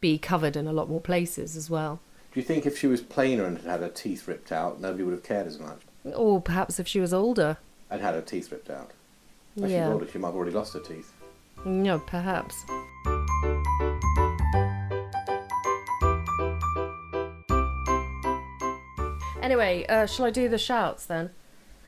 be 0.02 0.18
covered 0.18 0.54
in 0.56 0.66
a 0.66 0.72
lot 0.72 0.90
more 0.90 1.00
places 1.00 1.56
as 1.56 1.70
well. 1.70 2.00
Do 2.34 2.40
you 2.40 2.44
think 2.44 2.66
if 2.66 2.76
she 2.76 2.86
was 2.86 3.00
plainer 3.00 3.44
and 3.46 3.56
had 3.58 3.66
had 3.66 3.80
her 3.80 3.88
teeth 3.88 4.28
ripped 4.28 4.52
out, 4.52 4.80
nobody 4.80 5.04
would 5.04 5.12
have 5.12 5.22
cared 5.22 5.46
as 5.46 5.58
much? 5.58 5.80
Or 6.04 6.42
perhaps 6.42 6.78
if 6.78 6.86
she 6.86 7.00
was 7.00 7.14
older. 7.14 7.56
And 7.90 8.02
had 8.02 8.14
her 8.14 8.20
teeth 8.20 8.52
ripped 8.52 8.68
out. 8.68 8.90
If 9.56 9.68
she 9.68 9.72
Yeah. 9.74 9.86
was 9.88 9.94
older, 9.94 10.08
she 10.10 10.18
might 10.18 10.28
have 10.28 10.36
already 10.36 10.52
lost 10.52 10.74
her 10.74 10.80
teeth. 10.80 11.12
No, 11.64 12.00
perhaps. 12.00 12.56
Anyway, 19.40 19.84
uh, 19.88 20.06
shall 20.06 20.26
I 20.26 20.30
do 20.30 20.48
the 20.48 20.58
shouts 20.58 21.04
then? 21.06 21.30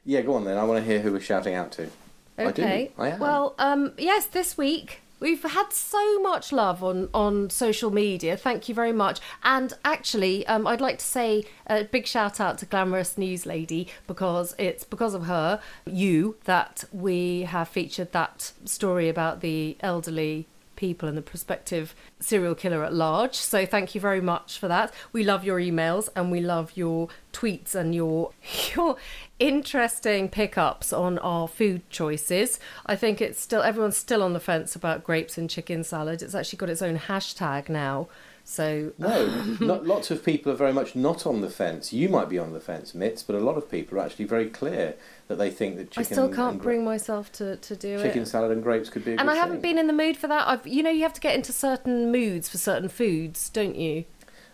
Yeah, 0.05 0.23
go 0.23 0.35
on 0.35 0.45
then. 0.45 0.59
I 0.59 0.65
want 0.65 0.85
to 0.85 0.91
hear 0.91 1.01
who 1.01 1.13
we're 1.13 1.21
shouting 1.21 1.55
out 1.55 1.73
to. 1.73 1.89
I 2.37 2.51
do. 2.51 2.63
Okay. 2.63 2.91
I 2.99 3.09
am. 3.11 3.21
Well, 3.21 3.55
um, 3.59 3.93
yes, 3.97 4.27
this 4.27 4.59
week 4.59 5.01
we've 5.25 5.43
had 5.43 5.73
so 5.73 6.21
much 6.21 6.53
love 6.53 6.85
on 6.85 7.09
on 7.15 7.49
social 7.49 7.91
media. 7.91 8.37
Thank 8.37 8.69
you 8.69 8.75
very 8.75 8.93
much. 8.93 9.21
And 9.43 9.73
actually, 9.83 10.47
um, 10.47 10.67
I'd 10.67 10.83
like 10.83 10.99
to 10.99 11.05
say 11.05 11.45
a 11.67 11.85
big 11.85 12.07
shout 12.07 12.41
out 12.41 12.59
to 12.59 12.67
Glamorous 12.67 13.17
News 13.17 13.47
Lady 13.47 13.89
because 14.07 14.55
it's 14.59 14.85
because 14.85 15.15
of 15.15 15.25
her, 15.25 15.61
you, 15.87 16.37
that 16.45 16.85
we 16.93 17.43
have 17.45 17.69
featured 17.69 18.13
that 18.13 18.53
story 18.67 19.09
about 19.09 19.41
the 19.41 19.79
elderly 19.81 20.47
people 20.77 21.09
and 21.09 21.17
the 21.17 21.23
prospective 21.23 21.95
serial 22.21 22.55
killer 22.55 22.85
at 22.85 22.93
large. 22.93 23.35
So 23.35 23.67
thank 23.67 23.95
you 23.95 24.01
very 24.01 24.21
much 24.21 24.59
for 24.59 24.69
that. 24.69 24.93
We 25.13 25.25
love 25.25 25.45
your 25.45 25.59
emails 25.59 26.09
and 26.15 26.31
we 26.31 26.41
love 26.41 26.73
your 26.75 27.09
tweets 27.33 27.75
and 27.75 27.95
your 27.95 28.31
your 28.75 28.97
interesting 29.39 30.29
pickups 30.29 30.93
on 30.93 31.19
our 31.19 31.49
food 31.49 31.89
choices. 31.91 32.61
I 32.87 32.97
think 32.97 33.21
it's 33.21 33.41
still 33.41 33.63
everyone's 33.63 33.97
still 33.97 34.23
on 34.23 34.33
the 34.33 34.41
fence 34.41 34.77
about 34.77 35.05
grapes 35.05 35.37
and 35.37 35.51
chicken 35.51 35.85
salad. 35.85 36.23
It's 36.23 36.35
actually 36.35 36.59
got 36.59 36.71
its 36.71 36.83
own 36.83 36.99
hashtag 36.99 37.69
now. 37.69 38.09
So 38.47 38.93
No, 38.99 39.27
not, 39.59 39.87
lots 39.87 40.11
of 40.11 40.23
people 40.23 40.53
are 40.53 40.57
very 40.57 40.73
much 40.73 40.95
not 40.95 41.27
on 41.27 41.41
the 41.41 41.49
fence. 41.49 41.93
You 41.95 42.11
might 42.11 42.29
be 42.29 42.39
on 42.39 42.53
the 42.53 42.61
fence, 42.61 42.93
Mitz, 42.93 43.25
but 43.27 43.35
a 43.35 43.41
lot 43.41 43.57
of 43.57 43.71
people 43.71 43.99
are 43.99 44.03
actually 44.03 44.27
very 44.27 44.51
clear 44.51 44.95
that 45.29 45.39
they 45.39 45.51
think 45.51 45.77
that 45.77 45.91
chicken. 45.91 46.01
I 46.01 46.13
still 46.13 46.29
can't 46.29 46.53
and 46.53 46.61
gra- 46.61 46.65
bring 46.73 46.85
myself 46.85 47.33
to, 47.33 47.57
to 47.57 47.75
do 47.75 47.95
chicken 47.97 48.01
it. 48.05 48.09
Chicken 48.09 48.27
salad 48.27 48.51
and 48.53 48.63
grapes 48.63 48.91
could 48.91 49.05
be 49.05 49.15
a 49.15 49.17
And 49.17 49.31
I 49.31 49.35
haven't 49.37 49.63
thing. 49.63 49.73
been 49.73 49.79
in 49.79 49.87
the 49.87 49.95
mood 49.95 50.19
for 50.19 50.29
that. 50.29 50.47
I've 50.47 50.67
you 50.67 50.83
know 50.83 50.91
you 50.91 51.03
have 51.05 51.15
to 51.15 51.21
get 51.23 51.35
into 51.35 51.53
certain 51.53 52.13
moods 52.13 52.49
for 52.49 52.59
certain 52.59 52.89
foods, 52.89 53.49
don't 53.49 53.77
you? 53.77 54.05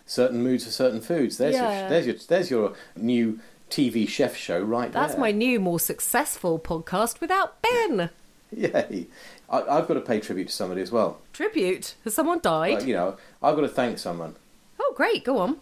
certain 0.05 0.41
moods 0.43 0.65
for 0.65 0.71
certain 0.71 0.99
foods. 1.01 1.37
There's 1.37 1.55
Yeah. 1.55 1.81
your, 1.81 1.89
there's 1.89 2.05
your 2.07 2.15
there's 2.27 2.49
your 2.49 2.73
new 2.95 3.39
TV 3.69 4.07
chef 4.07 4.35
show 4.35 4.59
right 4.61 4.91
That's 4.91 4.93
there. 4.93 5.07
That's 5.07 5.19
my 5.19 5.31
new, 5.31 5.59
more 5.59 5.79
successful 5.79 6.59
podcast 6.59 7.21
without 7.21 7.61
Ben. 7.61 8.09
Yay! 8.51 9.07
I, 9.51 9.77
I've 9.77 9.87
got 9.87 9.95
to 9.95 10.01
pay 10.01 10.19
tribute 10.19 10.47
to 10.47 10.53
somebody 10.53 10.81
as 10.81 10.91
well. 10.91 11.19
Tribute. 11.33 11.95
Has 12.05 12.15
someone 12.15 12.39
died? 12.39 12.79
Like, 12.79 12.87
you 12.87 12.95
know, 12.95 13.17
I've 13.43 13.55
got 13.55 13.61
to 13.61 13.67
thank 13.67 13.99
someone. 13.99 14.35
Oh, 14.79 14.93
great. 14.95 15.23
Go 15.23 15.37
on. 15.37 15.59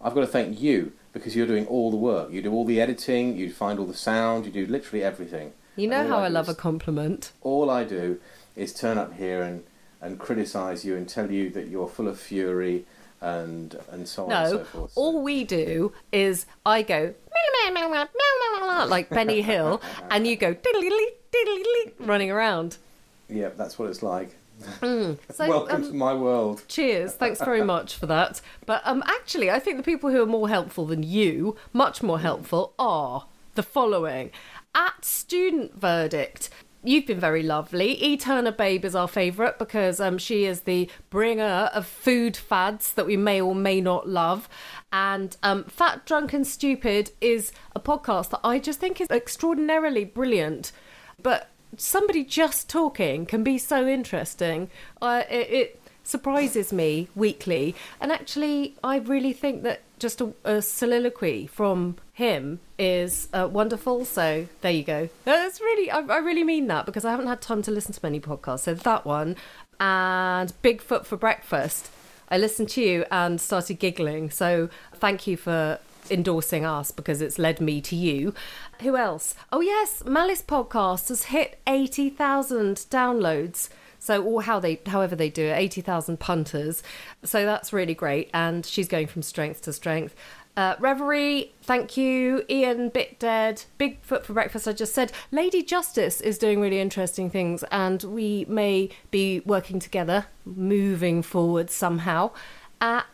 I've 0.00 0.14
got 0.14 0.20
to 0.20 0.26
thank 0.26 0.60
you 0.60 0.92
because 1.12 1.36
you're 1.36 1.46
doing 1.46 1.66
all 1.66 1.90
the 1.90 1.96
work. 1.96 2.32
You 2.32 2.42
do 2.42 2.52
all 2.52 2.64
the 2.64 2.80
editing, 2.80 3.36
you 3.36 3.52
find 3.52 3.78
all 3.78 3.86
the 3.86 3.94
sound, 3.94 4.46
you 4.46 4.52
do 4.52 4.66
literally 4.66 5.04
everything. 5.04 5.52
You 5.76 5.88
know 5.88 6.08
how 6.08 6.18
I 6.18 6.28
do 6.28 6.34
love 6.34 6.48
a 6.48 6.54
compliment. 6.54 7.32
All 7.42 7.70
I 7.70 7.84
do 7.84 8.20
is 8.56 8.72
turn 8.72 8.98
up 8.98 9.14
here 9.14 9.42
and, 9.42 9.64
and 10.00 10.18
criticise 10.18 10.84
you 10.84 10.96
and 10.96 11.08
tell 11.08 11.30
you 11.30 11.50
that 11.50 11.68
you're 11.68 11.88
full 11.88 12.08
of 12.08 12.18
fury 12.18 12.84
and 13.20 13.76
and 13.90 14.06
so 14.08 14.26
on 14.26 14.32
and 14.32 14.50
so 14.50 14.58
forth. 14.58 14.74
No, 14.74 14.80
forth. 14.80 14.92
all 14.96 15.22
we 15.22 15.44
do 15.44 15.92
is 16.12 16.46
I 16.64 16.82
go 16.82 17.14
like 18.88 19.10
Benny 19.10 19.42
Hill, 19.42 19.80
and 20.10 20.26
you 20.26 20.36
go 20.36 20.54
diddly 20.54 21.06
diddly 21.32 21.92
running 22.00 22.30
around. 22.30 22.78
Yeah, 23.28 23.50
that's 23.50 23.78
what 23.78 23.88
it's 23.88 24.02
like. 24.02 24.36
So, 24.80 25.16
Welcome 25.48 25.84
um, 25.84 25.90
to 25.90 25.94
my 25.94 26.14
world. 26.14 26.64
Cheers. 26.66 27.14
Thanks 27.14 27.38
very 27.38 27.62
much 27.74 27.94
for 27.94 28.06
that. 28.06 28.40
But 28.66 28.82
um, 28.84 29.04
actually, 29.06 29.50
I 29.50 29.60
think 29.60 29.76
the 29.76 29.84
people 29.84 30.10
who 30.10 30.20
are 30.20 30.26
more 30.26 30.48
helpful 30.48 30.84
than 30.84 31.04
you, 31.04 31.56
much 31.72 32.02
more 32.02 32.18
helpful, 32.18 32.74
are 32.76 33.26
the 33.54 33.62
following. 33.62 34.32
At 34.74 35.04
Student 35.04 35.78
Verdict, 35.78 36.50
you've 36.82 37.06
been 37.06 37.20
very 37.20 37.42
lovely. 37.42 38.02
Eterna 38.02 38.50
Babe 38.50 38.84
is 38.84 38.94
our 38.94 39.08
favourite 39.08 39.58
because 39.58 40.00
um, 40.00 40.18
she 40.18 40.44
is 40.44 40.62
the 40.62 40.90
bringer 41.10 41.70
of 41.72 41.86
food 41.86 42.36
fads 42.36 42.92
that 42.94 43.06
we 43.06 43.16
may 43.16 43.40
or 43.40 43.54
may 43.54 43.80
not 43.80 44.08
love. 44.08 44.48
And 44.92 45.36
um, 45.42 45.64
Fat, 45.64 46.06
Drunk 46.06 46.32
and 46.32 46.46
Stupid 46.46 47.12
is 47.20 47.52
a 47.76 47.80
podcast 47.80 48.30
that 48.30 48.40
I 48.42 48.58
just 48.58 48.80
think 48.80 49.00
is 49.00 49.08
extraordinarily 49.10 50.04
brilliant. 50.04 50.72
But 51.22 51.50
somebody 51.76 52.24
just 52.24 52.68
talking 52.68 53.26
can 53.26 53.42
be 53.42 53.58
so 53.58 53.86
interesting. 53.86 54.70
Uh, 55.00 55.24
it, 55.30 55.50
it 55.50 55.82
surprises 56.02 56.72
me 56.72 57.08
weekly, 57.14 57.74
and 58.00 58.10
actually, 58.10 58.76
I 58.82 58.98
really 58.98 59.32
think 59.32 59.62
that 59.62 59.82
just 59.98 60.20
a, 60.20 60.32
a 60.44 60.62
soliloquy 60.62 61.46
from 61.46 61.96
him 62.12 62.60
is 62.78 63.28
uh, 63.32 63.48
wonderful. 63.50 64.04
So 64.04 64.46
there 64.60 64.72
you 64.72 64.84
go. 64.84 65.08
That's 65.24 65.60
really, 65.60 65.90
I, 65.90 65.98
I 65.98 66.18
really 66.18 66.44
mean 66.44 66.66
that 66.68 66.86
because 66.86 67.04
I 67.04 67.10
haven't 67.10 67.26
had 67.26 67.40
time 67.40 67.62
to 67.62 67.70
listen 67.70 67.92
to 67.92 68.00
many 68.02 68.20
podcasts. 68.20 68.60
So 68.60 68.74
that 68.74 69.04
one 69.04 69.36
and 69.80 70.52
Bigfoot 70.62 71.04
for 71.04 71.16
breakfast. 71.16 71.90
I 72.30 72.38
listened 72.38 72.68
to 72.70 72.82
you 72.82 73.04
and 73.10 73.40
started 73.40 73.78
giggling. 73.78 74.30
So 74.30 74.68
thank 74.94 75.26
you 75.26 75.36
for 75.36 75.78
endorsing 76.10 76.64
us 76.64 76.90
because 76.90 77.20
it's 77.20 77.38
led 77.38 77.60
me 77.60 77.80
to 77.82 77.96
you. 77.96 78.34
Who 78.82 78.96
else? 78.96 79.34
Oh 79.52 79.60
yes, 79.60 80.04
Malice 80.04 80.42
podcast 80.42 81.08
has 81.08 81.24
hit 81.24 81.60
80,000 81.66 82.76
downloads. 82.90 83.68
So 84.00 84.22
or 84.22 84.42
how 84.42 84.60
they 84.60 84.80
however 84.86 85.16
they 85.16 85.28
do 85.28 85.46
it, 85.46 85.56
80,000 85.56 86.20
punters. 86.20 86.82
So 87.24 87.44
that's 87.44 87.72
really 87.72 87.94
great 87.94 88.30
and 88.32 88.64
she's 88.64 88.88
going 88.88 89.08
from 89.08 89.22
strength 89.22 89.62
to 89.62 89.72
strength. 89.72 90.14
Uh, 90.58 90.74
Reverie, 90.80 91.52
thank 91.62 91.96
you. 91.96 92.44
Ian, 92.50 92.88
Bit 92.88 93.20
Dead, 93.20 93.62
Bigfoot 93.78 94.24
for 94.24 94.32
breakfast. 94.32 94.66
I 94.66 94.72
just 94.72 94.92
said 94.92 95.12
Lady 95.30 95.62
Justice 95.62 96.20
is 96.20 96.36
doing 96.36 96.60
really 96.60 96.80
interesting 96.80 97.30
things, 97.30 97.62
and 97.70 98.02
we 98.02 98.44
may 98.48 98.90
be 99.12 99.38
working 99.46 99.78
together, 99.78 100.26
moving 100.44 101.22
forward 101.22 101.70
somehow. 101.70 102.32
At 102.80 103.06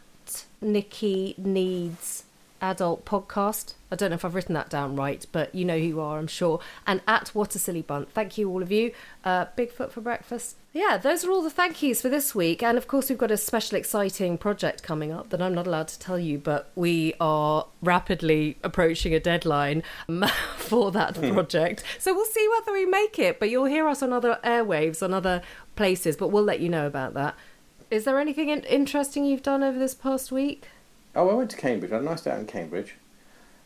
Nikki 0.63 1.35
Needs 1.37 2.24
Adult 2.65 3.05
Podcast. 3.05 3.75
I 3.91 3.97
don't 3.97 4.09
know 4.09 4.15
if 4.15 4.25
I've 4.25 4.35
written 4.35 4.55
that 4.55 4.71
down 4.71 4.97
right, 4.97 5.25
but 5.33 5.55
you 5.55 5.67
know 5.67 5.79
who 5.79 5.85
you 5.85 6.01
are, 6.01 6.19
I'm 6.19 6.27
sure. 6.27 6.61
And 6.87 7.03
at 7.07 7.29
What 7.29 7.55
a 7.55 7.59
Silly 7.59 7.83
Bunt. 7.83 8.11
Thank 8.11 8.39
you, 8.39 8.49
all 8.49 8.63
of 8.63 8.73
you. 8.73 8.93
Uh, 9.23 9.47
Bigfoot 9.57 9.91
for 9.91 10.01
breakfast. 10.01 10.57
Yeah, 10.73 10.97
those 10.97 11.25
are 11.25 11.31
all 11.31 11.43
the 11.43 11.51
thank 11.51 11.83
yous 11.83 12.01
for 12.01 12.09
this 12.09 12.35
week. 12.35 12.63
And 12.63 12.79
of 12.79 12.89
course, 12.89 13.11
we've 13.11 13.19
got 13.19 13.31
a 13.31 13.37
special, 13.37 13.77
exciting 13.77 14.39
project 14.39 14.83
coming 14.83 15.13
up 15.13 15.29
that 15.29 15.43
I'm 15.43 15.55
not 15.55 15.67
allowed 15.67 15.89
to 15.89 15.99
tell 15.99 16.19
you, 16.19 16.39
but 16.39 16.71
we 16.75 17.15
are 17.21 17.67
rapidly 17.83 18.57
approaching 18.65 19.15
a 19.15 19.21
deadline 19.21 19.83
for 20.57 20.91
that 20.93 21.15
project. 21.15 21.85
So 21.99 22.15
we'll 22.15 22.25
see 22.25 22.49
whether 22.49 22.73
we 22.73 22.87
make 22.87 23.19
it, 23.19 23.39
but 23.39 23.51
you'll 23.51 23.67
hear 23.67 23.87
us 23.87 24.03
on 24.03 24.13
other 24.13 24.41
airwaves, 24.43 25.03
on 25.03 25.13
other 25.13 25.43
places, 25.77 26.17
but 26.17 26.29
we'll 26.29 26.43
let 26.43 26.61
you 26.61 26.71
know 26.71 26.87
about 26.87 27.13
that. 27.13 27.37
Is 27.91 28.05
there 28.05 28.19
anything 28.19 28.49
interesting 28.49 29.27
you've 29.27 29.43
done 29.43 29.63
over 29.63 29.79
this 29.79 29.95
past 29.95 30.33
week? 30.33 30.65
Oh, 31.17 31.29
I 31.29 31.35
went 31.35 31.51
to 31.51 31.57
Cambridge. 31.57 31.91
I 31.93 31.97
had 31.97 32.03
a 32.03 32.07
nice 32.07 32.23
day 32.23 32.31
out 32.33 32.41
in 32.41 32.47
Cambridge. 32.47 32.95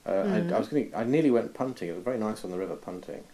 Uh, 0.07 0.11
Mm. 0.11 0.53
I, 0.53 0.57
I 0.57 0.59
was 0.59 0.69
going. 0.69 0.91
I 0.95 1.05
nearly 1.05 1.31
went 1.31 1.55
punting. 1.55 1.89
It 1.89 1.95
was 1.95 2.05
very 2.05 2.19
nice 2.19 2.45
on 2.45 2.51
the 2.51 2.59
river 2.59 2.77
punting. 2.77 3.25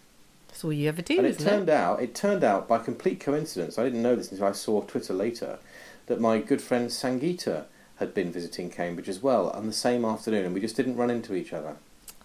That's 0.48 0.64
all 0.64 0.72
you 0.72 0.88
ever 0.88 1.02
do, 1.02 1.18
and 1.18 1.26
it 1.26 1.30
isn't 1.30 1.46
turned 1.48 1.68
it? 1.68 1.72
out, 1.74 2.00
it 2.02 2.14
turned 2.14 2.44
out 2.44 2.68
by 2.68 2.78
complete 2.78 3.18
coincidence. 3.20 3.78
I 3.78 3.84
didn't 3.84 4.02
know 4.02 4.14
this 4.16 4.30
until 4.30 4.46
I 4.46 4.52
saw 4.52 4.82
Twitter 4.82 5.12
later, 5.12 5.58
that 6.06 6.20
my 6.20 6.38
good 6.38 6.62
friend 6.62 6.90
Sangita 6.90 7.64
had 7.96 8.14
been 8.14 8.30
visiting 8.32 8.70
Cambridge 8.70 9.08
as 9.08 9.20
well 9.22 9.50
on 9.50 9.66
the 9.66 9.72
same 9.72 10.04
afternoon, 10.04 10.44
and 10.46 10.54
we 10.54 10.60
just 10.60 10.76
didn't 10.76 10.96
run 10.96 11.10
into 11.10 11.34
each 11.34 11.52
other. 11.52 11.76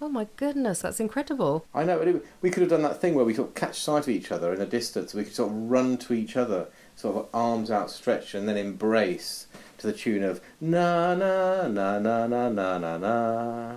Oh 0.02 0.10
my 0.10 0.28
goodness, 0.38 0.82
that's 0.82 1.00
incredible. 1.00 1.66
I 1.74 1.84
know. 1.84 1.98
but 2.00 2.08
it- 2.08 2.26
We 2.42 2.50
could 2.52 2.62
have 2.62 2.70
done 2.70 2.84
that 2.84 3.02
thing 3.02 3.16
where 3.16 3.26
we 3.26 3.34
sort 3.34 3.50
of 3.50 3.56
catch 3.56 3.80
sight 3.82 4.04
of 4.04 4.10
each 4.10 4.32
other 4.32 4.54
in 4.54 4.62
a 4.62 4.66
distance. 4.66 5.14
We 5.14 5.24
could 5.26 5.34
sort 5.36 5.52
of 5.52 5.70
run 5.70 5.98
to 5.98 6.14
each 6.14 6.38
other 6.38 6.68
sort 6.96 7.18
of 7.18 7.28
arms 7.34 7.70
outstretched 7.72 8.34
and 8.36 8.48
then 8.48 8.58
embrace 8.58 9.48
to 9.80 9.88
the 9.88 9.93
tune 9.93 10.23
of 10.23 10.41
na 10.61 11.15
na 11.15 11.67
na 11.67 11.99
na 11.99 12.27
na 12.27 12.49
na 12.49 12.77
na 12.77 12.97
na. 12.97 13.75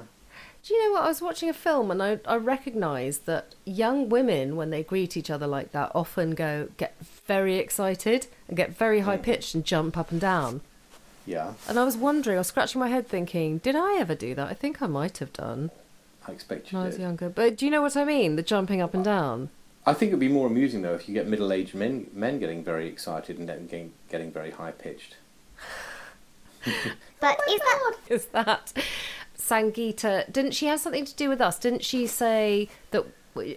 Do 0.64 0.74
you 0.74 0.84
know 0.84 0.92
what? 0.92 1.02
I 1.02 1.08
was 1.08 1.20
watching 1.20 1.48
a 1.48 1.54
film 1.54 1.90
and 1.90 2.00
I, 2.00 2.20
I 2.24 2.36
recognised 2.36 3.26
that 3.26 3.56
young 3.64 4.08
women, 4.08 4.54
when 4.54 4.70
they 4.70 4.84
greet 4.84 5.16
each 5.16 5.28
other 5.28 5.48
like 5.48 5.72
that, 5.72 5.90
often 5.92 6.32
go 6.36 6.68
get 6.76 6.94
very 7.26 7.56
excited 7.56 8.28
and 8.46 8.56
get 8.56 8.70
very 8.70 9.00
high 9.00 9.16
mm. 9.16 9.22
pitched 9.22 9.56
and 9.56 9.64
jump 9.64 9.96
up 9.96 10.12
and 10.12 10.20
down. 10.20 10.60
Yeah, 11.26 11.54
And 11.68 11.78
I 11.78 11.84
was 11.84 11.96
wondering, 11.96 12.36
I 12.36 12.40
was 12.40 12.48
scratching 12.48 12.80
my 12.80 12.88
head 12.88 13.06
thinking, 13.06 13.58
did 13.58 13.76
I 13.76 13.98
ever 13.98 14.14
do 14.14 14.34
that? 14.34 14.48
I 14.48 14.54
think 14.54 14.82
I 14.82 14.86
might 14.88 15.18
have 15.18 15.32
done 15.32 15.70
I 16.26 16.32
expect 16.32 16.72
you 16.72 16.78
when 16.78 16.84
I 16.84 16.86
was 16.88 16.96
did. 16.96 17.02
younger. 17.02 17.28
But 17.28 17.56
do 17.56 17.64
you 17.64 17.70
know 17.70 17.82
what 17.82 17.96
I 17.96 18.04
mean? 18.04 18.36
The 18.36 18.42
jumping 18.42 18.80
up 18.80 18.94
and 18.94 19.04
down. 19.04 19.50
I 19.84 19.94
think 19.94 20.10
it'd 20.10 20.20
be 20.20 20.28
more 20.28 20.46
amusing 20.46 20.82
though 20.82 20.94
if 20.94 21.08
you 21.08 21.14
get 21.14 21.26
middle-aged 21.26 21.74
men 21.74 22.08
men 22.12 22.38
getting 22.38 22.62
very 22.62 22.88
excited 22.88 23.38
and 23.38 23.48
then 23.48 23.66
getting, 23.66 23.92
getting 24.10 24.32
very 24.32 24.50
high 24.50 24.72
pitched. 24.72 25.16
But 27.20 27.38
oh 27.40 27.52
is 27.54 27.60
that 27.60 27.94
Is 28.14 28.26
that 28.26 28.72
Sangeeta? 29.38 30.32
Didn't 30.32 30.52
she 30.52 30.66
have 30.66 30.80
something 30.80 31.04
to 31.04 31.14
do 31.14 31.28
with 31.28 31.40
us? 31.40 31.58
Didn't 31.58 31.84
she 31.84 32.06
say 32.06 32.68
that? 32.90 33.04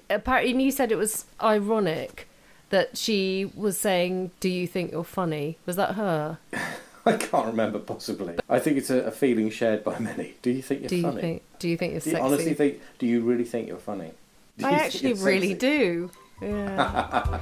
Apparently, 0.10 0.51
and 0.51 0.62
you 0.62 0.72
said 0.72 0.91
it 0.91 0.95
was 0.97 1.26
ironic 1.43 2.28
that 2.70 2.97
she 2.97 3.51
was 3.56 3.78
saying, 3.78 4.32
"Do 4.39 4.49
you 4.49 4.68
think 4.68 4.91
you're 4.91 5.03
funny?" 5.03 5.58
Was 5.66 5.76
that 5.76 5.95
her? 5.95 6.38
I 7.08 7.18
can't 7.18 7.45
remember 7.47 7.78
possibly. 7.80 8.36
I 8.49 8.58
think 8.60 8.78
it's 8.78 8.89
a, 8.89 9.01
a 9.01 9.12
feeling 9.12 9.49
shared 9.51 9.84
by 9.84 9.99
many. 9.99 10.36
Do 10.41 10.49
you 10.49 10.62
think 10.64 10.82
you're 10.82 10.89
do 10.89 10.95
you 10.95 11.01
funny? 11.03 11.22
think? 11.22 11.43
Do 11.60 11.70
you 11.70 11.78
think 11.78 11.91
you're 11.93 11.99
Do 12.01 12.10
you 12.10 12.16
sexy? 12.16 12.26
honestly 12.26 12.53
think? 12.56 12.82
Do 12.97 13.06
you 13.06 13.22
really 13.22 13.43
think 13.43 13.68
you're 13.68 13.78
funny? 13.78 14.12
Do 14.58 14.66
I 14.66 14.70
you 14.72 14.76
actually 14.78 15.14
really 15.14 15.49
sexy? 15.49 15.60
do. 15.60 16.12
Yeah. 16.41 17.39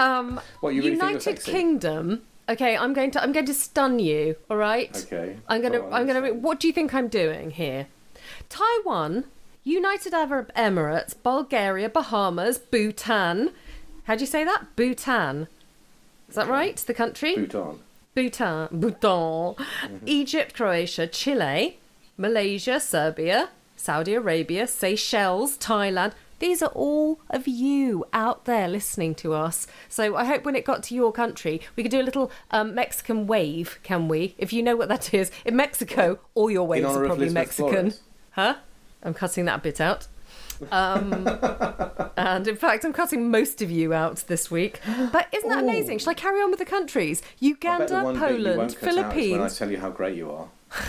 Um, 0.00 0.40
What, 0.60 0.74
you 0.74 0.82
really 0.82 0.92
United? 0.92 1.42
Kingdom. 1.42 2.22
Okay, 2.48 2.76
I'm 2.76 2.92
going 2.92 3.10
to 3.10 3.22
I'm 3.22 3.32
going 3.32 3.46
to 3.46 3.54
stun 3.54 3.98
you. 3.98 4.36
All 4.48 4.56
right. 4.56 4.96
Okay. 5.06 5.36
I'm 5.48 5.62
gonna 5.62 5.84
on, 5.84 5.92
I'm 5.92 6.06
gonna. 6.06 6.32
What 6.32 6.60
do 6.60 6.68
you 6.68 6.72
think 6.72 6.94
I'm 6.94 7.08
doing 7.08 7.50
here? 7.50 7.88
Taiwan, 8.48 9.24
United 9.64 10.14
Arab 10.14 10.52
Emirates, 10.54 11.14
Bulgaria, 11.22 11.88
Bahamas, 11.88 12.58
Bhutan. 12.58 13.50
How 14.04 14.14
do 14.14 14.20
you 14.20 14.26
say 14.26 14.44
that? 14.44 14.76
Bhutan. 14.76 15.48
Is 16.28 16.36
that 16.36 16.48
right? 16.48 16.76
The 16.76 16.94
country? 16.94 17.34
Bhutan. 17.34 17.80
Bhutan, 18.14 18.68
Bhutan, 18.72 19.56
Egypt, 20.06 20.54
Croatia, 20.54 21.06
Chile, 21.06 21.78
Malaysia, 22.16 22.80
Serbia, 22.80 23.50
Saudi 23.76 24.14
Arabia, 24.14 24.66
Seychelles, 24.66 25.58
Thailand. 25.58 26.12
These 26.38 26.62
are 26.62 26.70
all 26.70 27.20
of 27.30 27.48
you 27.48 28.04
out 28.12 28.44
there 28.44 28.68
listening 28.68 29.14
to 29.16 29.32
us. 29.32 29.66
So 29.88 30.16
I 30.16 30.24
hope 30.24 30.44
when 30.44 30.56
it 30.56 30.64
got 30.64 30.82
to 30.84 30.94
your 30.94 31.12
country, 31.12 31.60
we 31.76 31.82
could 31.82 31.92
do 31.92 32.00
a 32.00 32.02
little 32.02 32.30
um, 32.50 32.74
Mexican 32.74 33.26
wave, 33.26 33.78
can 33.82 34.08
we? 34.08 34.34
If 34.38 34.52
you 34.52 34.62
know 34.62 34.76
what 34.76 34.88
that 34.88 35.14
is. 35.14 35.30
In 35.44 35.56
Mexico, 35.56 36.18
all 36.34 36.50
your 36.50 36.66
waves 36.66 36.86
are 36.86 37.06
probably 37.06 37.30
Mexican. 37.30 37.90
Flores. 37.90 38.00
Huh? 38.32 38.56
I'm 39.02 39.14
cutting 39.14 39.44
that 39.46 39.62
bit 39.62 39.80
out. 39.80 40.08
Um, 40.70 41.26
and 42.16 42.48
in 42.48 42.56
fact, 42.56 42.84
I'm 42.84 42.92
cutting 42.92 43.30
most 43.30 43.62
of 43.62 43.70
you 43.70 43.92
out 43.92 44.24
this 44.26 44.50
week. 44.50 44.80
But 45.12 45.28
isn't 45.32 45.48
that 45.48 45.62
amazing? 45.62 45.98
Shall 45.98 46.10
I 46.10 46.14
carry 46.14 46.40
on 46.40 46.50
with 46.50 46.58
the 46.58 46.66
countries? 46.66 47.22
The 47.40 47.46
Uganda, 47.46 47.84
you 47.84 48.18
Poland, 48.18 48.76
out 48.82 49.14
when 49.16 49.40
I 49.40 49.48
tell 49.48 49.70
you 49.70 49.78
how 49.78 49.90
great 49.90 50.16
you 50.16 50.30
are. 50.30 50.48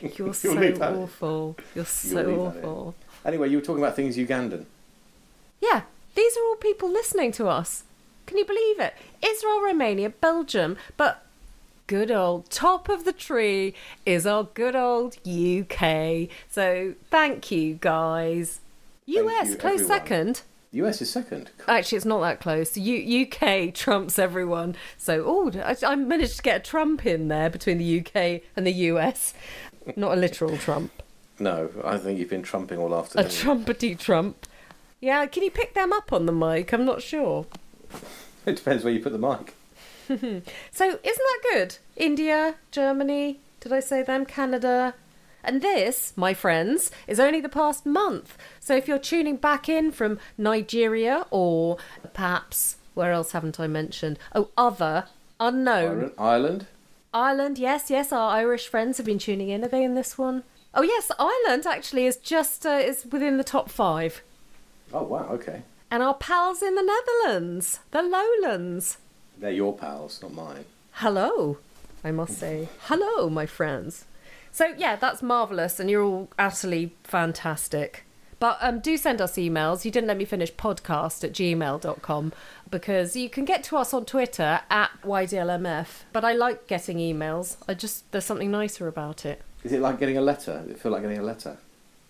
You're 0.16 0.34
so 0.34 0.74
awful. 0.80 1.56
You're 1.74 1.84
so 1.84 2.16
leave 2.16 2.26
that 2.26 2.32
in. 2.32 2.38
awful. 2.38 2.94
Anyway, 3.24 3.48
you 3.48 3.58
were 3.58 3.64
talking 3.64 3.82
about 3.82 3.96
things 3.96 4.16
Ugandan. 4.16 4.64
Yeah, 5.60 5.82
these 6.14 6.36
are 6.36 6.44
all 6.44 6.56
people 6.56 6.90
listening 6.90 7.32
to 7.32 7.48
us. 7.48 7.84
Can 8.26 8.38
you 8.38 8.44
believe 8.44 8.78
it? 8.78 8.94
Israel, 9.24 9.62
Romania, 9.62 10.10
Belgium, 10.10 10.76
but 10.96 11.24
good 11.86 12.10
old 12.10 12.50
top 12.50 12.88
of 12.88 13.04
the 13.04 13.12
tree 13.12 13.74
is 14.04 14.26
our 14.26 14.44
good 14.44 14.76
old 14.76 15.16
UK. 15.26 16.28
So 16.48 16.94
thank 17.10 17.50
you 17.50 17.74
guys. 17.74 18.60
Thank 19.06 19.26
US 19.28 19.50
you, 19.50 19.56
close 19.56 19.80
everyone. 19.80 19.98
second. 19.98 20.42
The 20.70 20.84
US 20.86 21.00
is 21.00 21.10
second. 21.10 21.50
Actually, 21.66 21.96
it's 21.96 22.04
not 22.04 22.20
that 22.20 22.40
close. 22.40 22.76
U- 22.76 23.26
UK 23.26 23.72
trumps 23.74 24.18
everyone. 24.18 24.76
So, 24.98 25.24
oh, 25.26 25.50
I, 25.64 25.74
I 25.86 25.96
managed 25.96 26.36
to 26.36 26.42
get 26.42 26.56
a 26.56 26.60
Trump 26.60 27.06
in 27.06 27.28
there 27.28 27.48
between 27.48 27.78
the 27.78 28.00
UK 28.00 28.42
and 28.54 28.66
the 28.66 28.72
US. 28.72 29.32
Not 29.96 30.12
a 30.12 30.20
literal 30.20 30.58
Trump. 30.58 30.92
No, 31.40 31.70
I 31.84 31.98
think 31.98 32.18
you've 32.18 32.30
been 32.30 32.42
trumping 32.42 32.78
all 32.78 32.94
afternoon. 32.94 33.26
A 33.26 33.28
afternoon. 33.28 33.64
trumpety 33.64 33.98
Trump. 33.98 34.46
Yeah, 35.00 35.24
can 35.26 35.42
you 35.44 35.50
pick 35.50 35.74
them 35.74 35.92
up 35.92 36.12
on 36.12 36.26
the 36.26 36.32
mic? 36.32 36.72
I'm 36.72 36.84
not 36.84 37.02
sure. 37.02 37.46
it 38.46 38.56
depends 38.56 38.82
where 38.84 38.92
you 38.92 39.00
put 39.00 39.12
the 39.12 39.18
mic. 39.18 39.54
So, 40.72 40.84
isn't 40.86 41.02
that 41.04 41.40
good? 41.52 41.76
India, 41.94 42.54
Germany, 42.70 43.40
did 43.60 43.72
I 43.74 43.80
say 43.80 44.02
them? 44.02 44.24
Canada. 44.24 44.94
And 45.44 45.60
this, 45.60 46.14
my 46.16 46.32
friends, 46.32 46.90
is 47.06 47.20
only 47.20 47.42
the 47.42 47.48
past 47.50 47.84
month. 47.84 48.38
So, 48.58 48.74
if 48.74 48.88
you're 48.88 48.98
tuning 48.98 49.36
back 49.36 49.68
in 49.68 49.92
from 49.92 50.18
Nigeria 50.38 51.26
or 51.30 51.76
perhaps, 52.14 52.76
where 52.94 53.12
else 53.12 53.32
haven't 53.32 53.60
I 53.60 53.66
mentioned? 53.66 54.18
Oh, 54.34 54.48
other, 54.56 55.04
unknown. 55.38 55.90
Ireland, 55.90 56.12
Ireland. 56.18 56.66
Ireland, 57.12 57.58
yes, 57.58 57.90
yes, 57.90 58.10
our 58.10 58.30
Irish 58.34 58.66
friends 58.66 58.96
have 58.96 59.06
been 59.06 59.18
tuning 59.18 59.50
in. 59.50 59.62
Are 59.62 59.68
they 59.68 59.84
in 59.84 59.94
this 59.94 60.16
one? 60.16 60.42
Oh, 60.74 60.82
yes, 60.82 61.10
Ireland 61.18 61.66
actually 61.66 62.06
is 62.06 62.16
just 62.16 62.66
uh, 62.66 62.70
is 62.70 63.06
within 63.10 63.36
the 63.36 63.44
top 63.44 63.70
five. 63.70 64.22
Oh 64.92 65.02
wow, 65.02 65.28
okay. 65.30 65.62
And 65.90 66.02
our 66.02 66.14
pals 66.14 66.62
in 66.62 66.74
the 66.74 66.82
Netherlands, 66.82 67.80
the 67.90 68.02
Lowlands. 68.02 68.98
They're 69.38 69.50
your 69.50 69.76
pals, 69.76 70.20
not 70.22 70.34
mine. 70.34 70.64
Hello, 70.92 71.58
I 72.04 72.10
must 72.10 72.38
say. 72.38 72.68
Hello, 72.82 73.30
my 73.30 73.46
friends. 73.46 74.04
So, 74.50 74.74
yeah, 74.76 74.96
that's 74.96 75.22
marvellous, 75.22 75.78
and 75.78 75.88
you're 75.88 76.02
all 76.02 76.28
utterly 76.38 76.92
fantastic. 77.04 78.04
But 78.40 78.58
um, 78.60 78.80
do 78.80 78.96
send 78.96 79.20
us 79.20 79.34
emails. 79.34 79.84
You 79.84 79.90
didn't 79.90 80.08
let 80.08 80.16
me 80.16 80.24
finish 80.24 80.52
podcast 80.52 81.24
at 81.24 81.32
gmail.com 81.32 82.32
because 82.70 83.16
you 83.16 83.28
can 83.30 83.44
get 83.44 83.64
to 83.64 83.76
us 83.76 83.92
on 83.92 84.04
Twitter 84.04 84.60
at 84.70 84.90
YDLMF. 85.02 86.02
But 86.12 86.24
I 86.24 86.32
like 86.32 86.66
getting 86.68 86.98
emails. 86.98 87.56
I 87.68 87.74
just, 87.74 88.10
there's 88.12 88.24
something 88.24 88.50
nicer 88.50 88.86
about 88.86 89.24
it. 89.24 89.42
Is 89.64 89.72
it 89.72 89.80
like 89.80 89.98
getting 89.98 90.16
a 90.16 90.20
letter? 90.22 90.62
Does 90.62 90.72
it 90.72 90.78
feel 90.78 90.92
like 90.92 91.02
getting 91.02 91.18
a 91.18 91.22
letter? 91.22 91.58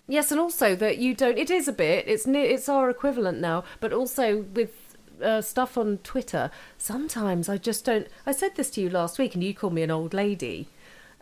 Yes, 0.07 0.31
and 0.31 0.39
also 0.39 0.75
that 0.75 0.97
you 0.97 1.13
don't. 1.13 1.37
It 1.37 1.51
is 1.51 1.67
a 1.67 1.73
bit. 1.73 2.07
It's 2.07 2.25
it's 2.27 2.67
our 2.67 2.89
equivalent 2.89 3.39
now, 3.39 3.63
but 3.79 3.93
also 3.93 4.41
with 4.41 4.95
uh, 5.21 5.41
stuff 5.41 5.77
on 5.77 5.99
Twitter. 5.99 6.51
Sometimes 6.77 7.47
I 7.49 7.57
just 7.57 7.85
don't. 7.85 8.07
I 8.25 8.31
said 8.31 8.55
this 8.55 8.69
to 8.71 8.81
you 8.81 8.89
last 8.89 9.19
week, 9.19 9.35
and 9.35 9.43
you 9.43 9.53
called 9.53 9.73
me 9.73 9.83
an 9.83 9.91
old 9.91 10.13
lady 10.13 10.67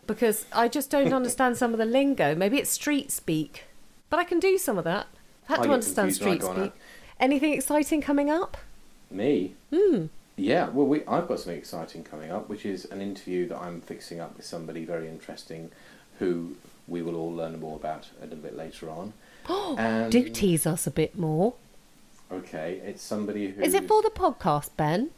because 0.06 0.46
I 0.52 0.68
just 0.68 0.90
don't 0.90 1.12
understand 1.20 1.56
some 1.56 1.72
of 1.72 1.78
the 1.78 1.84
lingo. 1.84 2.34
Maybe 2.34 2.58
it's 2.58 2.70
street 2.70 3.10
speak, 3.10 3.64
but 4.10 4.18
I 4.18 4.24
can 4.24 4.40
do 4.40 4.58
some 4.58 4.78
of 4.78 4.84
that. 4.84 5.06
I 5.48 5.52
had 5.52 5.60
I 5.60 5.66
to 5.66 5.72
understand 5.72 6.08
confused 6.16 6.42
when 6.42 6.50
I 6.50 6.54
street 6.54 6.72
speak. 6.72 6.82
Anything 7.20 7.52
exciting 7.52 8.00
coming 8.00 8.30
up? 8.30 8.56
Me? 9.10 9.54
Hmm. 9.74 10.06
Yeah, 10.36 10.68
well, 10.68 10.86
we, 10.86 11.04
I've 11.06 11.26
got 11.26 11.40
something 11.40 11.58
exciting 11.58 12.04
coming 12.04 12.30
up, 12.30 12.48
which 12.48 12.64
is 12.64 12.84
an 12.86 13.02
interview 13.02 13.48
that 13.48 13.58
I'm 13.58 13.80
fixing 13.80 14.20
up 14.20 14.36
with 14.36 14.46
somebody 14.46 14.84
very 14.84 15.08
interesting 15.08 15.72
who 16.18 16.56
we 16.86 17.02
will 17.02 17.16
all 17.16 17.32
learn 17.32 17.58
more 17.60 17.76
about 17.76 18.06
a 18.20 18.24
little 18.24 18.38
bit 18.38 18.56
later 18.56 18.88
on. 18.90 19.12
And- 19.78 20.10
Do 20.12 20.28
tease 20.28 20.66
us 20.66 20.86
a 20.86 20.90
bit 20.90 21.18
more. 21.18 21.54
Okay, 22.30 22.80
it's 22.84 23.02
somebody 23.02 23.48
who. 23.50 23.62
Is 23.62 23.72
it 23.74 23.88
for 23.88 24.02
the 24.02 24.10
podcast, 24.10 24.70
Ben? 24.76 25.10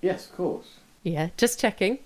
Yes, 0.00 0.26
of 0.30 0.36
course. 0.36 0.66
Yeah, 1.02 1.28
just 1.36 1.60
checking. 1.60 1.98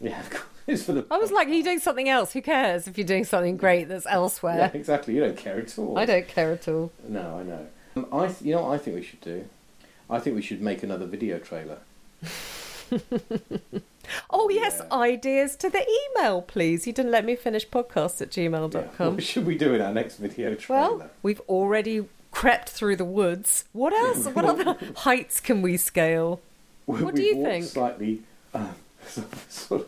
Yeah, 0.00 0.20
of 0.20 0.28
course. 0.30 0.42
It's 0.66 0.82
for 0.82 0.92
the. 0.92 1.06
I 1.10 1.16
was 1.16 1.32
like, 1.32 1.48
are 1.48 1.52
you 1.52 1.64
doing 1.64 1.78
something 1.78 2.08
else? 2.10 2.34
Who 2.34 2.42
cares 2.42 2.86
if 2.86 2.98
you're 2.98 3.06
doing 3.06 3.24
something 3.24 3.56
great 3.56 3.88
that's 3.88 4.04
elsewhere? 4.06 4.58
Yeah, 4.58 4.70
exactly. 4.74 5.14
You 5.14 5.20
don't 5.20 5.36
care 5.38 5.58
at 5.58 5.78
all. 5.78 5.98
I 5.98 6.04
don't 6.04 6.28
care 6.28 6.52
at 6.52 6.68
all. 6.68 6.92
No, 7.08 7.38
I 7.38 7.42
know. 7.44 7.66
Um, 7.96 8.06
I, 8.12 8.26
th- 8.26 8.42
you 8.42 8.54
know, 8.54 8.62
what 8.64 8.72
I 8.72 8.78
think 8.78 8.96
we 8.96 9.02
should 9.02 9.22
do. 9.22 9.46
I 10.10 10.18
think 10.18 10.36
we 10.36 10.42
should 10.42 10.60
make 10.60 10.82
another 10.82 11.06
video 11.06 11.38
trailer. 11.38 11.78
Oh, 14.30 14.48
yes, 14.48 14.80
Yeah. 14.90 14.96
ideas 14.96 15.56
to 15.56 15.68
the 15.70 15.84
email, 16.16 16.42
please. 16.42 16.86
You 16.86 16.92
didn't 16.92 17.10
let 17.12 17.24
me 17.24 17.36
finish 17.36 17.68
podcast 17.68 18.20
at 18.22 18.36
Yeah. 18.36 18.48
gmail.com. 18.48 19.14
What 19.14 19.22
should 19.24 19.46
we 19.46 19.56
do 19.56 19.74
in 19.74 19.80
our 19.80 19.92
next 19.92 20.16
video 20.16 20.54
trailer? 20.54 20.96
well, 20.96 21.10
we've 21.22 21.40
already 21.48 22.06
crept 22.30 22.68
through 22.68 22.96
the 22.96 23.04
woods. 23.04 23.64
What 23.72 23.92
else? 23.92 24.26
what 24.26 24.44
other 24.44 24.76
heights 24.96 25.40
can 25.40 25.62
we 25.62 25.76
scale? 25.76 26.40
We- 26.86 27.02
what 27.02 27.14
do 27.14 27.22
you 27.22 27.42
think? 27.42 27.64
Slightly, 27.66 28.22
of- 28.54 29.84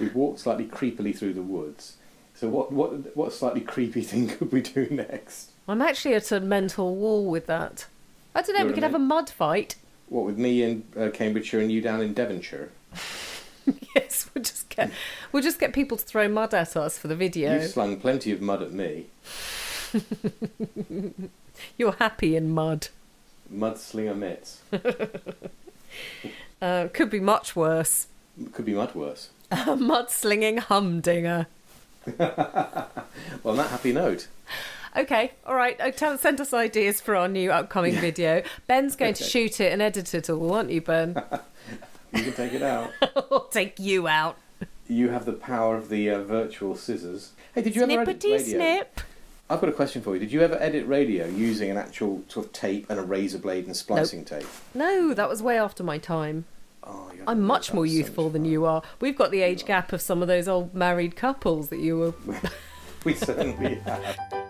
we've 0.00 0.14
walked 0.14 0.40
slightly 0.40 0.66
creepily 0.66 1.16
through 1.16 1.34
the 1.34 1.42
woods. 1.42 1.96
So 2.34 2.48
what, 2.48 2.72
what, 2.72 3.16
what 3.16 3.32
slightly 3.32 3.60
creepy 3.60 4.00
thing 4.10 4.28
could 4.28 4.52
we 4.52 4.60
do 4.62 4.88
next? 4.90 5.50
I'm 5.68 5.80
actually 5.82 6.14
at 6.14 6.32
a 6.32 6.40
mental 6.40 6.96
wall 6.96 7.24
with 7.30 7.46
that. 7.46 7.86
I 8.34 8.42
don't 8.42 8.54
know, 8.54 8.60
You're 8.60 8.68
we 8.68 8.74
could 8.74 8.82
have 8.82 8.94
a 8.94 8.98
mud 8.98 9.30
fight. 9.30 9.76
What 10.08 10.24
with 10.26 10.38
me 10.38 10.62
in 10.62 10.84
uh, 10.98 11.10
Cambridgeshire 11.12 11.60
and 11.60 11.70
you 11.70 11.80
down 11.80 12.02
in 12.02 12.12
Devonshire? 12.14 12.70
yes, 13.94 14.28
we'll 14.34 14.44
just 14.44 14.68
get 14.68 14.90
we'll 15.30 15.42
just 15.42 15.58
get 15.58 15.72
people 15.72 15.96
to 15.96 16.04
throw 16.04 16.28
mud 16.28 16.54
at 16.54 16.76
us 16.76 16.98
for 16.98 17.08
the 17.08 17.16
video. 17.16 17.54
You've 17.54 17.70
slung 17.70 17.98
plenty 18.00 18.32
of 18.32 18.40
mud 18.40 18.62
at 18.62 18.72
me. 18.72 19.06
You're 21.76 21.92
happy 21.92 22.36
in 22.36 22.50
mud. 22.50 22.88
Mudslinger 23.52 24.16
Mitz. 24.16 24.58
Uh, 26.62 26.86
could 26.92 27.10
be 27.10 27.18
much 27.18 27.56
worse. 27.56 28.06
Could 28.52 28.64
be 28.64 28.72
much 28.72 28.94
worse. 28.94 29.30
A 29.50 29.56
mudslinging 29.56 30.60
humdinger. 30.60 31.48
Well, 32.16 33.04
on 33.44 33.56
that 33.56 33.70
happy 33.70 33.92
note, 33.92 34.28
Okay, 34.94 35.32
all 35.46 35.54
right. 35.54 35.80
Uh, 35.80 35.90
tell, 35.90 36.18
send 36.18 36.40
us 36.40 36.52
ideas 36.52 37.00
for 37.00 37.16
our 37.16 37.26
new 37.26 37.50
upcoming 37.50 37.94
video. 37.94 38.42
Ben's 38.66 38.94
going 38.94 39.14
to 39.14 39.24
shoot 39.24 39.58
it 39.60 39.72
and 39.72 39.80
edit 39.80 40.14
it 40.14 40.28
all, 40.28 40.52
aren't 40.52 40.70
you, 40.70 40.82
Ben? 40.82 41.16
You 42.12 42.22
can 42.22 42.32
take 42.32 42.52
it 42.52 42.62
out. 42.62 42.90
I'll 43.30 43.48
take 43.48 43.78
you 43.78 44.08
out. 44.08 44.36
You 44.88 45.10
have 45.10 45.24
the 45.24 45.32
power 45.32 45.76
of 45.76 45.88
the 45.88 46.10
uh, 46.10 46.22
virtual 46.22 46.76
scissors. 46.76 47.32
Hey, 47.54 47.62
did 47.62 47.74
you 47.76 47.82
ever 47.82 48.00
edit 48.02 48.22
radio? 48.24 48.38
snip. 48.38 49.00
I've 49.50 49.60
got 49.60 49.68
a 49.68 49.72
question 49.72 50.00
for 50.02 50.14
you. 50.14 50.20
Did 50.20 50.32
you 50.32 50.40
ever 50.40 50.56
edit 50.60 50.86
radio 50.86 51.26
using 51.26 51.70
an 51.70 51.76
actual 51.76 52.22
sort 52.28 52.46
of 52.46 52.52
tape 52.52 52.86
and 52.88 52.98
a 52.98 53.02
razor 53.02 53.38
blade 53.38 53.66
and 53.66 53.76
splicing 53.76 54.24
tape? 54.24 54.46
No, 54.74 55.12
that 55.14 55.28
was 55.28 55.42
way 55.42 55.58
after 55.58 55.82
my 55.82 55.98
time. 55.98 56.46
Oh, 56.84 57.10
I'm 57.26 57.42
much 57.42 57.72
more 57.72 57.86
so 57.86 57.92
youthful 57.92 58.24
much 58.24 58.32
than 58.32 58.42
fun. 58.44 58.50
you 58.50 58.64
are. 58.64 58.82
We've 59.00 59.16
got 59.16 59.30
the 59.30 59.42
age 59.42 59.64
gap 59.66 59.92
of 59.92 60.00
some 60.00 60.22
of 60.22 60.28
those 60.28 60.48
old 60.48 60.74
married 60.74 61.16
couples 61.16 61.68
that 61.68 61.78
you 61.78 61.98
were. 61.98 62.14
We 63.04 63.14
certainly 63.14 63.74
have. 63.84 64.41